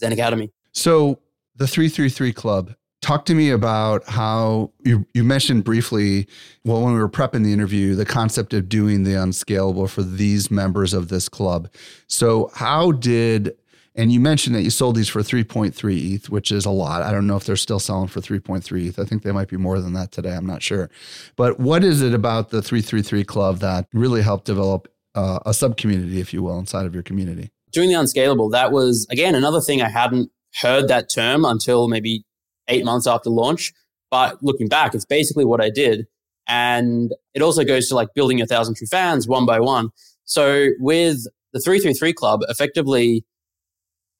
ZenAcademy. 0.00 0.50
So 0.70 1.18
the 1.56 1.66
333 1.66 2.32
Club, 2.32 2.74
Talk 3.02 3.24
to 3.24 3.34
me 3.34 3.50
about 3.50 4.08
how 4.08 4.70
you, 4.84 5.04
you 5.12 5.24
mentioned 5.24 5.64
briefly, 5.64 6.28
well, 6.64 6.82
when 6.82 6.94
we 6.94 7.00
were 7.00 7.08
prepping 7.08 7.42
the 7.42 7.52
interview, 7.52 7.96
the 7.96 8.04
concept 8.04 8.54
of 8.54 8.68
doing 8.68 9.02
the 9.02 9.20
unscalable 9.20 9.88
for 9.88 10.04
these 10.04 10.52
members 10.52 10.94
of 10.94 11.08
this 11.08 11.28
club. 11.28 11.68
So, 12.06 12.52
how 12.54 12.92
did, 12.92 13.56
and 13.96 14.12
you 14.12 14.20
mentioned 14.20 14.54
that 14.54 14.62
you 14.62 14.70
sold 14.70 14.94
these 14.94 15.08
for 15.08 15.20
3.3 15.20 16.14
ETH, 16.14 16.30
which 16.30 16.52
is 16.52 16.64
a 16.64 16.70
lot. 16.70 17.02
I 17.02 17.10
don't 17.10 17.26
know 17.26 17.34
if 17.34 17.44
they're 17.44 17.56
still 17.56 17.80
selling 17.80 18.06
for 18.06 18.20
3.3 18.20 18.86
ETH. 18.86 19.00
I 19.00 19.04
think 19.04 19.24
they 19.24 19.32
might 19.32 19.48
be 19.48 19.56
more 19.56 19.80
than 19.80 19.94
that 19.94 20.12
today. 20.12 20.36
I'm 20.36 20.46
not 20.46 20.62
sure. 20.62 20.88
But 21.34 21.58
what 21.58 21.82
is 21.82 22.02
it 22.02 22.14
about 22.14 22.50
the 22.50 22.62
333 22.62 23.24
Club 23.24 23.58
that 23.58 23.88
really 23.92 24.22
helped 24.22 24.44
develop 24.44 24.86
uh, 25.16 25.40
a 25.44 25.52
sub 25.52 25.76
community, 25.76 26.20
if 26.20 26.32
you 26.32 26.40
will, 26.40 26.60
inside 26.60 26.86
of 26.86 26.94
your 26.94 27.02
community? 27.02 27.50
Doing 27.72 27.88
the 27.88 27.96
unscalable, 27.96 28.48
that 28.50 28.70
was, 28.70 29.08
again, 29.10 29.34
another 29.34 29.60
thing 29.60 29.82
I 29.82 29.88
hadn't 29.88 30.30
heard 30.60 30.86
that 30.86 31.08
term 31.12 31.44
until 31.44 31.88
maybe 31.88 32.24
eight 32.68 32.84
months 32.84 33.06
after 33.06 33.30
launch. 33.30 33.72
But 34.10 34.42
looking 34.42 34.68
back, 34.68 34.94
it's 34.94 35.04
basically 35.04 35.44
what 35.44 35.60
I 35.60 35.70
did. 35.70 36.06
And 36.48 37.12
it 37.34 37.42
also 37.42 37.64
goes 37.64 37.88
to 37.88 37.94
like 37.94 38.08
building 38.14 38.40
a 38.40 38.46
thousand 38.46 38.76
true 38.76 38.86
fans 38.86 39.26
one 39.28 39.46
by 39.46 39.60
one. 39.60 39.90
So 40.24 40.68
with 40.80 41.24
the 41.52 41.60
333 41.60 42.12
Club, 42.12 42.40
effectively 42.48 43.24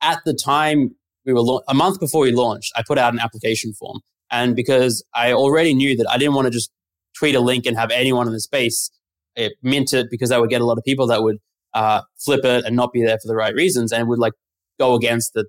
at 0.00 0.20
the 0.24 0.34
time 0.34 0.94
we 1.26 1.32
were 1.32 1.42
la- 1.42 1.60
a 1.68 1.74
month 1.74 2.00
before 2.00 2.22
we 2.22 2.32
launched, 2.32 2.72
I 2.76 2.82
put 2.86 2.98
out 2.98 3.12
an 3.12 3.20
application 3.20 3.72
form. 3.74 4.00
And 4.30 4.56
because 4.56 5.04
I 5.14 5.32
already 5.32 5.74
knew 5.74 5.96
that 5.96 6.08
I 6.10 6.16
didn't 6.16 6.34
want 6.34 6.46
to 6.46 6.50
just 6.50 6.70
tweet 7.18 7.34
a 7.34 7.40
link 7.40 7.66
and 7.66 7.76
have 7.76 7.90
anyone 7.90 8.26
in 8.26 8.32
the 8.32 8.40
space 8.40 8.90
it 9.36 9.54
mint 9.62 9.92
it 9.92 10.08
because 10.10 10.30
I 10.30 10.38
would 10.38 10.50
get 10.50 10.60
a 10.60 10.64
lot 10.64 10.78
of 10.78 10.84
people 10.84 11.06
that 11.08 11.22
would 11.22 11.38
uh, 11.74 12.02
flip 12.18 12.44
it 12.44 12.64
and 12.64 12.76
not 12.76 12.92
be 12.92 13.02
there 13.02 13.18
for 13.18 13.28
the 13.28 13.36
right 13.36 13.54
reasons 13.54 13.92
and 13.92 14.08
would 14.08 14.18
like 14.18 14.34
go 14.78 14.94
against 14.94 15.34
the 15.34 15.46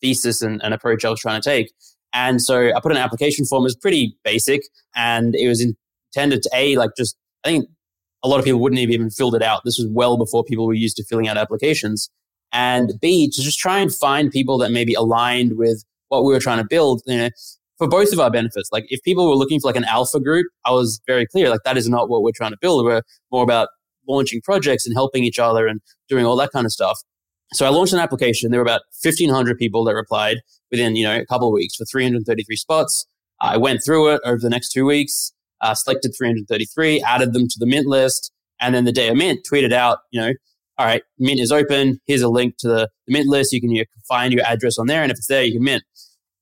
thesis 0.00 0.42
and, 0.42 0.62
and 0.62 0.72
approach 0.72 1.04
I 1.04 1.10
was 1.10 1.20
trying 1.20 1.40
to 1.40 1.48
take. 1.48 1.72
And 2.12 2.42
so 2.42 2.72
I 2.74 2.80
put 2.80 2.92
an 2.92 2.98
application 2.98 3.44
form. 3.44 3.62
It 3.62 3.64
was 3.64 3.76
pretty 3.76 4.16
basic 4.24 4.62
and 4.96 5.34
it 5.34 5.48
was 5.48 5.64
intended 6.14 6.42
to 6.42 6.50
A, 6.54 6.76
like 6.76 6.90
just, 6.96 7.16
I 7.44 7.48
think 7.48 7.68
a 8.22 8.28
lot 8.28 8.38
of 8.38 8.44
people 8.44 8.60
wouldn't 8.60 8.80
have 8.80 8.90
even 8.90 9.10
filled 9.10 9.34
it 9.34 9.42
out. 9.42 9.62
This 9.64 9.78
was 9.78 9.88
well 9.90 10.18
before 10.18 10.44
people 10.44 10.66
were 10.66 10.74
used 10.74 10.96
to 10.96 11.04
filling 11.04 11.28
out 11.28 11.36
applications. 11.36 12.10
And 12.52 12.94
B, 13.00 13.30
to 13.30 13.42
just 13.42 13.58
try 13.58 13.78
and 13.78 13.94
find 13.94 14.30
people 14.30 14.58
that 14.58 14.72
maybe 14.72 14.94
aligned 14.94 15.56
with 15.56 15.84
what 16.08 16.24
we 16.24 16.32
were 16.32 16.40
trying 16.40 16.58
to 16.58 16.66
build, 16.68 17.02
you 17.06 17.16
know, 17.16 17.30
for 17.78 17.88
both 17.88 18.12
of 18.12 18.20
our 18.20 18.30
benefits. 18.30 18.68
Like 18.72 18.84
if 18.88 19.02
people 19.02 19.28
were 19.28 19.36
looking 19.36 19.60
for 19.60 19.68
like 19.68 19.76
an 19.76 19.84
alpha 19.84 20.20
group, 20.20 20.46
I 20.66 20.72
was 20.72 21.00
very 21.06 21.26
clear, 21.26 21.48
like 21.48 21.60
that 21.64 21.78
is 21.78 21.88
not 21.88 22.08
what 22.10 22.22
we're 22.22 22.32
trying 22.32 22.50
to 22.50 22.58
build. 22.60 22.84
We're 22.84 23.02
more 23.32 23.42
about 23.42 23.68
launching 24.06 24.42
projects 24.42 24.86
and 24.86 24.94
helping 24.94 25.24
each 25.24 25.38
other 25.38 25.66
and 25.66 25.80
doing 26.08 26.26
all 26.26 26.36
that 26.36 26.50
kind 26.52 26.66
of 26.66 26.72
stuff. 26.72 26.98
So 27.52 27.66
I 27.66 27.70
launched 27.70 27.92
an 27.92 27.98
application. 27.98 28.50
There 28.50 28.60
were 28.60 28.64
about 28.64 28.82
1,500 29.02 29.58
people 29.58 29.84
that 29.84 29.94
replied 29.94 30.38
within, 30.70 30.96
you 30.96 31.04
know, 31.04 31.18
a 31.18 31.26
couple 31.26 31.48
of 31.48 31.52
weeks 31.52 31.76
for 31.76 31.84
333 31.84 32.56
spots. 32.56 33.06
I 33.40 33.56
went 33.56 33.80
through 33.84 34.14
it 34.14 34.20
over 34.24 34.38
the 34.38 34.50
next 34.50 34.70
two 34.70 34.84
weeks, 34.84 35.32
uh, 35.60 35.74
selected 35.74 36.12
333, 36.16 37.02
added 37.02 37.32
them 37.32 37.48
to 37.48 37.56
the 37.58 37.66
Mint 37.66 37.86
list. 37.86 38.32
And 38.60 38.74
then 38.74 38.84
the 38.84 38.92
day 38.92 39.08
of 39.08 39.16
Mint 39.16 39.40
tweeted 39.50 39.72
out, 39.72 39.98
you 40.10 40.20
know, 40.20 40.32
all 40.78 40.86
right, 40.86 41.02
Mint 41.18 41.40
is 41.40 41.50
open. 41.50 42.00
Here's 42.06 42.22
a 42.22 42.28
link 42.28 42.56
to 42.58 42.68
the, 42.68 42.88
the 43.06 43.12
Mint 43.12 43.28
list. 43.28 43.52
You 43.52 43.60
can 43.60 43.70
you 43.70 43.84
find 44.08 44.32
your 44.32 44.44
address 44.44 44.78
on 44.78 44.86
there. 44.86 45.02
And 45.02 45.10
if 45.10 45.18
it's 45.18 45.26
there, 45.26 45.42
you 45.42 45.54
can 45.54 45.64
Mint. 45.64 45.82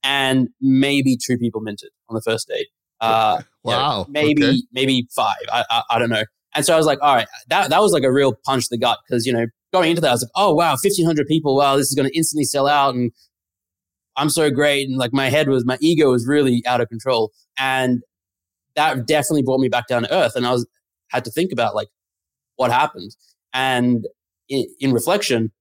And 0.02 0.48
maybe 0.60 1.16
two 1.16 1.38
people 1.38 1.60
minted 1.60 1.90
on 2.08 2.14
the 2.14 2.22
first 2.22 2.48
day. 2.48 2.66
Uh, 3.00 3.42
wow. 3.62 4.06
maybe, 4.08 4.44
okay. 4.44 4.62
maybe 4.72 5.08
five. 5.14 5.36
I, 5.52 5.64
I, 5.70 5.82
I 5.90 5.98
don't 5.98 6.10
know. 6.10 6.24
And 6.54 6.64
so 6.64 6.74
I 6.74 6.76
was 6.76 6.86
like, 6.86 6.98
all 7.02 7.14
right, 7.14 7.28
that, 7.48 7.70
that 7.70 7.80
was 7.80 7.92
like 7.92 8.02
a 8.02 8.12
real 8.12 8.34
punch 8.44 8.64
to 8.64 8.68
the 8.70 8.78
gut 8.78 8.98
because, 9.06 9.26
you 9.26 9.32
know, 9.32 9.46
going 9.72 9.90
into 9.90 10.00
that, 10.00 10.08
I 10.08 10.12
was 10.12 10.22
like, 10.22 10.30
oh, 10.34 10.54
wow, 10.54 10.70
1,500 10.72 11.26
people. 11.26 11.56
Wow, 11.56 11.76
this 11.76 11.88
is 11.88 11.94
going 11.94 12.08
to 12.08 12.16
instantly 12.16 12.44
sell 12.44 12.66
out. 12.66 12.94
And 12.94 13.12
I'm 14.16 14.30
so 14.30 14.50
great. 14.50 14.88
And 14.88 14.98
like 14.98 15.12
my 15.12 15.28
head 15.28 15.48
was, 15.48 15.64
my 15.64 15.78
ego 15.80 16.10
was 16.10 16.26
really 16.26 16.62
out 16.66 16.80
of 16.80 16.88
control. 16.88 17.32
And 17.58 18.02
that 18.76 19.06
definitely 19.06 19.42
brought 19.42 19.60
me 19.60 19.68
back 19.68 19.86
down 19.88 20.02
to 20.02 20.14
earth. 20.14 20.36
And 20.36 20.46
I 20.46 20.52
was, 20.52 20.66
had 21.08 21.24
to 21.24 21.30
think 21.30 21.52
about 21.52 21.74
like 21.74 21.88
what 22.56 22.70
happened. 22.70 23.14
And 23.52 24.06
in, 24.48 24.66
in 24.80 24.92
reflection, 24.92 25.52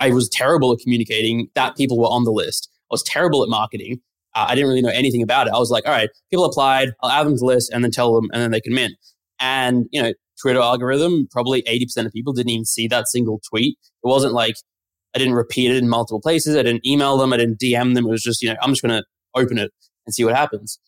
I 0.00 0.10
was 0.10 0.28
terrible 0.28 0.72
at 0.72 0.80
communicating 0.80 1.48
that 1.54 1.76
people 1.76 1.98
were 1.98 2.06
on 2.06 2.24
the 2.24 2.32
list. 2.32 2.68
I 2.90 2.94
was 2.94 3.02
terrible 3.02 3.42
at 3.42 3.48
marketing. 3.48 4.00
Uh, 4.34 4.46
I 4.48 4.54
didn't 4.54 4.68
really 4.68 4.82
know 4.82 4.90
anything 4.90 5.22
about 5.22 5.46
it. 5.46 5.52
I 5.52 5.58
was 5.58 5.70
like, 5.70 5.86
all 5.86 5.92
right, 5.92 6.10
people 6.30 6.44
applied, 6.44 6.90
I'll 7.02 7.10
add 7.10 7.26
them 7.26 7.34
to 7.34 7.38
the 7.38 7.44
list 7.44 7.72
and 7.72 7.84
then 7.84 7.90
tell 7.90 8.14
them, 8.14 8.28
and 8.32 8.42
then 8.42 8.50
they 8.50 8.60
can 8.60 8.74
mint. 8.74 8.94
And, 9.40 9.86
you 9.92 10.02
know, 10.02 10.12
Twitter 10.40 10.60
algorithm, 10.60 11.28
probably 11.30 11.62
80% 11.62 12.06
of 12.06 12.12
people 12.12 12.32
didn't 12.32 12.50
even 12.50 12.64
see 12.64 12.88
that 12.88 13.08
single 13.08 13.40
tweet. 13.48 13.78
It 13.82 14.06
wasn't 14.06 14.32
like 14.32 14.56
I 15.14 15.18
didn't 15.18 15.34
repeat 15.34 15.70
it 15.70 15.76
in 15.76 15.88
multiple 15.88 16.20
places. 16.20 16.56
I 16.56 16.62
didn't 16.62 16.86
email 16.86 17.16
them. 17.16 17.32
I 17.32 17.36
didn't 17.36 17.60
DM 17.60 17.94
them. 17.94 18.06
It 18.06 18.10
was 18.10 18.22
just, 18.22 18.42
you 18.42 18.48
know, 18.48 18.56
I'm 18.60 18.70
just 18.70 18.82
going 18.82 19.00
to 19.00 19.04
open 19.34 19.58
it 19.58 19.70
and 20.06 20.14
see 20.14 20.24
what 20.24 20.34
happens. 20.34 20.78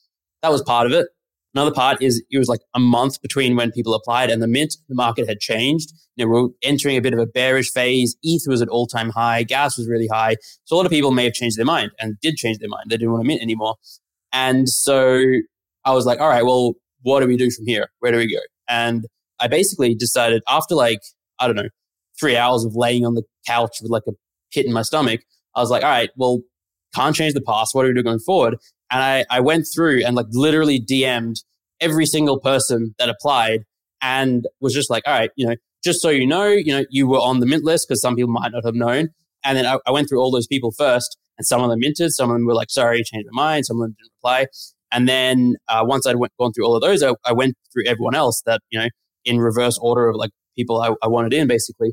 That 0.43 0.51
was 0.51 0.63
part 0.63 0.87
of 0.87 0.93
it. 0.93 1.07
Another 1.55 1.73
part 1.73 2.03
is 2.03 2.23
it 2.31 2.39
was 2.39 2.49
like 2.49 2.61
a 2.75 2.81
month 2.81 3.23
between 3.23 3.57
when 3.57 3.73
people 3.73 3.95
applied 3.95 4.29
and 4.29 4.43
the 4.43 4.47
mint, 4.47 4.77
the 4.91 4.95
market 4.95 5.27
had 5.27 5.41
changed. 5.41 5.91
You 6.17 6.27
know, 6.27 6.31
we're 6.31 6.49
entering 6.63 6.99
a 6.99 7.01
bit 7.01 7.15
of 7.15 7.19
a 7.19 7.25
bearish 7.25 7.71
phase. 7.71 8.15
ETH 8.23 8.43
was 8.47 8.61
at 8.61 8.69
all 8.69 8.87
time 8.87 9.09
high. 9.09 9.43
Gas 9.43 9.79
was 9.79 9.89
really 9.89 10.09
high. 10.09 10.37
So 10.65 10.75
a 10.75 10.77
lot 10.77 10.85
of 10.85 10.93
people 10.93 11.13
may 11.13 11.25
have 11.25 11.33
changed 11.33 11.57
their 11.57 11.65
mind 11.65 11.93
and 11.99 12.21
did 12.21 12.37
change 12.37 12.59
their 12.59 12.69
mind. 12.69 12.91
They 12.91 12.97
didn't 12.97 13.13
want 13.13 13.25
to 13.25 13.27
mint 13.27 13.41
anymore. 13.41 13.77
And 14.33 14.69
so 14.69 15.23
I 15.87 15.95
was 15.95 16.05
like, 16.05 16.21
all 16.21 16.29
right, 16.29 16.45
well, 16.45 16.75
what 17.03 17.21
do 17.21 17.27
we 17.27 17.39
do 17.39 17.51
from 17.51 17.67
here? 17.67 17.89
Where 18.01 18.13
do 18.13 18.19
we 18.19 18.31
go? 18.31 18.41
And 18.69 19.07
I 19.41 19.49
basically 19.49 19.95
decided 19.95 20.43
after 20.49 20.75
like, 20.75 21.01
I 21.39 21.47
don't 21.47 21.57
know, 21.57 21.69
three 22.19 22.37
hours 22.37 22.65
of 22.65 22.75
laying 22.75 23.05
on 23.05 23.15
the 23.15 23.23
couch 23.47 23.79
with 23.83 23.91
like 23.91 24.05
a 24.09 24.13
pit 24.53 24.67
in 24.67 24.73
my 24.73 24.83
stomach, 24.83 25.21
I 25.55 25.61
was 25.61 25.71
like, 25.71 25.83
all 25.83 25.91
right, 25.91 26.11
well, 26.17 26.41
can't 26.95 27.15
change 27.15 27.35
the 27.35 27.43
past. 27.43 27.75
What 27.75 27.83
do 27.83 27.89
we 27.89 27.95
do 27.95 28.03
going 28.03 28.21
forward? 28.21 28.57
And 28.91 29.03
I, 29.03 29.25
I 29.31 29.41
went 29.41 29.67
through 29.75 30.05
and 30.05 30.17
like 30.17 30.27
literally 30.31 30.81
DM'd 30.81 31.43
every 31.81 32.07
single 32.07 32.41
person 32.41 32.95
that 32.99 33.09
applied 33.09 33.65
and 34.03 34.47
was 34.61 34.73
just 34.73 34.91
like, 34.91 35.03
all 35.07 35.13
right, 35.13 35.31
you 35.37 35.47
know, 35.47 35.57
just 35.85 36.01
so 36.01 36.09
you 36.09 36.27
know, 36.27 36.47
you 36.47 36.73
know, 36.73 36.85
you 36.91 37.07
were 37.07 37.19
on 37.19 37.41
the 37.41 37.47
mint 37.47 37.65
list 37.65 37.87
because 37.89 38.01
some 38.01 38.17
people 38.17 38.33
might 38.33 38.53
not 38.53 38.65
have 38.65 38.75
known. 38.75 39.09
And 39.45 39.57
then 39.57 39.67
I, 39.67 39.79
I, 39.87 39.91
went 39.91 40.09
through 40.09 40.21
all 40.21 40.31
those 40.31 40.47
people 40.47 40.73
first 40.77 41.19
and 41.39 41.47
some 41.47 41.63
of 41.63 41.71
them 41.71 41.79
minted, 41.81 42.13
some 42.13 42.31
of 42.31 42.35
them 42.35 42.47
were 42.47 42.55
like, 42.55 42.71
sorry, 42.71 43.03
changed 43.05 43.29
my 43.31 43.43
mind. 43.43 43.67
Some 43.67 43.77
of 43.77 43.83
them 43.85 43.97
didn't 43.99 44.13
reply. 44.19 44.47
And 44.93 45.09
then 45.09 45.57
uh, 45.69 45.85
once 45.85 46.07
I'd 46.07 46.17
went, 46.17 46.33
gone 46.39 46.53
through 46.53 46.67
all 46.67 46.75
of 46.75 46.83
those, 46.83 47.03
I, 47.03 47.13
I 47.25 47.33
went 47.33 47.55
through 47.73 47.85
everyone 47.87 48.15
else 48.15 48.43
that, 48.47 48.61
you 48.71 48.79
know, 48.79 48.89
in 49.27 49.41
reverse 49.41 49.79
order 49.83 50.09
of 50.09 50.17
like 50.17 50.31
people 50.57 50.81
I, 50.81 50.95
I 51.03 51.09
wanted 51.09 51.35
in 51.35 51.49
basically. 51.49 51.93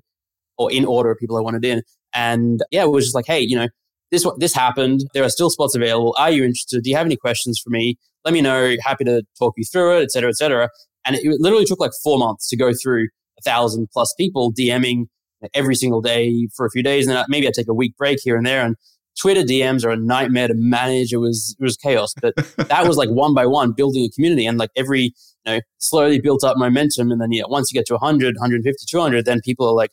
or 0.57 0.71
in 0.71 0.85
order 0.85 1.11
of 1.11 1.17
people 1.19 1.37
I 1.37 1.41
wanted 1.41 1.65
in. 1.65 1.83
And 2.15 2.61
yeah, 2.71 2.83
it 2.83 2.91
was 2.91 3.05
just 3.05 3.15
like, 3.15 3.25
hey, 3.27 3.41
you 3.41 3.57
know, 3.57 3.67
this 4.11 4.25
this 4.37 4.53
happened. 4.53 5.01
There 5.13 5.23
are 5.23 5.29
still 5.29 5.49
spots 5.49 5.75
available. 5.75 6.15
Are 6.19 6.31
you 6.31 6.43
interested? 6.43 6.83
Do 6.83 6.89
you 6.89 6.95
have 6.97 7.07
any 7.07 7.17
questions 7.17 7.59
for 7.63 7.71
me? 7.71 7.97
Let 8.25 8.33
me 8.33 8.41
know. 8.41 8.75
Happy 8.83 9.03
to 9.05 9.23
talk 9.39 9.55
you 9.57 9.65
through 9.65 9.97
it, 9.99 10.03
et 10.03 10.11
cetera, 10.11 10.29
et 10.29 10.37
cetera. 10.37 10.69
And 11.05 11.15
it 11.17 11.23
literally 11.39 11.65
took 11.65 11.79
like 11.81 11.91
four 12.03 12.17
months 12.19 12.47
to 12.49 12.57
go 12.57 12.71
through 12.81 13.07
a 13.39 13.41
thousand 13.43 13.87
plus 13.91 14.13
people 14.17 14.53
DMing 14.53 15.05
every 15.53 15.75
single 15.75 16.01
day 16.01 16.47
for 16.55 16.65
a 16.65 16.69
few 16.69 16.83
days. 16.83 17.07
And 17.07 17.17
then 17.17 17.25
maybe 17.27 17.47
I 17.47 17.51
take 17.53 17.67
a 17.67 17.73
week 17.73 17.97
break 17.97 18.19
here 18.23 18.37
and 18.37 18.45
there. 18.45 18.65
And 18.65 18.77
Twitter 19.19 19.41
DMs 19.41 19.83
are 19.85 19.89
a 19.91 19.97
nightmare 19.97 20.47
to 20.47 20.53
manage. 20.55 21.11
It 21.11 21.17
was 21.17 21.55
it 21.59 21.63
was 21.63 21.75
chaos. 21.77 22.13
But 22.21 22.35
that 22.69 22.87
was 22.87 22.97
like 22.97 23.09
one 23.09 23.33
by 23.33 23.45
one 23.47 23.73
building 23.73 24.05
a 24.05 24.09
community 24.09 24.45
and 24.45 24.57
like 24.57 24.71
every 24.77 25.13
know 25.45 25.61
slowly 25.77 26.19
built 26.19 26.43
up 26.43 26.57
momentum. 26.57 27.11
And 27.11 27.21
then 27.21 27.31
yeah, 27.31 27.43
once 27.47 27.71
you 27.71 27.79
get 27.79 27.85
to 27.87 27.93
100, 27.93 28.35
150, 28.35 28.85
200, 28.89 29.25
then 29.25 29.41
people 29.43 29.67
are 29.67 29.73
like, 29.73 29.91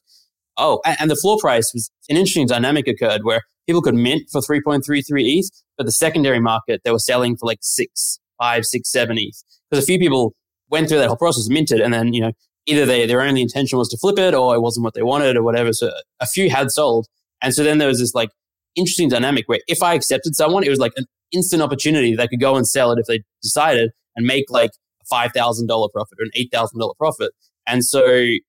oh, 0.57 0.81
and, 0.85 0.97
and 1.01 1.11
the 1.11 1.17
floor 1.17 1.39
price 1.41 1.73
was 1.75 1.91
an 2.09 2.17
interesting 2.17 2.47
dynamic 2.47 2.87
occurred 2.87 3.25
where 3.25 3.43
people 3.67 3.83
could 3.83 3.95
mint 3.95 4.29
for 4.31 4.41
3.33 4.41 5.05
ETH, 5.39 5.51
but 5.77 5.87
the 5.87 5.93
secondary 5.93 6.41
market 6.41 6.81
they 6.85 6.91
were 6.91 6.99
selling 6.99 7.37
for 7.37 7.47
like 7.47 7.59
six, 7.63 8.19
five, 8.39 8.65
six, 8.65 8.91
seven 8.91 9.19
ETH. 9.19 9.43
Because 9.71 9.85
a 9.85 9.87
few 9.87 9.99
people 9.99 10.35
went 10.71 10.89
through 10.89 10.99
that 10.99 11.09
whole 11.09 11.17
process, 11.17 11.49
minted, 11.49 11.81
and 11.81 11.93
then 11.93 12.13
you 12.13 12.21
know 12.21 12.33
either 12.67 12.87
they 12.87 13.07
their 13.07 13.23
only 13.23 13.43
intention 13.43 13.79
was 13.79 13.89
to 13.89 13.99
flip 13.99 14.19
it 14.19 14.35
or 14.35 14.55
it 14.55 14.61
wasn't 14.61 14.85
what 14.85 14.95
they 14.95 15.03
wanted 15.03 15.37
or 15.37 15.43
whatever. 15.43 15.73
So 15.73 15.91
a 16.21 16.27
few 16.27 16.51
had 16.51 16.71
sold, 16.71 17.07
and 17.43 17.55
so 17.55 17.63
then 17.63 17.79
there 17.79 17.89
was 17.89 18.01
this 18.01 18.15
like 18.15 18.31
interesting 18.77 19.09
dynamic 19.09 19.49
where 19.49 19.61
if 19.67 19.83
I 19.83 19.95
accepted 19.95 20.37
someone, 20.37 20.65
it 20.65 20.71
was 20.71 20.79
like 20.79 20.93
an 20.97 21.07
instant 21.33 21.63
opportunity 21.63 22.15
they 22.15 22.29
could 22.29 22.41
go 22.41 22.57
and 22.57 22.67
sell 22.67 22.91
it 22.93 22.99
if 22.99 23.07
they 23.07 23.23
decided 23.43 23.91
and 24.17 24.27
make 24.27 24.51
like 24.51 24.71
a 25.11 25.15
five 25.15 25.33
thousand 25.33 25.67
dollar 25.67 25.89
profit 25.93 26.19
or 26.21 26.25
an 26.25 26.31
eight 26.35 26.51
thousand 26.53 26.79
dollar 26.79 26.95
profit. 26.99 27.33
And 27.67 27.85
so 27.85 28.05
it, 28.05 28.43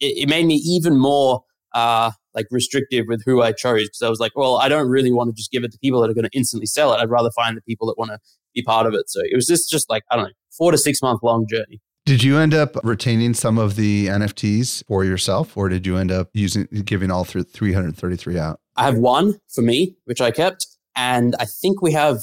it 0.00 0.28
made 0.28 0.46
me 0.46 0.54
even 0.54 0.98
more 0.98 1.42
uh, 1.74 2.12
like 2.34 2.46
restrictive 2.50 3.06
with 3.08 3.22
who 3.24 3.42
I 3.42 3.52
chose 3.52 3.84
because 3.84 4.02
I 4.02 4.08
was 4.08 4.20
like, 4.20 4.32
well, 4.36 4.56
I 4.56 4.68
don't 4.68 4.88
really 4.88 5.12
want 5.12 5.28
to 5.28 5.34
just 5.34 5.50
give 5.50 5.64
it 5.64 5.72
to 5.72 5.78
people 5.78 6.00
that 6.00 6.10
are 6.10 6.14
going 6.14 6.24
to 6.24 6.36
instantly 6.36 6.66
sell 6.66 6.92
it. 6.92 6.98
I'd 6.98 7.10
rather 7.10 7.30
find 7.30 7.56
the 7.56 7.62
people 7.62 7.86
that 7.88 7.98
want 7.98 8.10
to 8.10 8.18
be 8.54 8.62
part 8.62 8.86
of 8.86 8.94
it. 8.94 9.10
So 9.10 9.20
it 9.22 9.34
was 9.34 9.46
just 9.46 9.70
just 9.70 9.90
like 9.90 10.04
I 10.10 10.16
don't 10.16 10.24
know, 10.26 10.30
four 10.56 10.72
to 10.72 10.78
six 10.78 11.02
month 11.02 11.20
long 11.22 11.46
journey. 11.48 11.80
Did 12.06 12.22
you 12.22 12.36
end 12.36 12.52
up 12.52 12.76
retaining 12.84 13.32
some 13.32 13.56
of 13.56 13.76
the 13.76 14.08
NFTs 14.08 14.84
for 14.86 15.04
yourself, 15.04 15.56
or 15.56 15.70
did 15.70 15.86
you 15.86 15.96
end 15.96 16.12
up 16.12 16.28
using 16.34 16.68
giving 16.84 17.10
all 17.10 17.24
through 17.24 17.44
333 17.44 18.38
out? 18.38 18.60
I 18.76 18.84
have 18.84 18.98
one 18.98 19.40
for 19.48 19.62
me, 19.62 19.96
which 20.04 20.20
I 20.20 20.30
kept, 20.30 20.66
and 20.94 21.34
I 21.38 21.46
think 21.46 21.80
we 21.80 21.92
have 21.92 22.18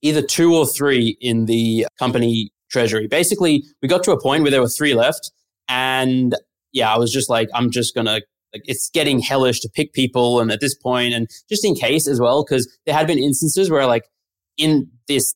either 0.00 0.22
two 0.22 0.54
or 0.54 0.66
three 0.66 1.18
in 1.20 1.46
the 1.46 1.86
company 1.98 2.50
treasury. 2.76 3.06
Basically, 3.06 3.64
we 3.80 3.88
got 3.88 4.02
to 4.04 4.12
a 4.12 4.20
point 4.20 4.42
where 4.42 4.50
there 4.50 4.60
were 4.60 4.68
three 4.68 4.94
left, 4.94 5.30
and 5.68 6.34
yeah, 6.72 6.92
I 6.92 6.98
was 6.98 7.12
just 7.12 7.30
like, 7.30 7.48
I'm 7.54 7.70
just 7.70 7.94
gonna 7.94 8.20
like 8.56 8.68
it's 8.68 8.90
getting 8.90 9.20
hellish 9.20 9.60
to 9.60 9.68
pick 9.68 9.92
people 9.92 10.40
and 10.40 10.50
at 10.50 10.60
this 10.60 10.74
point 10.74 11.14
and 11.14 11.28
just 11.48 11.64
in 11.64 11.74
case 11.74 12.08
as 12.08 12.20
well 12.20 12.44
because 12.44 12.68
there 12.86 12.94
had 12.94 13.06
been 13.06 13.18
instances 13.18 13.70
where 13.70 13.86
like 13.86 14.04
in 14.56 14.88
this 15.08 15.34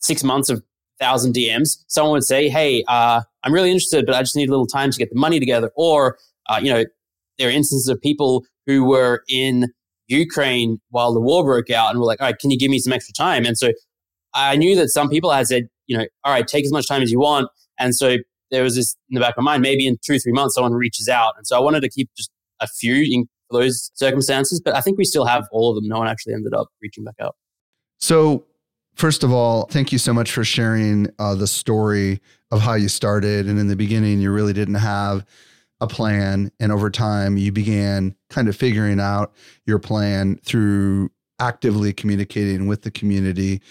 six 0.00 0.22
months 0.22 0.48
of 0.48 0.62
thousand 1.00 1.34
dms 1.34 1.78
someone 1.86 2.12
would 2.12 2.24
say 2.24 2.48
hey 2.48 2.84
uh, 2.88 3.22
i'm 3.44 3.52
really 3.52 3.70
interested 3.70 4.04
but 4.04 4.14
i 4.14 4.20
just 4.20 4.36
need 4.36 4.48
a 4.48 4.52
little 4.52 4.66
time 4.66 4.90
to 4.90 4.98
get 4.98 5.08
the 5.10 5.18
money 5.18 5.38
together 5.38 5.70
or 5.76 6.18
uh, 6.48 6.58
you 6.62 6.70
know 6.72 6.84
there 7.38 7.48
are 7.48 7.52
instances 7.52 7.88
of 7.88 8.00
people 8.00 8.44
who 8.66 8.84
were 8.84 9.22
in 9.28 9.68
ukraine 10.08 10.78
while 10.90 11.14
the 11.14 11.20
war 11.20 11.44
broke 11.44 11.70
out 11.70 11.90
and 11.90 12.00
were 12.00 12.06
like 12.06 12.20
all 12.20 12.26
right 12.26 12.38
can 12.38 12.50
you 12.50 12.58
give 12.58 12.70
me 12.70 12.78
some 12.78 12.92
extra 12.92 13.12
time 13.14 13.46
and 13.46 13.56
so 13.56 13.70
i 14.34 14.56
knew 14.56 14.74
that 14.74 14.88
some 14.88 15.08
people 15.08 15.30
had 15.30 15.46
said 15.46 15.68
you 15.88 15.98
know 15.98 16.06
all 16.24 16.32
right 16.32 16.46
take 16.46 16.64
as 16.64 16.72
much 16.72 16.86
time 16.86 17.02
as 17.02 17.10
you 17.10 17.18
want 17.18 17.48
and 17.78 17.94
so 17.94 18.16
there 18.50 18.62
was 18.62 18.76
this 18.76 18.96
in 19.10 19.14
the 19.16 19.20
back 19.20 19.36
of 19.36 19.42
my 19.42 19.52
mind 19.52 19.62
maybe 19.62 19.86
in 19.86 19.98
two 20.04 20.18
three 20.18 20.32
months 20.32 20.54
someone 20.54 20.72
reaches 20.72 21.08
out 21.08 21.34
and 21.36 21.46
so 21.46 21.56
i 21.56 21.60
wanted 21.60 21.80
to 21.80 21.88
keep 21.88 22.08
just 22.16 22.30
a 22.60 22.66
few 22.66 22.94
in 22.94 23.26
those 23.50 23.90
circumstances, 23.94 24.60
but 24.60 24.74
I 24.74 24.80
think 24.80 24.98
we 24.98 25.04
still 25.04 25.24
have 25.24 25.46
all 25.52 25.70
of 25.70 25.76
them. 25.76 25.88
No 25.88 25.98
one 25.98 26.08
actually 26.08 26.34
ended 26.34 26.54
up 26.54 26.68
reaching 26.82 27.04
back 27.04 27.14
out. 27.20 27.36
So, 27.98 28.44
first 28.94 29.24
of 29.24 29.32
all, 29.32 29.66
thank 29.66 29.92
you 29.92 29.98
so 29.98 30.12
much 30.12 30.30
for 30.30 30.44
sharing 30.44 31.08
uh, 31.18 31.34
the 31.34 31.46
story 31.46 32.20
of 32.50 32.60
how 32.60 32.74
you 32.74 32.88
started. 32.88 33.46
And 33.46 33.58
in 33.58 33.68
the 33.68 33.76
beginning, 33.76 34.20
you 34.20 34.32
really 34.32 34.52
didn't 34.52 34.76
have 34.76 35.24
a 35.80 35.86
plan. 35.86 36.50
And 36.60 36.72
over 36.72 36.90
time, 36.90 37.36
you 37.36 37.52
began 37.52 38.14
kind 38.30 38.48
of 38.48 38.56
figuring 38.56 39.00
out 39.00 39.32
your 39.66 39.78
plan 39.78 40.36
through 40.44 41.10
actively 41.40 41.92
communicating 41.92 42.66
with 42.66 42.82
the 42.82 42.90
community. 42.90 43.62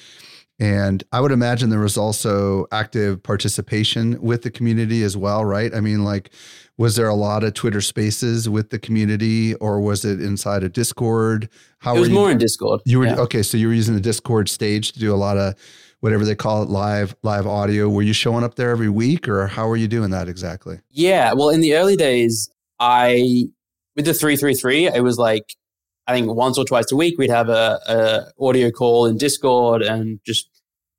And 0.59 1.03
I 1.11 1.21
would 1.21 1.31
imagine 1.31 1.69
there 1.69 1.79
was 1.79 1.97
also 1.97 2.65
active 2.71 3.21
participation 3.21 4.19
with 4.21 4.41
the 4.41 4.49
community 4.49 5.03
as 5.03 5.15
well, 5.15 5.45
right? 5.45 5.73
I 5.73 5.81
mean, 5.81 6.03
like, 6.03 6.31
was 6.77 6.95
there 6.95 7.07
a 7.07 7.15
lot 7.15 7.43
of 7.43 7.53
Twitter 7.53 7.81
spaces 7.81 8.49
with 8.49 8.69
the 8.69 8.79
community 8.79 9.55
or 9.55 9.79
was 9.79 10.05
it 10.05 10.21
inside 10.21 10.63
a 10.63 10.69
Discord? 10.69 11.49
How 11.79 11.95
it 11.95 11.99
was 11.99 12.09
more 12.09 12.31
in 12.31 12.37
Discord. 12.37 12.81
You 12.85 12.99
were 12.99 13.05
yeah. 13.05 13.17
okay, 13.17 13.43
so 13.43 13.57
you 13.57 13.67
were 13.67 13.73
using 13.73 13.95
the 13.95 14.01
Discord 14.01 14.49
stage 14.49 14.91
to 14.93 14.99
do 14.99 15.13
a 15.13 15.17
lot 15.17 15.37
of 15.37 15.55
whatever 15.99 16.23
they 16.23 16.35
call 16.35 16.63
it 16.63 16.69
live 16.69 17.15
live 17.23 17.47
audio. 17.47 17.89
Were 17.89 18.03
you 18.03 18.13
showing 18.13 18.43
up 18.43 18.55
there 18.55 18.69
every 18.69 18.89
week 18.89 19.27
or 19.27 19.47
how 19.47 19.67
were 19.67 19.75
you 19.75 19.87
doing 19.87 20.11
that 20.11 20.27
exactly? 20.27 20.79
Yeah, 20.89 21.33
well 21.33 21.49
in 21.49 21.61
the 21.61 21.75
early 21.75 21.95
days 21.95 22.49
I 22.79 23.47
with 23.95 24.05
the 24.05 24.13
333 24.13 24.87
it 24.87 25.03
was 25.03 25.17
like 25.17 25.55
I 26.07 26.13
think 26.13 26.33
once 26.33 26.57
or 26.57 26.65
twice 26.65 26.91
a 26.91 26.95
week 26.95 27.17
we'd 27.17 27.29
have 27.29 27.49
a, 27.49 27.79
a 27.87 28.43
audio 28.43 28.71
call 28.71 29.05
in 29.05 29.17
Discord 29.17 29.81
and 29.81 30.19
just 30.25 30.49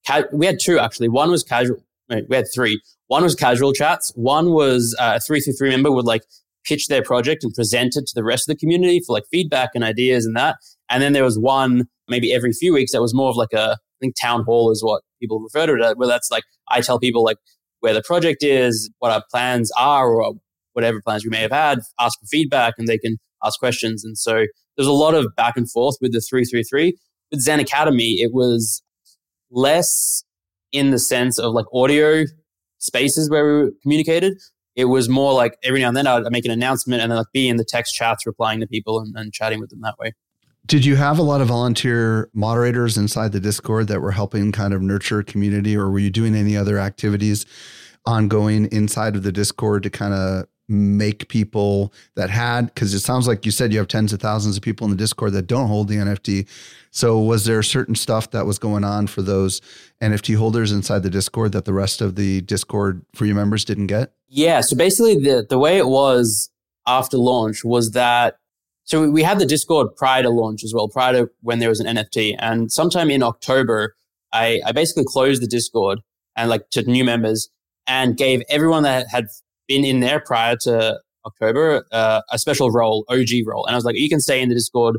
ca- 0.06 0.24
we 0.32 0.46
had 0.46 0.58
two 0.60 0.78
actually. 0.78 1.08
One 1.08 1.30
was 1.30 1.42
casual. 1.42 1.78
we 2.08 2.36
had 2.36 2.46
three. 2.54 2.80
One 3.06 3.22
was 3.22 3.34
casual 3.34 3.72
chats. 3.72 4.12
One 4.14 4.50
was 4.50 4.94
uh, 4.98 5.14
a 5.16 5.20
three 5.20 5.40
through 5.40 5.54
three 5.54 5.70
member 5.70 5.90
would 5.90 6.04
like 6.04 6.22
pitch 6.64 6.88
their 6.88 7.02
project 7.02 7.42
and 7.42 7.54
present 7.54 7.96
it 7.96 8.06
to 8.06 8.12
the 8.14 8.22
rest 8.22 8.48
of 8.48 8.54
the 8.54 8.58
community 8.60 9.00
for 9.06 9.14
like 9.14 9.24
feedback 9.30 9.70
and 9.74 9.82
ideas 9.82 10.26
and 10.26 10.36
that. 10.36 10.56
And 10.90 11.02
then 11.02 11.14
there 11.14 11.24
was 11.24 11.38
one 11.38 11.88
maybe 12.08 12.32
every 12.32 12.52
few 12.52 12.74
weeks 12.74 12.92
that 12.92 13.00
was 13.00 13.14
more 13.14 13.30
of 13.30 13.36
like 13.36 13.52
a 13.54 13.72
I 13.72 13.98
think 14.00 14.14
town 14.20 14.44
hall 14.44 14.70
is 14.70 14.82
what 14.82 15.02
people 15.20 15.40
refer 15.40 15.66
to 15.66 15.90
it, 15.90 15.98
where 15.98 16.06
that's 16.06 16.30
like 16.30 16.44
I 16.70 16.82
tell 16.82 16.98
people 16.98 17.24
like 17.24 17.38
where 17.80 17.94
the 17.94 18.02
project 18.02 18.42
is, 18.42 18.90
what 18.98 19.10
our 19.10 19.24
plans 19.30 19.70
are, 19.78 20.08
or 20.08 20.34
whatever 20.72 21.00
plans 21.00 21.24
we 21.24 21.30
may 21.30 21.40
have 21.40 21.52
had, 21.52 21.80
ask 21.98 22.18
for 22.20 22.26
feedback, 22.26 22.74
and 22.78 22.86
they 22.86 22.98
can 22.98 23.18
ask 23.44 23.58
questions. 23.58 24.04
And 24.04 24.16
so 24.16 24.46
there's 24.76 24.88
a 24.88 24.92
lot 24.92 25.14
of 25.14 25.34
back 25.36 25.56
and 25.56 25.70
forth 25.70 25.96
with 26.00 26.12
the 26.12 26.20
333. 26.20 26.96
With 27.30 27.46
ZenAcademy, 27.46 28.16
it 28.18 28.32
was 28.32 28.82
less 29.50 30.24
in 30.72 30.90
the 30.90 30.98
sense 30.98 31.38
of 31.38 31.52
like 31.52 31.66
audio 31.72 32.24
spaces 32.78 33.30
where 33.30 33.64
we 33.64 33.70
communicated. 33.82 34.34
It 34.76 34.86
was 34.86 35.08
more 35.08 35.32
like 35.32 35.56
every 35.64 35.80
now 35.80 35.88
and 35.88 35.96
then 35.96 36.06
I'd 36.06 36.30
make 36.30 36.44
an 36.44 36.50
announcement 36.50 37.02
and 37.02 37.10
then 37.10 37.18
like 37.18 37.26
be 37.32 37.48
in 37.48 37.56
the 37.56 37.64
text 37.64 37.94
chats 37.94 38.26
replying 38.26 38.60
to 38.60 38.66
people 38.66 39.00
and, 39.00 39.14
and 39.16 39.32
chatting 39.32 39.60
with 39.60 39.70
them 39.70 39.80
that 39.82 39.98
way. 39.98 40.12
Did 40.66 40.84
you 40.84 40.96
have 40.96 41.18
a 41.18 41.22
lot 41.22 41.40
of 41.40 41.48
volunteer 41.48 42.28
moderators 42.34 42.98
inside 42.98 43.32
the 43.32 43.40
Discord 43.40 43.88
that 43.88 44.02
were 44.02 44.10
helping 44.12 44.52
kind 44.52 44.74
of 44.74 44.82
nurture 44.82 45.22
community, 45.22 45.74
or 45.74 45.90
were 45.90 45.98
you 45.98 46.10
doing 46.10 46.34
any 46.34 46.56
other 46.56 46.78
activities 46.78 47.46
ongoing 48.04 48.66
inside 48.66 49.16
of 49.16 49.22
the 49.22 49.32
Discord 49.32 49.82
to 49.84 49.90
kind 49.90 50.12
of 50.12 50.46
make 50.68 51.28
people 51.28 51.92
that 52.14 52.28
had 52.28 52.66
because 52.66 52.92
it 52.92 53.00
sounds 53.00 53.26
like 53.26 53.46
you 53.46 53.50
said 53.50 53.72
you 53.72 53.78
have 53.78 53.88
tens 53.88 54.12
of 54.12 54.20
thousands 54.20 54.56
of 54.56 54.62
people 54.62 54.84
in 54.84 54.90
the 54.90 54.96
discord 54.96 55.32
that 55.32 55.46
don't 55.46 55.68
hold 55.68 55.88
the 55.88 55.96
nft 55.96 56.46
so 56.90 57.18
was 57.18 57.46
there 57.46 57.62
certain 57.62 57.94
stuff 57.94 58.30
that 58.32 58.44
was 58.44 58.58
going 58.58 58.84
on 58.84 59.06
for 59.06 59.22
those 59.22 59.62
nft 60.02 60.36
holders 60.36 60.70
inside 60.70 61.02
the 61.02 61.10
discord 61.10 61.52
that 61.52 61.64
the 61.64 61.72
rest 61.72 62.02
of 62.02 62.16
the 62.16 62.42
discord 62.42 63.02
your 63.18 63.34
members 63.34 63.64
didn't 63.64 63.86
get? 63.86 64.12
Yeah 64.28 64.60
so 64.60 64.76
basically 64.76 65.16
the, 65.16 65.46
the 65.48 65.58
way 65.58 65.78
it 65.78 65.86
was 65.86 66.50
after 66.86 67.16
launch 67.16 67.64
was 67.64 67.92
that 67.92 68.36
so 68.84 69.10
we 69.10 69.22
had 69.22 69.38
the 69.38 69.46
discord 69.46 69.96
prior 69.96 70.22
to 70.22 70.30
launch 70.30 70.62
as 70.64 70.74
well 70.74 70.88
prior 70.88 71.12
to 71.14 71.30
when 71.40 71.60
there 71.60 71.70
was 71.70 71.80
an 71.80 71.86
nft 71.96 72.36
and 72.38 72.70
sometime 72.70 73.10
in 73.10 73.22
october 73.22 73.96
i, 74.34 74.60
I 74.66 74.72
basically 74.72 75.04
closed 75.06 75.42
the 75.42 75.46
discord 75.46 76.00
and 76.36 76.50
like 76.50 76.68
to 76.70 76.82
new 76.82 77.04
members 77.04 77.48
and 77.86 78.18
gave 78.18 78.42
everyone 78.50 78.82
that 78.82 79.06
had 79.10 79.28
been 79.68 79.84
in 79.84 80.00
there 80.00 80.20
prior 80.20 80.56
to 80.62 80.98
October, 81.26 81.84
uh, 81.92 82.22
a 82.32 82.38
special 82.38 82.70
role, 82.70 83.04
OG 83.08 83.46
role. 83.46 83.66
And 83.66 83.74
I 83.74 83.76
was 83.76 83.84
like, 83.84 83.96
you 83.96 84.08
can 84.08 84.20
stay 84.20 84.40
in 84.40 84.48
the 84.48 84.54
Discord, 84.54 84.98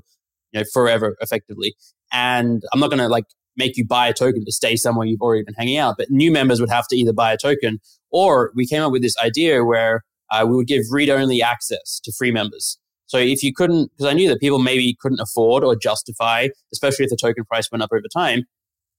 you 0.51 0.59
know, 0.59 0.65
forever 0.71 1.17
effectively. 1.21 1.75
And 2.11 2.63
I'm 2.71 2.79
not 2.79 2.89
going 2.89 2.99
to 2.99 3.07
like 3.07 3.25
make 3.57 3.75
you 3.75 3.85
buy 3.85 4.07
a 4.07 4.13
token 4.13 4.45
to 4.45 4.51
stay 4.51 4.75
somewhere 4.75 5.05
you've 5.05 5.21
already 5.21 5.43
been 5.43 5.55
hanging 5.55 5.77
out. 5.77 5.95
But 5.97 6.09
new 6.09 6.31
members 6.31 6.59
would 6.61 6.69
have 6.69 6.87
to 6.89 6.95
either 6.95 7.13
buy 7.13 7.33
a 7.33 7.37
token 7.37 7.79
or 8.11 8.51
we 8.55 8.65
came 8.65 8.81
up 8.81 8.91
with 8.91 9.01
this 9.01 9.17
idea 9.17 9.63
where 9.63 10.03
uh, 10.31 10.45
we 10.47 10.55
would 10.55 10.67
give 10.67 10.83
read 10.91 11.09
only 11.09 11.41
access 11.41 11.99
to 12.03 12.11
free 12.11 12.31
members. 12.31 12.77
So 13.07 13.17
if 13.17 13.41
you 13.41 13.51
couldn't, 13.53 13.91
because 13.91 14.11
I 14.11 14.13
knew 14.13 14.29
that 14.29 14.39
people 14.39 14.59
maybe 14.59 14.95
couldn't 14.99 15.19
afford 15.19 15.63
or 15.63 15.75
justify, 15.75 16.49
especially 16.71 17.05
if 17.05 17.09
the 17.09 17.17
token 17.17 17.43
price 17.45 17.71
went 17.71 17.81
up 17.81 17.89
over 17.91 18.07
time. 18.13 18.43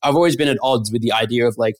I've 0.02 0.16
always 0.16 0.34
been 0.34 0.48
at 0.48 0.58
odds 0.62 0.90
with 0.90 1.02
the 1.02 1.12
idea 1.12 1.46
of 1.46 1.56
like 1.58 1.76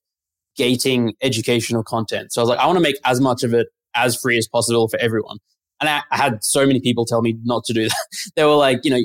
gating 0.57 1.15
educational 1.23 1.83
content. 1.83 2.33
So 2.33 2.41
I 2.41 2.43
was 2.43 2.49
like, 2.51 2.59
I 2.59 2.67
want 2.67 2.77
to 2.77 2.83
make 2.83 2.97
as 3.05 3.21
much 3.21 3.43
of 3.43 3.55
it 3.55 3.69
as 3.95 4.17
free 4.17 4.39
as 4.39 4.49
possible 4.49 4.89
for 4.89 4.99
everyone. 5.01 5.39
And 5.81 5.89
I, 5.89 6.03
I 6.11 6.17
had 6.17 6.43
so 6.43 6.67
many 6.67 6.81
people 6.81 7.07
tell 7.07 7.23
me 7.23 7.39
not 7.43 7.65
to 7.65 7.73
do 7.73 7.89
that. 7.89 8.07
they 8.37 8.45
were 8.45 8.57
like, 8.57 8.81
you 8.85 8.91
know, 8.91 9.01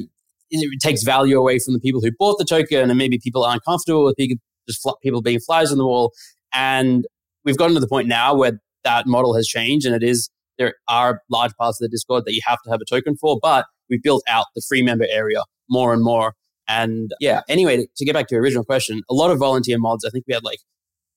it 0.52 0.80
takes 0.82 1.04
value 1.04 1.40
away 1.40 1.60
from 1.60 1.74
the 1.74 1.80
people 1.80 2.02
who 2.02 2.12
bought 2.18 2.38
the 2.38 2.46
token, 2.46 2.90
and 2.90 2.98
maybe 2.98 3.18
people 3.18 3.44
aren't 3.44 3.64
comfortable 3.66 4.06
with 4.06 4.16
people, 4.16 4.38
just 4.68 4.88
people 5.02 5.22
being 5.22 5.40
flies 5.40 5.72
on 5.72 5.78
the 5.78 5.86
wall. 5.86 6.12
And 6.54 7.06
we've 7.44 7.58
gotten 7.58 7.74
to 7.76 7.80
the 7.80 7.88
point 7.88 8.08
now 8.08 8.36
where 8.36 8.60
that 8.84 9.08
model 9.08 9.36
has 9.36 9.48
changed, 9.48 9.86
and 9.86 9.96
it 9.96 10.04
is 10.04 10.30
there 10.58 10.76
are 10.88 11.22
large 11.30 11.54
parts 11.56 11.82
of 11.82 11.86
the 11.86 11.90
Discord 11.90 12.24
that 12.26 12.34
you 12.34 12.42
have 12.46 12.60
to 12.64 12.72
have 12.72 12.80
a 12.82 12.86
token 12.86 13.18
for, 13.18 13.38
but 13.42 13.66
we've 13.90 14.02
built 14.02 14.24
out 14.28 14.46
the 14.56 14.62
free 14.68 14.82
member 14.82 15.06
area 15.10 15.44
more 15.70 15.94
and 15.94 16.04
more. 16.04 16.34
And 16.68 17.12
yeah, 17.20 17.42
anyway, 17.48 17.88
to 17.96 18.06
get 18.06 18.14
back 18.14 18.28
to 18.28 18.36
your 18.36 18.42
original 18.42 18.64
question, 18.64 19.02
a 19.10 19.14
lot 19.14 19.32
of 19.32 19.38
volunteer 19.38 19.78
mods, 19.78 20.06
I 20.06 20.10
think 20.10 20.26
we 20.28 20.34
had 20.34 20.44
like 20.44 20.60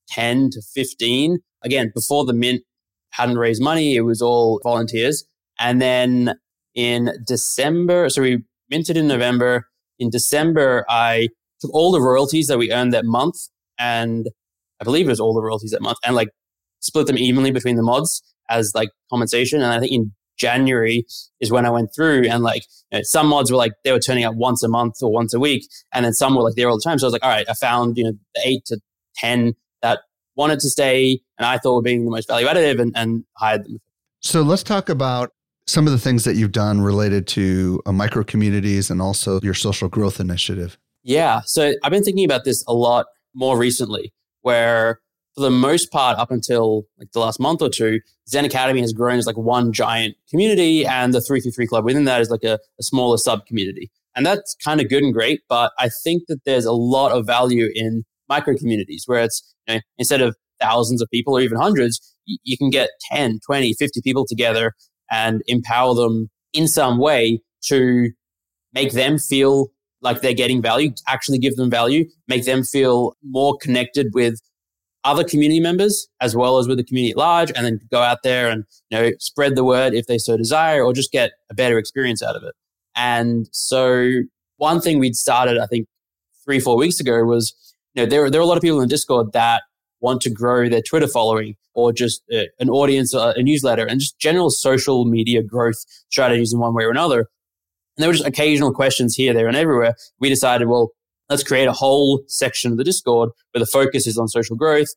10 0.09 0.51
to 0.51 0.63
15. 0.75 1.39
Again, 1.63 1.93
before 1.95 2.25
the 2.25 2.33
mint 2.33 2.63
hadn't 3.11 3.39
raised 3.39 3.63
money, 3.63 3.97
it 3.97 4.03
was 4.03 4.23
all 4.23 4.61
volunteers. 4.63 5.25
And 5.61 5.81
then 5.81 6.39
in 6.75 7.11
December, 7.27 8.09
so 8.09 8.23
we 8.23 8.45
minted 8.71 8.97
in 8.97 9.09
November. 9.09 9.67
In 9.99 10.11
December, 10.11 10.85
I 10.89 11.29
took 11.61 11.75
all 11.75 11.91
the 11.91 12.01
royalties 12.01 12.47
that 12.47 12.59
we 12.59 12.71
earned 12.71 12.93
that 12.95 13.05
month 13.05 13.37
and 13.79 14.29
I 14.81 14.85
believe 14.85 15.07
it 15.07 15.11
was 15.11 15.21
all 15.21 15.35
the 15.35 15.43
royalties 15.43 15.73
that 15.73 15.83
month 15.83 15.99
and 16.05 16.15
like 16.15 16.29
split 16.81 17.07
them 17.07 17.19
evenly 17.19 17.51
between 17.51 17.77
the 17.77 17.83
mods 17.83 18.23
as 18.49 18.73
like 18.75 18.91
compensation. 19.11 19.61
And 19.61 19.73
I 19.73 19.81
think 19.81 19.93
in 19.93 20.13
January 20.39 21.05
is 21.41 21.51
when 21.51 21.67
I 21.67 21.71
went 21.71 21.91
through 21.95 22.29
and 22.29 22.43
like 22.43 22.63
you 22.93 22.99
know, 22.99 23.03
some 23.05 23.27
mods 23.27 23.51
were 23.51 23.57
like 23.57 23.73
they 23.85 23.93
were 23.93 23.99
turning 23.99 24.25
up 24.25 24.35
once 24.35 24.63
a 24.63 24.69
month 24.69 24.95
or 25.03 25.11
once 25.13 25.35
a 25.35 25.41
week, 25.41 25.69
and 25.93 26.05
then 26.05 26.13
some 26.13 26.35
were 26.35 26.43
like 26.43 26.55
there 26.55 26.69
all 26.69 26.77
the 26.77 26.83
time. 26.83 26.99
So 26.99 27.07
I 27.07 27.09
was 27.09 27.13
like, 27.13 27.25
all 27.25 27.31
right, 27.31 27.49
I 27.49 27.55
found 27.55 27.97
you 27.97 28.05
know 28.05 28.13
the 28.35 28.41
eight 28.45 28.65
to 28.67 28.81
ten 29.17 29.55
that 29.83 30.01
wanted 30.39 30.61
to 30.61 30.71
stay 30.71 31.21
and 31.37 31.47
I 31.47 31.59
thought 31.59 31.75
were 31.75 31.83
being 31.83 32.05
the 32.05 32.11
most 32.11 32.29
value 32.29 32.47
additive 32.47 32.81
and, 32.81 32.93
and 32.97 33.25
hired 33.37 33.65
them. 33.65 33.81
So 34.21 34.41
let's 34.43 34.63
talk 34.63 34.89
about 34.89 35.33
some 35.67 35.87
of 35.87 35.93
the 35.93 35.99
things 35.99 36.25
that 36.25 36.37
you've 36.37 36.53
done 36.53 36.81
related 36.81 37.27
to 37.27 37.83
uh, 37.85 37.93
micro 37.93 38.25
communities 38.25 38.91
and 38.91 39.03
also 39.03 39.39
your 39.43 39.53
social 39.53 39.89
growth 39.89 40.19
initiative. 40.19 40.79
Yeah, 41.03 41.43
so 41.45 41.75
I've 41.83 41.93
been 41.93 42.03
thinking 42.03 42.25
about 42.25 42.45
this 42.45 42.65
a 42.67 42.73
lot 42.73 43.07
more 43.35 43.59
recently, 43.59 44.13
where 44.41 45.01
for 45.35 45.43
the 45.43 45.51
most 45.51 45.93
part, 45.93 46.19
up 46.19 46.31
until 46.31 46.87
like 46.99 47.13
the 47.13 47.21
last 47.21 47.39
month 47.39 47.63
or 47.63 47.69
two, 47.69 48.01
ZenAcademy 48.31 48.81
has 48.81 48.93
grown 48.93 49.19
as 49.19 49.27
like 49.27 49.37
one 49.37 49.73
giant 49.73 50.17
community, 50.29 50.85
and 50.85 51.15
the 51.15 51.21
333 51.21 51.67
Club 51.67 51.85
within 51.85 52.05
that 52.05 52.21
is 52.21 52.31
like 52.31 52.45
a, 52.45 52.59
a 52.79 52.83
smaller 52.83 53.19
sub 53.19 53.47
community. 53.47 53.91
And 54.17 54.27
that's 54.27 54.57
kind 54.57 54.81
of 54.81 54.89
good 54.89 55.03
and 55.03 55.15
great, 55.15 55.43
but 55.49 55.73
I 55.79 55.91
think 55.91 56.25
that 56.27 56.45
there's 56.45 56.65
a 56.65 56.73
lot 56.73 57.13
of 57.13 57.25
value 57.25 57.69
in 57.75 58.05
micro 58.29 58.55
communities 58.55 59.05
where 59.07 59.23
it's, 59.23 59.55
you 59.67 59.75
know, 59.75 59.81
instead 59.99 60.21
of 60.21 60.37
thousands 60.61 61.01
of 61.03 61.09
people 61.11 61.37
or 61.37 61.41
even 61.41 61.59
hundreds, 61.59 62.17
you, 62.25 62.39
you 62.45 62.57
can 62.57 62.71
get 62.71 62.91
10, 63.13 63.41
20, 63.47 63.75
50 63.75 64.01
people 64.03 64.27
together 64.27 64.75
and 65.11 65.43
empower 65.47 65.95
them 65.95 66.31
in 66.53 66.69
some 66.69 66.99
way 66.99 67.41
to 67.65 68.11
make 68.73 68.93
them 68.93 69.19
feel 69.19 69.69
like 70.01 70.21
they're 70.21 70.35
getting 70.35 70.63
value, 70.63 70.93
actually 71.07 71.39
give 71.39 71.57
them 71.57 71.71
value, 71.71 72.05
make 72.29 72.45
them 72.45 72.63
feel 72.63 73.17
more 73.23 73.57
connected 73.61 74.09
with 74.15 74.41
other 75.05 75.25
community 75.25 75.61
members 75.61 76.09
as 76.21 76.37
well 76.37 76.59
as 76.59 76.69
with 76.69 76.77
the 76.77 76.85
community 76.85 77.13
at 77.13 77.17
large, 77.17 77.51
and 77.57 77.65
then 77.65 77.81
go 77.91 78.03
out 78.03 78.19
there 78.23 78.49
and 78.49 78.65
you 78.91 78.99
know 78.99 79.11
spread 79.19 79.57
the 79.57 79.65
word 79.65 79.95
if 79.95 80.07
they 80.07 80.19
so 80.19 80.37
desire, 80.37 80.85
or 80.85 80.93
just 80.93 81.11
get 81.13 81.33
a 81.51 81.55
better 81.55 81.79
experience 81.79 82.23
out 82.23 82.37
of 82.37 82.43
it. 82.43 82.55
And 82.95 83.49
so 83.53 84.23
one 84.57 84.81
thing 84.81 84.99
we'd 84.99 85.17
started, 85.17 85.59
I 85.59 85.67
think, 85.67 85.87
three 86.45 86.61
four 86.61 86.77
weeks 86.77 87.01
ago 87.01 87.25
was 87.25 87.55
know 87.99 88.07
there 88.07 88.31
there 88.31 88.41
are 88.41 88.45
a 88.45 88.47
lot 88.47 88.57
of 88.57 88.63
people 88.63 88.81
in 88.81 88.89
Discord 88.89 89.33
that 89.33 89.63
want 90.01 90.21
to 90.23 90.31
grow 90.31 90.69
their 90.69 90.83
Twitter 90.83 91.09
following 91.09 91.57
or 91.75 91.93
just 91.93 92.23
uh, 92.33 92.43
an 92.59 92.69
audience, 92.71 93.15
uh, 93.15 93.33
a 93.37 93.43
newsletter, 93.43 93.87
and 93.87 94.01
just 94.01 94.19
general 94.19 94.51
social 94.51 95.05
media 95.05 95.43
growth 95.43 95.85
strategies 96.09 96.53
in 96.53 96.59
one 96.59 96.75
way 96.75 96.85
or 96.85 96.91
another. 96.91 97.21
And 97.21 98.03
there 98.03 98.09
were 98.09 98.15
just 98.15 98.27
occasional 98.27 98.73
questions 98.73 99.15
here, 99.15 99.33
there, 99.33 99.47
and 99.47 99.57
everywhere. 99.57 99.95
We 100.19 100.29
decided, 100.29 100.69
well, 100.69 100.91
let's 101.29 101.43
create 101.43 101.69
a 101.69 101.73
whole 101.73 102.23
section 102.27 102.73
of 102.73 102.79
the 102.79 102.85
Discord 102.85 103.31
where 103.53 103.61
the 103.61 103.67
focus 103.67 104.07
is 104.07 104.19
on 104.19 104.29
social 104.29 104.57
growth 104.57 104.89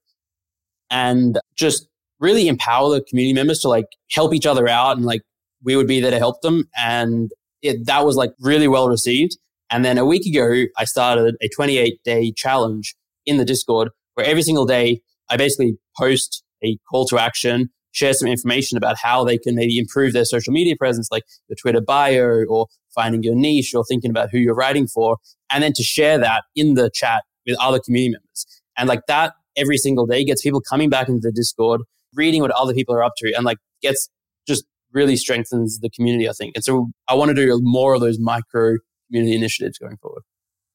and 0.90 1.40
just 1.56 1.88
really 2.20 2.48
empower 2.48 2.90
the 2.90 3.04
community 3.04 3.34
members 3.34 3.60
to 3.60 3.70
like 3.70 3.88
help 4.12 4.34
each 4.34 4.46
other 4.46 4.68
out 4.68 4.98
and 4.98 5.06
like 5.06 5.22
we 5.64 5.76
would 5.76 5.88
be 5.88 6.00
there 6.00 6.12
to 6.12 6.20
help 6.20 6.42
them. 6.42 6.68
And 6.78 7.32
it, 7.62 7.86
that 7.86 8.06
was 8.06 8.16
like 8.16 8.32
really 8.40 8.68
well 8.68 8.88
received. 8.88 9.38
And 9.72 9.86
then 9.86 9.98
a 9.98 10.06
week 10.06 10.26
ago, 10.26 10.66
I 10.78 10.84
started 10.84 11.36
a 11.42 11.48
28 11.48 12.04
day 12.04 12.34
challenge 12.36 12.96
in 13.26 13.38
the 13.38 13.46
Discord 13.46 13.90
where 14.16 14.26
every 14.26 14.44
single 14.44 14.66
day 14.66 15.02
I 15.30 15.38
basically 15.38 15.78
post 15.98 16.44
a 16.64 16.78
call 16.90 17.06
to 17.08 17.18
action, 17.18 17.70
share 17.92 18.14
some 18.14 18.28
information 18.28 18.78
about 18.78 18.98
how 19.02 19.24
they 19.24 19.38
can 19.38 19.56
maybe 19.56 19.80
improve 19.80 20.14
their 20.14 20.26
social 20.26 20.52
media 20.52 20.76
presence, 20.78 21.08
like 21.10 21.24
your 21.48 21.56
Twitter 21.56 21.82
bio 21.82 22.44
or 22.50 22.68
finding 22.94 23.24
your 23.24 23.36
niche 23.36 23.74
or 23.74 23.86
thinking 23.86 24.12
about 24.12 24.30
who 24.30 24.38
you're 24.38 24.54
writing 24.54 24.88
for, 24.88 25.18
and 25.50 25.64
then 25.64 25.72
to 25.74 25.84
share 25.84 26.18
that 26.18 26.44
in 26.56 26.74
the 26.74 26.92
chat 26.94 27.24
with 27.48 27.58
other 27.60 27.80
community 27.80 28.12
members. 28.12 28.46
And 28.78 28.90
like 28.90 29.02
that 29.08 29.34
every 29.56 29.78
single 29.78 30.06
day 30.06 30.24
gets 30.26 30.42
people 30.42 30.62
coming 30.62 30.90
back 30.90 31.08
into 31.08 31.22
the 31.22 31.32
Discord, 31.32 31.82
reading 32.14 32.42
what 32.42 32.52
other 32.52 32.74
people 32.74 32.94
are 32.94 33.04
up 33.04 33.14
to, 33.18 33.34
and 33.34 33.46
like 33.46 33.58
gets 33.82 34.10
just 34.46 34.66
really 34.92 35.16
strengthens 35.16 35.80
the 35.80 35.90
community, 35.90 36.28
I 36.28 36.34
think. 36.34 36.54
And 36.56 36.64
so 36.64 36.90
I 37.08 37.14
want 37.14 37.30
to 37.30 37.36
do 37.36 37.58
more 37.62 37.94
of 37.94 38.02
those 38.02 38.20
micro 38.20 38.76
community 39.12 39.36
initiatives 39.36 39.78
going 39.78 39.98
forward. 39.98 40.24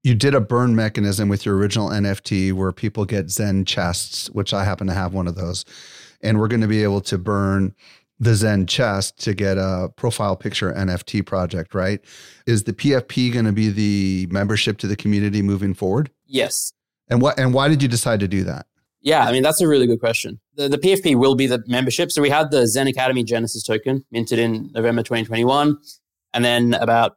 You 0.02 0.14
did 0.14 0.34
a 0.34 0.40
burn 0.40 0.76
mechanism 0.76 1.28
with 1.28 1.44
your 1.44 1.56
original 1.56 1.88
NFT 1.88 2.52
where 2.52 2.70
people 2.70 3.04
get 3.04 3.30
Zen 3.30 3.64
chests, 3.64 4.28
which 4.30 4.54
I 4.54 4.64
happen 4.64 4.86
to 4.86 4.94
have 4.94 5.14
one 5.14 5.26
of 5.26 5.34
those. 5.34 5.64
And 6.20 6.38
we're 6.38 6.48
going 6.48 6.60
to 6.60 6.68
be 6.68 6.82
able 6.82 7.00
to 7.02 7.18
burn 7.18 7.74
the 8.18 8.34
Zen 8.34 8.66
chest 8.66 9.18
to 9.24 9.34
get 9.34 9.58
a 9.58 9.90
profile 9.96 10.36
picture 10.36 10.72
NFT 10.72 11.26
project, 11.26 11.74
right? 11.74 12.00
Is 12.46 12.64
the 12.64 12.72
PFP 12.72 13.32
going 13.32 13.44
to 13.44 13.52
be 13.52 13.68
the 13.68 14.28
membership 14.30 14.78
to 14.78 14.86
the 14.86 14.96
community 14.96 15.42
moving 15.42 15.74
forward? 15.74 16.10
Yes. 16.26 16.72
And 17.08 17.20
what 17.20 17.38
and 17.38 17.52
why 17.52 17.68
did 17.68 17.82
you 17.82 17.88
decide 17.88 18.20
to 18.20 18.28
do 18.28 18.44
that? 18.44 18.66
Yeah, 19.00 19.24
I 19.24 19.32
mean 19.32 19.42
that's 19.42 19.60
a 19.60 19.68
really 19.68 19.86
good 19.86 20.00
question. 20.00 20.40
The, 20.56 20.68
the 20.68 20.78
PFP 20.78 21.16
will 21.16 21.36
be 21.36 21.46
the 21.46 21.62
membership. 21.66 22.10
So 22.10 22.20
we 22.20 22.30
had 22.30 22.50
the 22.50 22.62
ZenAcademy 22.62 23.24
Genesis 23.24 23.62
token 23.62 24.04
minted 24.10 24.38
in 24.38 24.70
November 24.72 25.02
2021, 25.02 25.76
and 26.34 26.44
then 26.44 26.74
about 26.74 27.16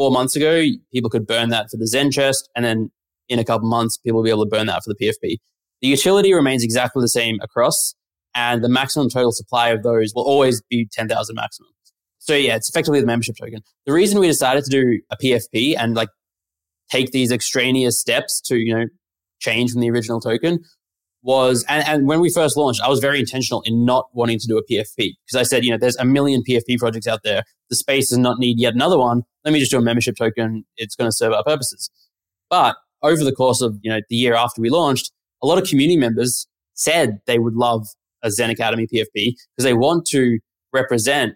four 0.00 0.10
months 0.10 0.34
ago, 0.34 0.64
people 0.94 1.10
could 1.10 1.26
burn 1.26 1.50
that 1.50 1.68
for 1.70 1.76
the 1.76 1.86
Zen 1.86 2.10
chest, 2.10 2.48
and 2.56 2.64
then 2.64 2.90
in 3.28 3.38
a 3.38 3.44
couple 3.44 3.68
months, 3.68 3.98
people 3.98 4.16
will 4.16 4.24
be 4.24 4.30
able 4.30 4.46
to 4.46 4.48
burn 4.48 4.66
that 4.66 4.82
for 4.82 4.94
the 4.94 4.96
PFP. 4.96 5.36
The 5.82 5.88
utility 5.88 6.32
remains 6.32 6.64
exactly 6.64 7.02
the 7.02 7.08
same 7.08 7.38
across 7.42 7.94
and 8.34 8.64
the 8.64 8.70
maximum 8.70 9.10
total 9.10 9.30
supply 9.30 9.68
of 9.68 9.82
those 9.82 10.14
will 10.14 10.22
always 10.22 10.62
be 10.70 10.88
10,000 10.90 11.34
maximum. 11.34 11.68
So 12.18 12.34
yeah, 12.34 12.56
it's 12.56 12.70
effectively 12.70 13.00
the 13.00 13.06
membership 13.06 13.36
token. 13.36 13.60
The 13.84 13.92
reason 13.92 14.18
we 14.18 14.26
decided 14.26 14.64
to 14.64 14.70
do 14.70 15.00
a 15.10 15.18
PFP 15.18 15.76
and 15.78 15.94
like 15.94 16.08
take 16.90 17.10
these 17.10 17.30
extraneous 17.30 18.00
steps 18.00 18.40
to, 18.46 18.56
you 18.56 18.74
know, 18.74 18.86
change 19.40 19.70
from 19.72 19.82
the 19.82 19.90
original 19.90 20.20
token 20.20 20.60
was, 21.22 21.62
and, 21.68 21.86
and 21.86 22.08
when 22.08 22.20
we 22.20 22.30
first 22.30 22.56
launched, 22.56 22.80
I 22.80 22.88
was 22.88 23.00
very 23.00 23.20
intentional 23.20 23.60
in 23.66 23.84
not 23.84 24.06
wanting 24.14 24.38
to 24.38 24.46
do 24.46 24.56
a 24.56 24.64
PFP 24.64 24.96
because 24.96 25.36
I 25.36 25.42
said, 25.42 25.62
you 25.62 25.70
know, 25.70 25.78
there's 25.78 25.96
a 25.96 26.06
million 26.06 26.42
PFP 26.48 26.78
projects 26.78 27.06
out 27.06 27.20
there. 27.22 27.42
The 27.68 27.76
space 27.76 28.08
does 28.08 28.18
not 28.18 28.38
need 28.38 28.58
yet 28.58 28.72
another 28.72 28.96
one. 28.96 29.24
Let 29.44 29.52
me 29.52 29.58
just 29.58 29.70
do 29.70 29.78
a 29.78 29.82
membership 29.82 30.16
token. 30.16 30.64
It's 30.76 30.96
going 30.96 31.08
to 31.08 31.16
serve 31.16 31.32
our 31.32 31.44
purposes. 31.44 31.90
But 32.48 32.76
over 33.02 33.24
the 33.24 33.32
course 33.32 33.60
of, 33.60 33.78
you 33.82 33.90
know, 33.90 34.00
the 34.08 34.16
year 34.16 34.34
after 34.34 34.60
we 34.60 34.70
launched, 34.70 35.12
a 35.42 35.46
lot 35.46 35.60
of 35.60 35.68
community 35.68 35.98
members 35.98 36.46
said 36.74 37.20
they 37.26 37.38
would 37.38 37.54
love 37.54 37.86
a 38.22 38.28
ZenAcademy 38.28 38.86
PFP 38.92 39.34
because 39.34 39.64
they 39.64 39.72
want 39.72 40.06
to 40.08 40.38
represent 40.72 41.34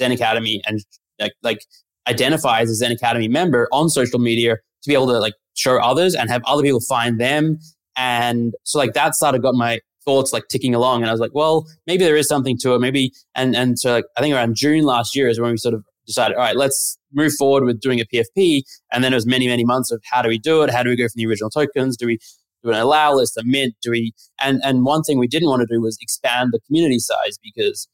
ZenAcademy 0.00 0.60
and 0.66 0.80
like, 1.20 1.34
like 1.42 1.60
identify 2.08 2.60
as 2.60 2.80
a 2.80 2.84
ZenAcademy 2.84 3.30
member 3.30 3.68
on 3.72 3.88
social 3.88 4.18
media 4.18 4.56
to 4.56 4.88
be 4.88 4.94
able 4.94 5.06
to 5.06 5.18
like 5.18 5.34
show 5.54 5.78
others 5.78 6.14
and 6.14 6.28
have 6.30 6.42
other 6.46 6.62
people 6.62 6.80
find 6.80 7.20
them. 7.20 7.58
And 7.96 8.54
so 8.64 8.78
like 8.78 8.94
that 8.94 9.14
started 9.14 9.42
got 9.42 9.54
my 9.54 9.80
thoughts 10.04 10.32
like 10.32 10.48
ticking 10.48 10.74
along. 10.74 11.02
And 11.02 11.08
I 11.08 11.12
was 11.12 11.20
like, 11.20 11.34
well, 11.34 11.66
maybe 11.86 12.04
there 12.04 12.16
is 12.16 12.28
something 12.28 12.58
to 12.58 12.74
it. 12.74 12.80
Maybe, 12.80 13.12
and, 13.34 13.56
and 13.56 13.78
so 13.78 13.92
like, 13.92 14.04
I 14.16 14.20
think 14.20 14.34
around 14.34 14.56
June 14.56 14.84
last 14.84 15.16
year 15.16 15.28
is 15.28 15.40
when 15.40 15.52
we 15.52 15.56
sort 15.56 15.74
of 15.74 15.84
decided, 16.06 16.36
all 16.36 16.42
right, 16.42 16.56
let's 16.56 16.98
move 17.14 17.32
forward 17.38 17.64
with 17.64 17.80
doing 17.80 18.00
a 18.00 18.04
PFP. 18.04 18.62
And 18.92 19.02
then 19.02 19.12
it 19.12 19.16
was 19.16 19.26
many, 19.26 19.46
many 19.46 19.64
months 19.64 19.90
of 19.90 20.02
how 20.04 20.22
do 20.22 20.28
we 20.28 20.38
do 20.38 20.62
it? 20.62 20.70
How 20.70 20.82
do 20.82 20.90
we 20.90 20.96
go 20.96 21.04
from 21.04 21.12
the 21.16 21.26
original 21.26 21.50
tokens? 21.50 21.96
Do 21.96 22.06
we 22.06 22.18
do 22.62 22.70
an 22.70 22.78
allow 22.78 23.14
list, 23.14 23.36
a 23.36 23.42
mint? 23.44 23.74
Do 23.82 23.90
we? 23.90 24.12
And 24.40 24.60
and 24.64 24.84
one 24.84 25.02
thing 25.02 25.18
we 25.18 25.28
didn't 25.28 25.48
want 25.48 25.60
to 25.60 25.72
do 25.72 25.80
was 25.80 25.98
expand 26.00 26.50
the 26.52 26.60
community 26.66 26.98
size 26.98 27.38
because 27.42 27.88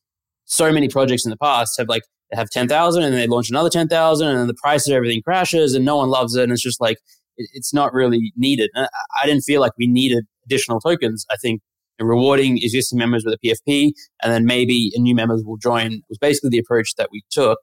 so 0.45 0.73
many 0.73 0.89
projects 0.89 1.25
in 1.25 1.31
the 1.31 1.37
past 1.37 1.75
have 1.79 1.89
like 1.89 2.03
they 2.31 2.37
have 2.37 2.51
ten 2.51 2.69
thousand 2.69 3.03
and 3.03 3.15
they 3.15 3.27
launch 3.27 3.51
another 3.51 3.71
ten 3.71 3.89
thousand 3.89 4.29
and 4.29 4.39
then 4.39 4.47
the 4.47 4.55
price 4.55 4.87
of 4.89 4.95
everything 4.95 5.23
crashes 5.23 5.75
and 5.75 5.85
no 5.85 5.97
one 5.97 6.09
loves 6.09 6.35
it 6.35 6.45
and 6.45 6.53
it's 6.53 6.63
just 6.63 6.81
like 6.81 6.99
it, 7.37 7.49
it's 7.53 7.75
not 7.75 7.93
really 7.93 8.33
needed. 8.37 8.71
And 8.75 8.89
I 9.23 9.27
didn't 9.27 9.43
feel 9.43 9.61
like 9.61 9.73
we 9.79 9.87
needed 9.87 10.25
additional 10.45 10.81
tokens. 10.81 11.27
I 11.31 11.37
think 11.37 11.61
rewarding 12.01 12.59
existing 12.59 12.99
members 12.99 13.25
with 13.25 13.35
a 13.35 13.47
PFP 13.47 13.93
and 14.23 14.33
then 14.33 14.47
maybe 14.47 14.91
new 14.97 15.15
members 15.15 15.43
will 15.45 15.59
join 15.59 16.01
was 16.09 16.19
basically 16.19 16.51
the 16.51 16.59
approach 16.59 16.95
that 16.97 17.09
we 17.13 17.23
took. 17.31 17.59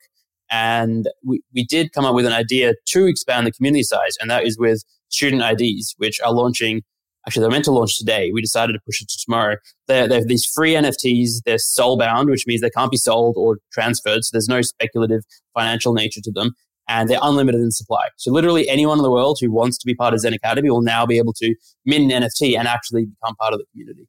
And 0.51 1.09
we, 1.25 1.41
we 1.53 1.65
did 1.65 1.91
come 1.91 2.05
up 2.05 2.15
with 2.15 2.25
an 2.25 2.33
idea 2.33 2.73
to 2.87 3.05
expand 3.05 3.47
the 3.47 3.51
community 3.51 3.83
size, 3.83 4.15
and 4.19 4.29
that 4.29 4.45
is 4.45 4.57
with 4.57 4.83
student 5.09 5.41
IDs, 5.41 5.95
which 5.97 6.19
are 6.21 6.31
launching 6.31 6.83
actually 7.27 7.41
they're 7.41 7.51
meant 7.51 7.65
to 7.65 7.71
launch 7.71 7.99
today. 7.99 8.31
We 8.31 8.41
decided 8.41 8.73
to 8.73 8.79
push 8.85 9.01
it 9.01 9.09
to 9.09 9.17
tomorrow. 9.23 9.57
They, 9.87 10.07
they 10.07 10.15
have 10.15 10.27
these 10.27 10.45
free 10.45 10.73
NFTs. 10.73 11.43
They're 11.45 11.57
soul 11.57 11.97
bound, 11.97 12.29
which 12.29 12.47
means 12.47 12.61
they 12.61 12.69
can't 12.69 12.89
be 12.89 12.97
sold 12.97 13.35
or 13.37 13.57
transferred. 13.71 14.23
So 14.23 14.29
there's 14.31 14.47
no 14.47 14.61
speculative 14.61 15.23
financial 15.53 15.93
nature 15.93 16.21
to 16.23 16.31
them. 16.31 16.53
And 16.89 17.09
they're 17.09 17.19
unlimited 17.21 17.59
in 17.59 17.71
supply. 17.71 18.07
So 18.15 18.31
literally 18.31 18.69
anyone 18.69 18.97
in 18.97 19.03
the 19.03 19.11
world 19.11 19.39
who 19.41 19.51
wants 19.51 19.77
to 19.79 19.85
be 19.85 19.93
part 19.93 20.13
of 20.13 20.21
ZenAcademy 20.21 20.69
will 20.69 20.81
now 20.81 21.05
be 21.05 21.17
able 21.17 21.33
to 21.33 21.53
mint 21.85 22.09
an 22.09 22.23
NFT 22.23 22.57
and 22.57 22.65
actually 22.65 23.07
become 23.07 23.35
part 23.35 23.51
of 23.51 23.59
the 23.59 23.65
community. 23.73 24.07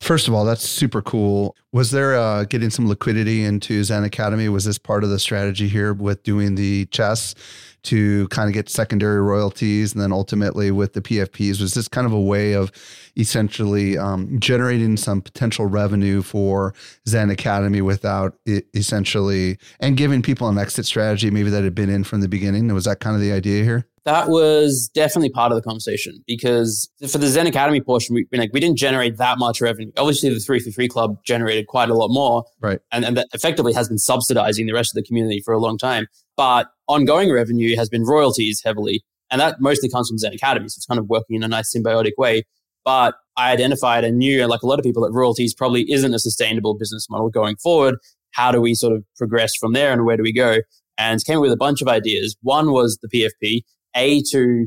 First 0.00 0.28
of 0.28 0.34
all, 0.34 0.46
that's 0.46 0.66
super 0.66 1.02
cool. 1.02 1.54
Was 1.72 1.90
there 1.90 2.16
uh, 2.16 2.44
getting 2.44 2.70
some 2.70 2.88
liquidity 2.88 3.44
into 3.44 3.82
ZenAcademy? 3.82 4.48
Was 4.48 4.64
this 4.64 4.78
part 4.78 5.04
of 5.04 5.10
the 5.10 5.18
strategy 5.18 5.68
here 5.68 5.92
with 5.92 6.22
doing 6.22 6.54
the 6.54 6.86
chess 6.86 7.34
to 7.82 8.26
kind 8.28 8.48
of 8.48 8.54
get 8.54 8.70
secondary 8.70 9.20
royalties 9.20 9.92
and 9.92 10.02
then 10.02 10.10
ultimately 10.10 10.70
with 10.70 10.94
the 10.94 11.02
PFPs? 11.02 11.60
Was 11.60 11.74
this 11.74 11.86
kind 11.86 12.06
of 12.06 12.14
a 12.14 12.20
way 12.20 12.54
of 12.54 12.72
essentially 13.18 13.98
um, 13.98 14.40
generating 14.40 14.96
some 14.96 15.20
potential 15.20 15.66
revenue 15.66 16.22
for 16.22 16.74
ZenAcademy 17.06 17.82
without 17.82 18.34
essentially 18.74 19.58
and 19.80 19.98
giving 19.98 20.22
people 20.22 20.48
an 20.48 20.56
exit 20.56 20.86
strategy 20.86 21.30
maybe 21.30 21.50
that 21.50 21.62
had 21.62 21.74
been 21.74 21.90
in 21.90 22.04
from 22.04 22.22
the 22.22 22.28
beginning? 22.28 22.72
Was 22.72 22.84
that 22.84 23.00
kind 23.00 23.14
of 23.14 23.20
the 23.20 23.32
idea 23.32 23.64
here? 23.64 23.86
That 24.06 24.28
was 24.28 24.90
definitely 24.94 25.28
part 25.28 25.52
of 25.52 25.56
the 25.56 25.62
conversation 25.62 26.24
because 26.26 26.88
for 27.10 27.18
the 27.18 27.26
ZenAcademy 27.26 27.84
portion, 27.84 28.14
we 28.14 28.26
like 28.32 28.50
we 28.52 28.60
didn't 28.60 28.78
generate 28.78 29.18
that 29.18 29.38
much 29.38 29.60
revenue. 29.60 29.92
Obviously, 29.98 30.30
the 30.30 30.40
three 30.40 30.58
for 30.58 30.70
three 30.70 30.88
club 30.88 31.18
generated 31.24 31.66
quite 31.66 31.90
a 31.90 31.94
lot 31.94 32.08
more, 32.08 32.44
right? 32.60 32.80
And 32.92 33.04
and 33.04 33.16
that 33.18 33.28
effectively 33.34 33.74
has 33.74 33.88
been 33.88 33.98
subsidizing 33.98 34.66
the 34.66 34.72
rest 34.72 34.92
of 34.92 34.94
the 34.94 35.06
community 35.06 35.42
for 35.44 35.52
a 35.52 35.58
long 35.58 35.76
time. 35.76 36.06
But 36.34 36.68
ongoing 36.88 37.30
revenue 37.30 37.76
has 37.76 37.90
been 37.90 38.04
royalties 38.04 38.62
heavily, 38.64 39.02
and 39.30 39.38
that 39.40 39.60
mostly 39.60 39.90
comes 39.90 40.08
from 40.08 40.16
ZenAcademy. 40.16 40.70
So 40.70 40.78
it's 40.78 40.86
kind 40.86 40.98
of 40.98 41.08
working 41.08 41.36
in 41.36 41.44
a 41.44 41.48
nice 41.48 41.74
symbiotic 41.74 42.12
way. 42.16 42.44
But 42.86 43.16
I 43.36 43.52
identified 43.52 44.04
and 44.04 44.16
knew, 44.16 44.46
like 44.46 44.62
a 44.62 44.66
lot 44.66 44.78
of 44.78 44.82
people, 44.82 45.02
that 45.02 45.12
royalties 45.12 45.52
probably 45.52 45.90
isn't 45.92 46.14
a 46.14 46.18
sustainable 46.18 46.74
business 46.74 47.06
model 47.10 47.28
going 47.28 47.56
forward. 47.56 47.96
How 48.32 48.50
do 48.50 48.60
we 48.62 48.74
sort 48.74 48.94
of 48.94 49.04
progress 49.16 49.54
from 49.56 49.74
there, 49.74 49.92
and 49.92 50.06
where 50.06 50.16
do 50.16 50.22
we 50.22 50.32
go? 50.32 50.58
And 50.96 51.22
came 51.24 51.36
up 51.36 51.42
with 51.42 51.52
a 51.52 51.56
bunch 51.56 51.82
of 51.82 51.88
ideas. 51.88 52.36
One 52.42 52.72
was 52.72 52.98
the 53.02 53.08
PFP, 53.08 53.62
a, 53.94 54.22
to 54.30 54.66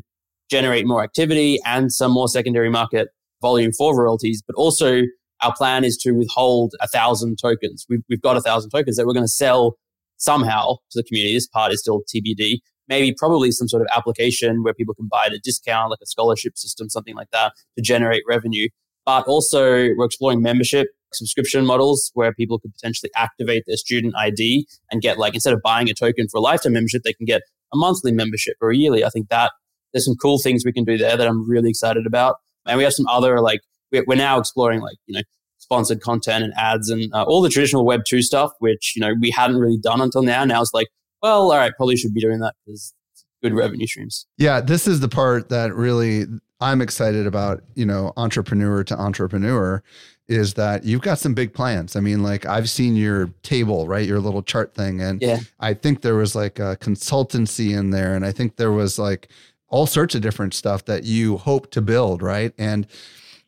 generate 0.49 0.85
more 0.85 1.03
activity 1.03 1.59
and 1.65 1.91
some 1.91 2.11
more 2.11 2.27
secondary 2.27 2.69
market 2.69 3.09
volume 3.41 3.71
for 3.77 3.97
royalties, 3.97 4.43
but 4.45 4.55
also 4.55 5.01
our 5.41 5.53
plan 5.55 5.83
is 5.83 5.97
to 5.97 6.11
withhold 6.13 6.73
a 6.79 6.87
thousand 6.87 7.37
tokens. 7.41 7.85
We've, 7.89 8.01
we've 8.09 8.21
got 8.21 8.37
a 8.37 8.41
thousand 8.41 8.69
tokens 8.71 8.97
that 8.97 9.05
we're 9.05 9.13
going 9.13 9.25
to 9.25 9.31
sell 9.31 9.75
somehow 10.17 10.75
to 10.91 10.99
the 10.99 11.03
community. 11.03 11.35
This 11.35 11.47
part 11.47 11.73
is 11.73 11.81
still 11.81 12.01
TBD. 12.13 12.59
Maybe 12.87 13.13
probably 13.17 13.51
some 13.51 13.67
sort 13.67 13.81
of 13.81 13.87
application 13.95 14.63
where 14.63 14.73
people 14.73 14.93
can 14.93 15.07
buy 15.09 15.25
at 15.25 15.33
a 15.33 15.39
discount, 15.39 15.89
like 15.89 15.99
a 16.01 16.05
scholarship 16.05 16.57
system, 16.57 16.89
something 16.89 17.15
like 17.15 17.29
that 17.31 17.53
to 17.77 17.81
generate 17.81 18.23
revenue. 18.27 18.69
But 19.05 19.25
also 19.27 19.89
we're 19.97 20.05
exploring 20.05 20.41
membership 20.41 20.87
subscription 21.13 21.65
models 21.65 22.11
where 22.13 22.33
people 22.33 22.59
could 22.59 22.73
potentially 22.73 23.11
activate 23.15 23.63
their 23.67 23.77
student 23.77 24.15
ID 24.17 24.67
and 24.91 25.01
get 25.01 25.17
like, 25.17 25.33
instead 25.33 25.53
of 25.53 25.61
buying 25.61 25.89
a 25.89 25.93
token 25.93 26.27
for 26.29 26.37
a 26.37 26.41
lifetime 26.41 26.73
membership, 26.73 27.03
they 27.03 27.13
can 27.13 27.25
get 27.25 27.41
a 27.73 27.77
monthly 27.77 28.11
membership 28.11 28.55
or 28.61 28.71
a 28.71 28.77
yearly. 28.77 29.03
I 29.03 29.09
think 29.09 29.29
that 29.29 29.51
there's 29.93 30.05
some 30.05 30.15
cool 30.15 30.39
things 30.39 30.63
we 30.65 30.73
can 30.73 30.83
do 30.83 30.97
there 30.97 31.17
that 31.17 31.27
I'm 31.27 31.49
really 31.49 31.69
excited 31.69 32.05
about. 32.05 32.37
And 32.65 32.77
we 32.77 32.83
have 32.83 32.93
some 32.93 33.07
other 33.07 33.39
like 33.41 33.61
we're 33.91 34.15
now 34.15 34.39
exploring 34.39 34.81
like 34.81 34.97
you 35.05 35.15
know 35.15 35.21
sponsored 35.59 36.01
content 36.01 36.43
and 36.43 36.53
ads 36.57 36.89
and 36.89 37.13
uh, 37.13 37.23
all 37.23 37.41
the 37.41 37.49
traditional 37.49 37.85
Web 37.85 38.01
two 38.07 38.21
stuff, 38.21 38.51
which 38.59 38.93
you 38.95 39.01
know 39.01 39.13
we 39.19 39.31
hadn't 39.31 39.57
really 39.57 39.77
done 39.77 40.01
until 40.01 40.23
now. 40.23 40.43
Now 40.45 40.61
it's 40.61 40.73
like, 40.73 40.87
well, 41.21 41.51
all 41.51 41.57
right, 41.57 41.73
probably 41.75 41.95
should 41.95 42.13
be 42.13 42.21
doing 42.21 42.39
that 42.39 42.55
because 42.65 42.93
good 43.41 43.53
revenue 43.53 43.87
streams. 43.87 44.25
Yeah, 44.37 44.61
this 44.61 44.87
is 44.87 44.99
the 44.99 45.09
part 45.09 45.49
that 45.49 45.75
really 45.75 46.25
I'm 46.59 46.81
excited 46.81 47.27
about. 47.27 47.63
You 47.75 47.85
know, 47.85 48.13
entrepreneur 48.17 48.83
to 48.85 48.97
entrepreneur 48.97 49.83
is 50.27 50.53
that 50.53 50.83
you've 50.85 51.01
got 51.01 51.19
some 51.19 51.33
big 51.33 51.53
plans. 51.53 51.95
I 51.95 51.99
mean, 51.99 52.23
like 52.23 52.45
I've 52.45 52.69
seen 52.69 52.95
your 52.95 53.29
table, 53.43 53.87
right? 53.87 54.07
Your 54.07 54.19
little 54.19 54.41
chart 54.41 54.73
thing. 54.73 55.01
And 55.01 55.21
yeah. 55.21 55.39
I 55.59 55.73
think 55.73 56.01
there 56.01 56.15
was 56.15 56.35
like 56.35 56.59
a 56.59 56.77
consultancy 56.77 57.77
in 57.77 57.89
there. 57.89 58.15
And 58.15 58.25
I 58.25 58.31
think 58.31 58.55
there 58.55 58.71
was 58.71 58.97
like 58.97 59.27
all 59.67 59.85
sorts 59.85 60.15
of 60.15 60.21
different 60.21 60.53
stuff 60.53 60.85
that 60.85 61.03
you 61.03 61.37
hope 61.37 61.71
to 61.71 61.81
build, 61.81 62.21
right? 62.21 62.53
And 62.57 62.87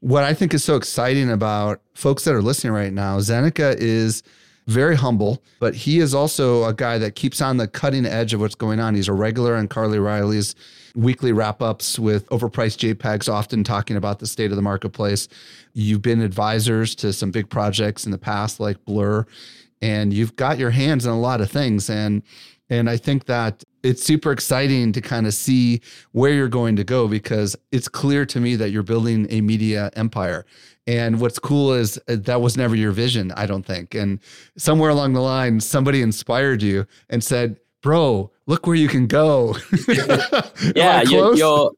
what 0.01 0.23
I 0.23 0.33
think 0.33 0.53
is 0.53 0.63
so 0.63 0.75
exciting 0.75 1.31
about 1.31 1.81
folks 1.93 2.25
that 2.25 2.33
are 2.33 2.41
listening 2.41 2.73
right 2.73 2.91
now, 2.91 3.19
Zeneca 3.19 3.75
is 3.77 4.21
very 4.67 4.95
humble, 4.95 5.41
but 5.59 5.75
he 5.75 5.99
is 5.99 6.13
also 6.13 6.65
a 6.65 6.73
guy 6.73 6.97
that 6.97 7.15
keeps 7.15 7.41
on 7.41 7.57
the 7.57 7.67
cutting 7.67 8.05
edge 8.05 8.33
of 8.33 8.41
what's 8.41 8.55
going 8.55 8.79
on. 8.79 8.95
He's 8.95 9.07
a 9.07 9.13
regular 9.13 9.55
on 9.55 9.67
Carly 9.67 9.99
Reilly's 9.99 10.55
weekly 10.95 11.31
wrap 11.31 11.61
ups 11.61 11.99
with 11.99 12.27
overpriced 12.29 12.95
JPEGs, 12.95 13.31
often 13.31 13.63
talking 13.63 13.97
about 13.97 14.19
the 14.19 14.27
state 14.27 14.51
of 14.51 14.55
the 14.55 14.61
marketplace. 14.61 15.27
You've 15.73 16.01
been 16.01 16.21
advisors 16.21 16.95
to 16.95 17.13
some 17.13 17.31
big 17.31 17.49
projects 17.49 18.05
in 18.05 18.11
the 18.11 18.17
past, 18.17 18.59
like 18.59 18.83
Blur, 18.85 19.25
and 19.81 20.13
you've 20.13 20.35
got 20.35 20.57
your 20.57 20.71
hands 20.71 21.05
in 21.05 21.11
a 21.11 21.19
lot 21.19 21.41
of 21.41 21.51
things. 21.51 21.89
And 21.89 22.23
and 22.69 22.89
I 22.89 22.97
think 22.97 23.25
that 23.25 23.63
it's 23.83 24.03
super 24.03 24.31
exciting 24.31 24.91
to 24.93 25.01
kind 25.01 25.27
of 25.27 25.33
see 25.35 25.81
where 26.11 26.33
you're 26.33 26.47
going 26.47 26.75
to 26.77 26.83
go 26.83 27.07
because 27.07 27.55
it's 27.71 27.87
clear 27.87 28.25
to 28.25 28.39
me 28.39 28.55
that 28.55 28.71
you're 28.71 28.81
building 28.81 29.27
a 29.29 29.41
media 29.41 29.91
empire. 29.95 30.45
And 30.87 31.19
what's 31.19 31.37
cool 31.37 31.73
is 31.73 31.99
uh, 32.07 32.15
that 32.21 32.41
was 32.41 32.57
never 32.57 32.75
your 32.75 32.91
vision, 32.91 33.31
I 33.33 33.45
don't 33.45 33.65
think. 33.65 33.93
And 33.93 34.19
somewhere 34.57 34.89
along 34.89 35.13
the 35.13 35.21
line, 35.21 35.59
somebody 35.59 36.01
inspired 36.01 36.63
you 36.63 36.87
and 37.09 37.23
said, 37.23 37.59
Bro, 37.81 38.31
look 38.47 38.67
where 38.67 38.75
you 38.75 38.87
can 38.87 39.07
go. 39.07 39.55
yeah, 40.75 41.01
you're, 41.03 41.35
you're, 41.35 41.71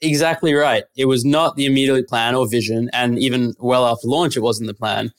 exactly 0.00 0.54
right. 0.54 0.84
It 0.96 1.06
was 1.06 1.24
not 1.24 1.56
the 1.56 1.66
immediate 1.66 2.08
plan 2.08 2.34
or 2.34 2.48
vision. 2.48 2.90
And 2.92 3.18
even 3.18 3.54
well 3.58 3.86
after 3.86 4.08
launch, 4.08 4.36
it 4.36 4.40
wasn't 4.40 4.68
the 4.68 4.74
plan. 4.74 5.12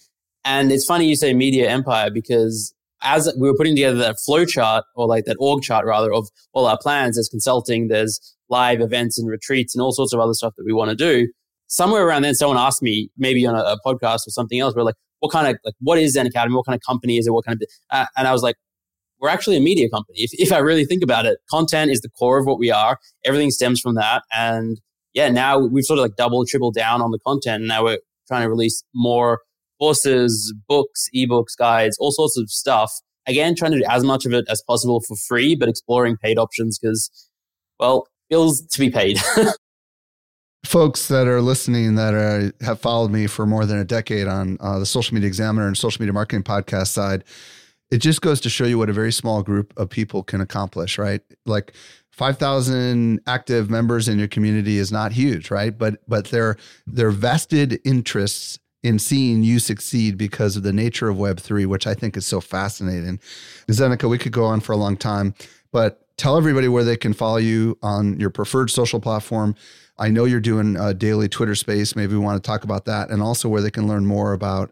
And 0.46 0.72
it's 0.72 0.86
funny 0.86 1.08
you 1.08 1.16
say 1.16 1.34
media 1.34 1.70
empire 1.70 2.10
because 2.12 2.74
as 3.02 3.34
we 3.40 3.50
were 3.50 3.56
putting 3.56 3.76
together 3.76 3.98
that 3.98 4.18
flow 4.26 4.46
chart 4.46 4.86
or 4.96 5.08
like 5.08 5.26
that 5.26 5.38
org 5.40 5.64
chart 5.64 5.86
rather 5.86 6.14
of 6.14 6.28
all 6.52 6.66
our 6.66 6.78
plans, 6.78 7.16
there's 7.16 7.30
consulting, 7.30 7.88
there's 7.88 8.36
live 8.50 8.82
events 8.82 9.18
and 9.18 9.30
retreats 9.30 9.74
and 9.74 9.82
all 9.82 9.94
sorts 9.94 10.14
of 10.14 10.20
other 10.20 10.34
stuff 10.34 10.54
that 10.58 10.66
we 10.66 10.74
want 10.74 10.90
to 10.90 10.96
do 10.96 11.28
somewhere 11.74 12.06
around 12.06 12.22
then, 12.22 12.36
someone 12.36 12.58
asked 12.58 12.84
me, 12.84 13.10
maybe 13.18 13.46
on 13.46 13.56
a, 13.56 13.60
a 13.60 13.78
podcast 13.86 14.28
or 14.28 14.30
something 14.30 14.60
else, 14.60 14.76
we're 14.76 14.84
like, 14.84 14.96
what 15.20 15.32
kind 15.32 15.48
of, 15.48 15.58
like, 15.66 15.74
what 15.80 15.98
is 15.98 16.16
ZenAcademy? 16.16 16.56
What 16.56 16.66
kind 16.66 16.76
of 16.76 16.82
company 16.86 17.18
is 17.18 17.26
it? 17.26 17.32
What 17.32 17.46
kind 17.46 17.60
of, 17.60 17.68
uh, 17.90 18.06
and 18.16 18.28
I 18.28 18.32
was 18.32 18.44
like, 18.44 18.56
we're 19.24 19.30
actually 19.30 19.56
a 19.56 19.62
media 19.62 19.90
company. 19.90 20.20
If, 20.20 20.32
if 20.34 20.52
I 20.52 20.58
really 20.58 20.84
think 20.84 21.02
about 21.02 21.26
it, 21.26 21.38
content 21.50 21.92
is 21.92 22.02
the 22.02 22.10
core 22.10 22.38
of 22.38 22.46
what 22.46 22.60
we 22.60 22.70
are. 22.70 23.00
Everything 23.24 23.52
stems 23.52 23.80
from 23.80 23.96
that. 23.96 24.24
And 24.36 24.82
yeah, 25.14 25.30
now 25.30 25.58
we've 25.58 25.86
sort 25.86 25.98
of 25.98 26.04
like 26.04 26.18
double, 26.18 26.46
triple 26.46 26.72
down 26.72 27.02
on 27.02 27.12
the 27.12 27.20
content. 27.26 27.64
Now 27.64 27.86
we're 27.86 28.00
trying 28.28 28.42
to 28.42 28.50
release 28.50 28.84
more 28.94 29.40
courses, 29.80 30.54
books, 30.68 31.08
ebooks, 31.16 31.58
guides, 31.58 31.98
all 32.02 32.12
sorts 32.12 32.38
of 32.38 32.50
stuff. 32.50 32.92
Again, 33.26 33.56
trying 33.56 33.72
to 33.72 33.78
do 33.78 33.86
as 33.90 34.04
much 34.04 34.26
of 34.26 34.34
it 34.34 34.44
as 34.50 34.62
possible 34.68 35.02
for 35.08 35.16
free, 35.16 35.56
but 35.56 35.70
exploring 35.70 36.18
paid 36.22 36.38
options 36.38 36.78
because, 36.78 37.10
well, 37.80 38.08
bills 38.30 38.62
to 38.62 38.80
be 38.80 38.90
paid. 38.90 39.20
folks 40.66 41.08
that 41.08 41.28
are 41.28 41.42
listening 41.42 41.96
that 41.96 42.14
are, 42.14 42.52
have 42.62 42.82
followed 42.82 43.12
me 43.12 43.28
for 43.28 43.46
more 43.46 43.66
than 43.66 43.78
a 43.78 43.86
decade 43.86 44.28
on 44.28 44.58
uh, 44.60 44.80
the 44.80 44.86
Social 44.86 45.14
Media 45.14 45.28
Examiner 45.28 45.66
and 45.66 45.78
Social 45.78 46.02
Media 46.02 46.12
Marketing 46.12 46.44
Podcast 46.44 46.88
side, 46.88 47.24
it 47.94 48.02
just 48.02 48.22
goes 48.22 48.42
to 48.42 48.50
show 48.50 48.66
you 48.66 48.78
what 48.78 48.90
a 48.90 48.94
very 48.94 49.12
small 49.12 49.44
group 49.44 49.74
of 49.78 49.90
people 49.90 50.24
can 50.24 50.42
accomplish, 50.42 50.98
right? 50.98 51.22
Like 51.46 51.74
5,000 52.12 53.22
active 53.28 53.70
members 53.70 54.08
in 54.08 54.18
your 54.20 54.28
community 54.28 54.78
is 54.78 54.92
not 54.92 55.12
huge, 55.12 55.52
right? 55.52 55.78
But 55.78 55.98
but 56.08 56.26
their 56.26 56.58
their 56.88 57.12
vested 57.12 57.80
interests 57.86 58.60
in 58.82 59.00
seeing 59.00 59.44
you 59.44 59.60
succeed 59.60 60.18
because 60.18 60.58
of 60.58 60.64
the 60.64 60.74
nature 60.74 61.08
of 61.08 61.18
Web3, 61.18 61.66
which 61.68 61.88
I 61.88 61.94
think 61.94 62.18
is 62.18 62.26
so 62.26 62.42
fascinating. 62.42 63.20
Zeneca, 63.70 64.10
we 64.10 64.18
could 64.18 64.34
go 64.34 64.44
on 64.44 64.60
for 64.60 64.74
a 64.74 64.78
long 64.78 64.98
time, 64.98 65.34
but 65.72 66.06
tell 66.18 66.38
everybody 66.38 66.68
where 66.68 66.84
they 66.84 66.98
can 66.98 67.14
follow 67.14 67.38
you 67.38 67.78
on 67.82 68.20
your 68.20 68.30
preferred 68.30 68.70
social 68.70 69.00
platform 69.00 69.56
I 69.98 70.10
know 70.10 70.26
you're 70.26 70.40
doing 70.40 70.76
a 70.76 70.94
daily 70.94 71.30
Twitter 71.30 71.56
space. 71.56 71.96
Maybe 71.96 72.14
we 72.14 72.20
want 72.20 72.42
to 72.42 72.46
talk 72.46 72.64
about 72.64 72.86
that 72.86 73.10
and 73.10 73.22
also 73.22 73.48
where 73.48 73.62
they 73.62 73.72
can 73.72 73.88
learn 73.88 74.06
more 74.06 74.34
about 74.34 74.72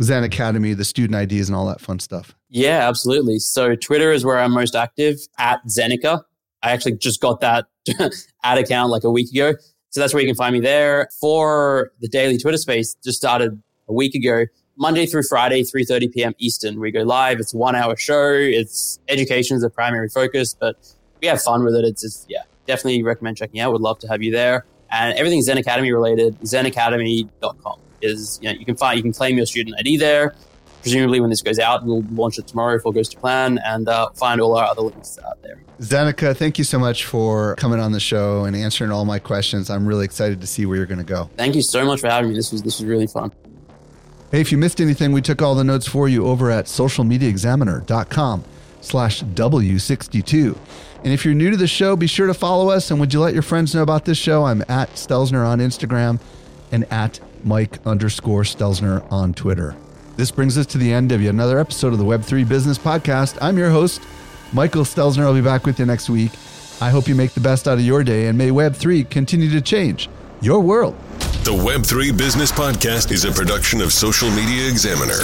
ZenAcademy, 0.00 0.76
the 0.76 0.84
student 0.84 1.32
IDs, 1.32 1.48
and 1.48 1.56
all 1.56 1.66
that 1.66 1.80
fun 1.80 1.98
stuff. 2.00 2.34
Yeah, 2.50 2.88
absolutely. 2.88 3.38
So 3.38 3.74
Twitter 3.76 4.12
is 4.12 4.24
where 4.24 4.38
I'm 4.38 4.52
most 4.52 4.74
active 4.74 5.18
at 5.38 5.64
Zeneca. 5.66 6.22
I 6.62 6.70
actually 6.70 6.96
just 6.96 7.20
got 7.20 7.40
that 7.40 7.66
ad 8.42 8.58
account 8.58 8.90
like 8.90 9.04
a 9.04 9.10
week 9.10 9.30
ago. 9.30 9.54
So 9.90 10.00
that's 10.00 10.12
where 10.12 10.22
you 10.22 10.28
can 10.28 10.36
find 10.36 10.52
me 10.52 10.60
there. 10.60 11.08
For 11.20 11.92
the 12.00 12.08
daily 12.08 12.38
Twitter 12.38 12.58
space, 12.58 12.94
just 13.04 13.18
started 13.18 13.60
a 13.88 13.92
week 13.92 14.14
ago. 14.14 14.46
Monday 14.76 15.06
through 15.06 15.24
Friday, 15.24 15.62
3.30 15.62 16.12
p.m. 16.12 16.34
Eastern. 16.38 16.78
We 16.78 16.90
go 16.90 17.02
live. 17.02 17.40
It's 17.40 17.52
a 17.52 17.56
one 17.56 17.74
hour 17.74 17.96
show. 17.96 18.32
It's 18.32 19.00
education 19.08 19.56
is 19.56 19.62
the 19.62 19.70
primary 19.70 20.08
focus, 20.08 20.54
but 20.58 20.76
we 21.20 21.28
have 21.28 21.42
fun 21.42 21.64
with 21.64 21.74
it. 21.74 21.84
It's 21.84 22.02
just, 22.02 22.26
yeah, 22.28 22.42
definitely 22.66 23.02
recommend 23.02 23.36
checking 23.36 23.60
out. 23.60 23.72
Would 23.72 23.80
love 23.80 23.98
to 24.00 24.08
have 24.08 24.22
you 24.22 24.30
there. 24.30 24.66
And 24.90 25.18
everything 25.18 25.42
ZenAcademy 25.42 25.92
related, 25.92 26.38
zenacademy.com 26.40 27.80
is, 28.00 28.38
you 28.40 28.48
know, 28.52 28.58
you 28.58 28.64
can 28.64 28.76
find, 28.76 28.96
you 28.96 29.02
can 29.02 29.12
claim 29.12 29.36
your 29.36 29.46
student 29.46 29.76
ID 29.80 29.96
there. 29.96 30.34
Presumably 30.82 31.20
when 31.20 31.30
this 31.30 31.42
goes 31.42 31.58
out, 31.58 31.84
we'll 31.84 32.04
launch 32.12 32.38
it 32.38 32.46
tomorrow 32.46 32.76
if 32.76 32.86
all 32.86 32.92
goes 32.92 33.08
to 33.10 33.18
plan 33.18 33.58
and 33.64 33.88
uh, 33.88 34.10
find 34.10 34.40
all 34.40 34.56
our 34.56 34.66
other 34.66 34.82
links 34.82 35.18
out 35.24 35.42
there. 35.42 35.62
Zeneca, 35.80 36.36
thank 36.36 36.58
you 36.58 36.64
so 36.64 36.78
much 36.78 37.04
for 37.04 37.54
coming 37.56 37.78
on 37.78 37.92
the 37.92 38.00
show 38.00 38.44
and 38.44 38.56
answering 38.56 38.90
all 38.90 39.04
my 39.04 39.18
questions. 39.18 39.70
I'm 39.70 39.86
really 39.86 40.04
excited 40.04 40.40
to 40.40 40.46
see 40.46 40.66
where 40.66 40.76
you're 40.76 40.86
going 40.86 40.98
to 40.98 41.04
go. 41.04 41.30
Thank 41.36 41.54
you 41.54 41.62
so 41.62 41.84
much 41.84 42.00
for 42.00 42.08
having 42.08 42.30
me. 42.30 42.36
This 42.36 42.52
was, 42.52 42.62
this 42.62 42.80
was 42.80 42.86
really 42.88 43.06
fun. 43.06 43.32
Hey, 44.30 44.40
if 44.40 44.52
you 44.52 44.58
missed 44.58 44.80
anything, 44.80 45.12
we 45.12 45.22
took 45.22 45.40
all 45.40 45.54
the 45.54 45.64
notes 45.64 45.86
for 45.86 46.08
you 46.08 46.26
over 46.26 46.50
at 46.50 46.66
socialmediaexaminer.com 46.66 48.44
slash 48.80 49.22
W62. 49.22 50.56
And 51.04 51.12
if 51.12 51.24
you're 51.24 51.34
new 51.34 51.50
to 51.50 51.56
the 51.56 51.68
show, 51.68 51.96
be 51.96 52.06
sure 52.06 52.26
to 52.26 52.34
follow 52.34 52.70
us. 52.70 52.90
And 52.90 52.98
would 53.00 53.14
you 53.14 53.20
let 53.20 53.32
your 53.32 53.42
friends 53.42 53.74
know 53.74 53.82
about 53.82 54.04
this 54.04 54.18
show? 54.18 54.44
I'm 54.44 54.62
at 54.62 54.90
Stelzner 54.94 55.46
on 55.46 55.60
Instagram 55.60 56.20
and 56.72 56.84
at 56.92 57.20
Mike 57.44 57.78
underscore 57.86 58.42
Stelzner 58.42 59.10
on 59.12 59.32
Twitter. 59.32 59.76
This 60.18 60.32
brings 60.32 60.58
us 60.58 60.66
to 60.66 60.78
the 60.78 60.92
end 60.92 61.12
of 61.12 61.22
yet 61.22 61.32
another 61.32 61.60
episode 61.60 61.92
of 61.92 62.00
the 62.00 62.04
Web3 62.04 62.48
Business 62.48 62.76
Podcast. 62.76 63.38
I'm 63.40 63.56
your 63.56 63.70
host, 63.70 64.02
Michael 64.52 64.82
Stelzner. 64.82 65.22
I'll 65.22 65.32
be 65.32 65.40
back 65.40 65.64
with 65.64 65.78
you 65.78 65.86
next 65.86 66.10
week. 66.10 66.32
I 66.80 66.90
hope 66.90 67.06
you 67.06 67.14
make 67.14 67.34
the 67.34 67.40
best 67.40 67.68
out 67.68 67.74
of 67.74 67.84
your 67.84 68.02
day 68.02 68.26
and 68.26 68.36
may 68.36 68.48
Web3 68.48 69.08
continue 69.08 69.48
to 69.50 69.60
change 69.60 70.10
your 70.40 70.58
world. 70.58 70.96
The 71.44 71.52
Web3 71.52 72.18
Business 72.18 72.50
Podcast 72.50 73.12
is 73.12 73.24
a 73.24 73.30
production 73.30 73.80
of 73.80 73.92
Social 73.92 74.28
Media 74.30 74.68
Examiner. 74.68 75.20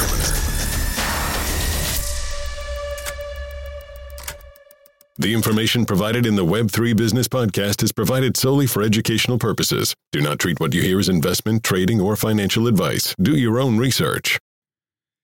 The 5.17 5.35
information 5.35 5.87
provided 5.87 6.25
in 6.25 6.37
the 6.37 6.45
Web3 6.45 6.97
Business 6.97 7.27
Podcast 7.27 7.83
is 7.83 7.91
provided 7.91 8.37
solely 8.37 8.69
for 8.69 8.81
educational 8.81 9.39
purposes. 9.39 9.93
Do 10.13 10.21
not 10.21 10.39
treat 10.39 10.61
what 10.61 10.73
you 10.73 10.83
hear 10.83 11.01
as 11.01 11.09
investment, 11.09 11.65
trading, 11.65 12.01
or 12.01 12.15
financial 12.15 12.69
advice. 12.69 13.13
Do 13.21 13.37
your 13.37 13.59
own 13.59 13.77
research. 13.77 14.39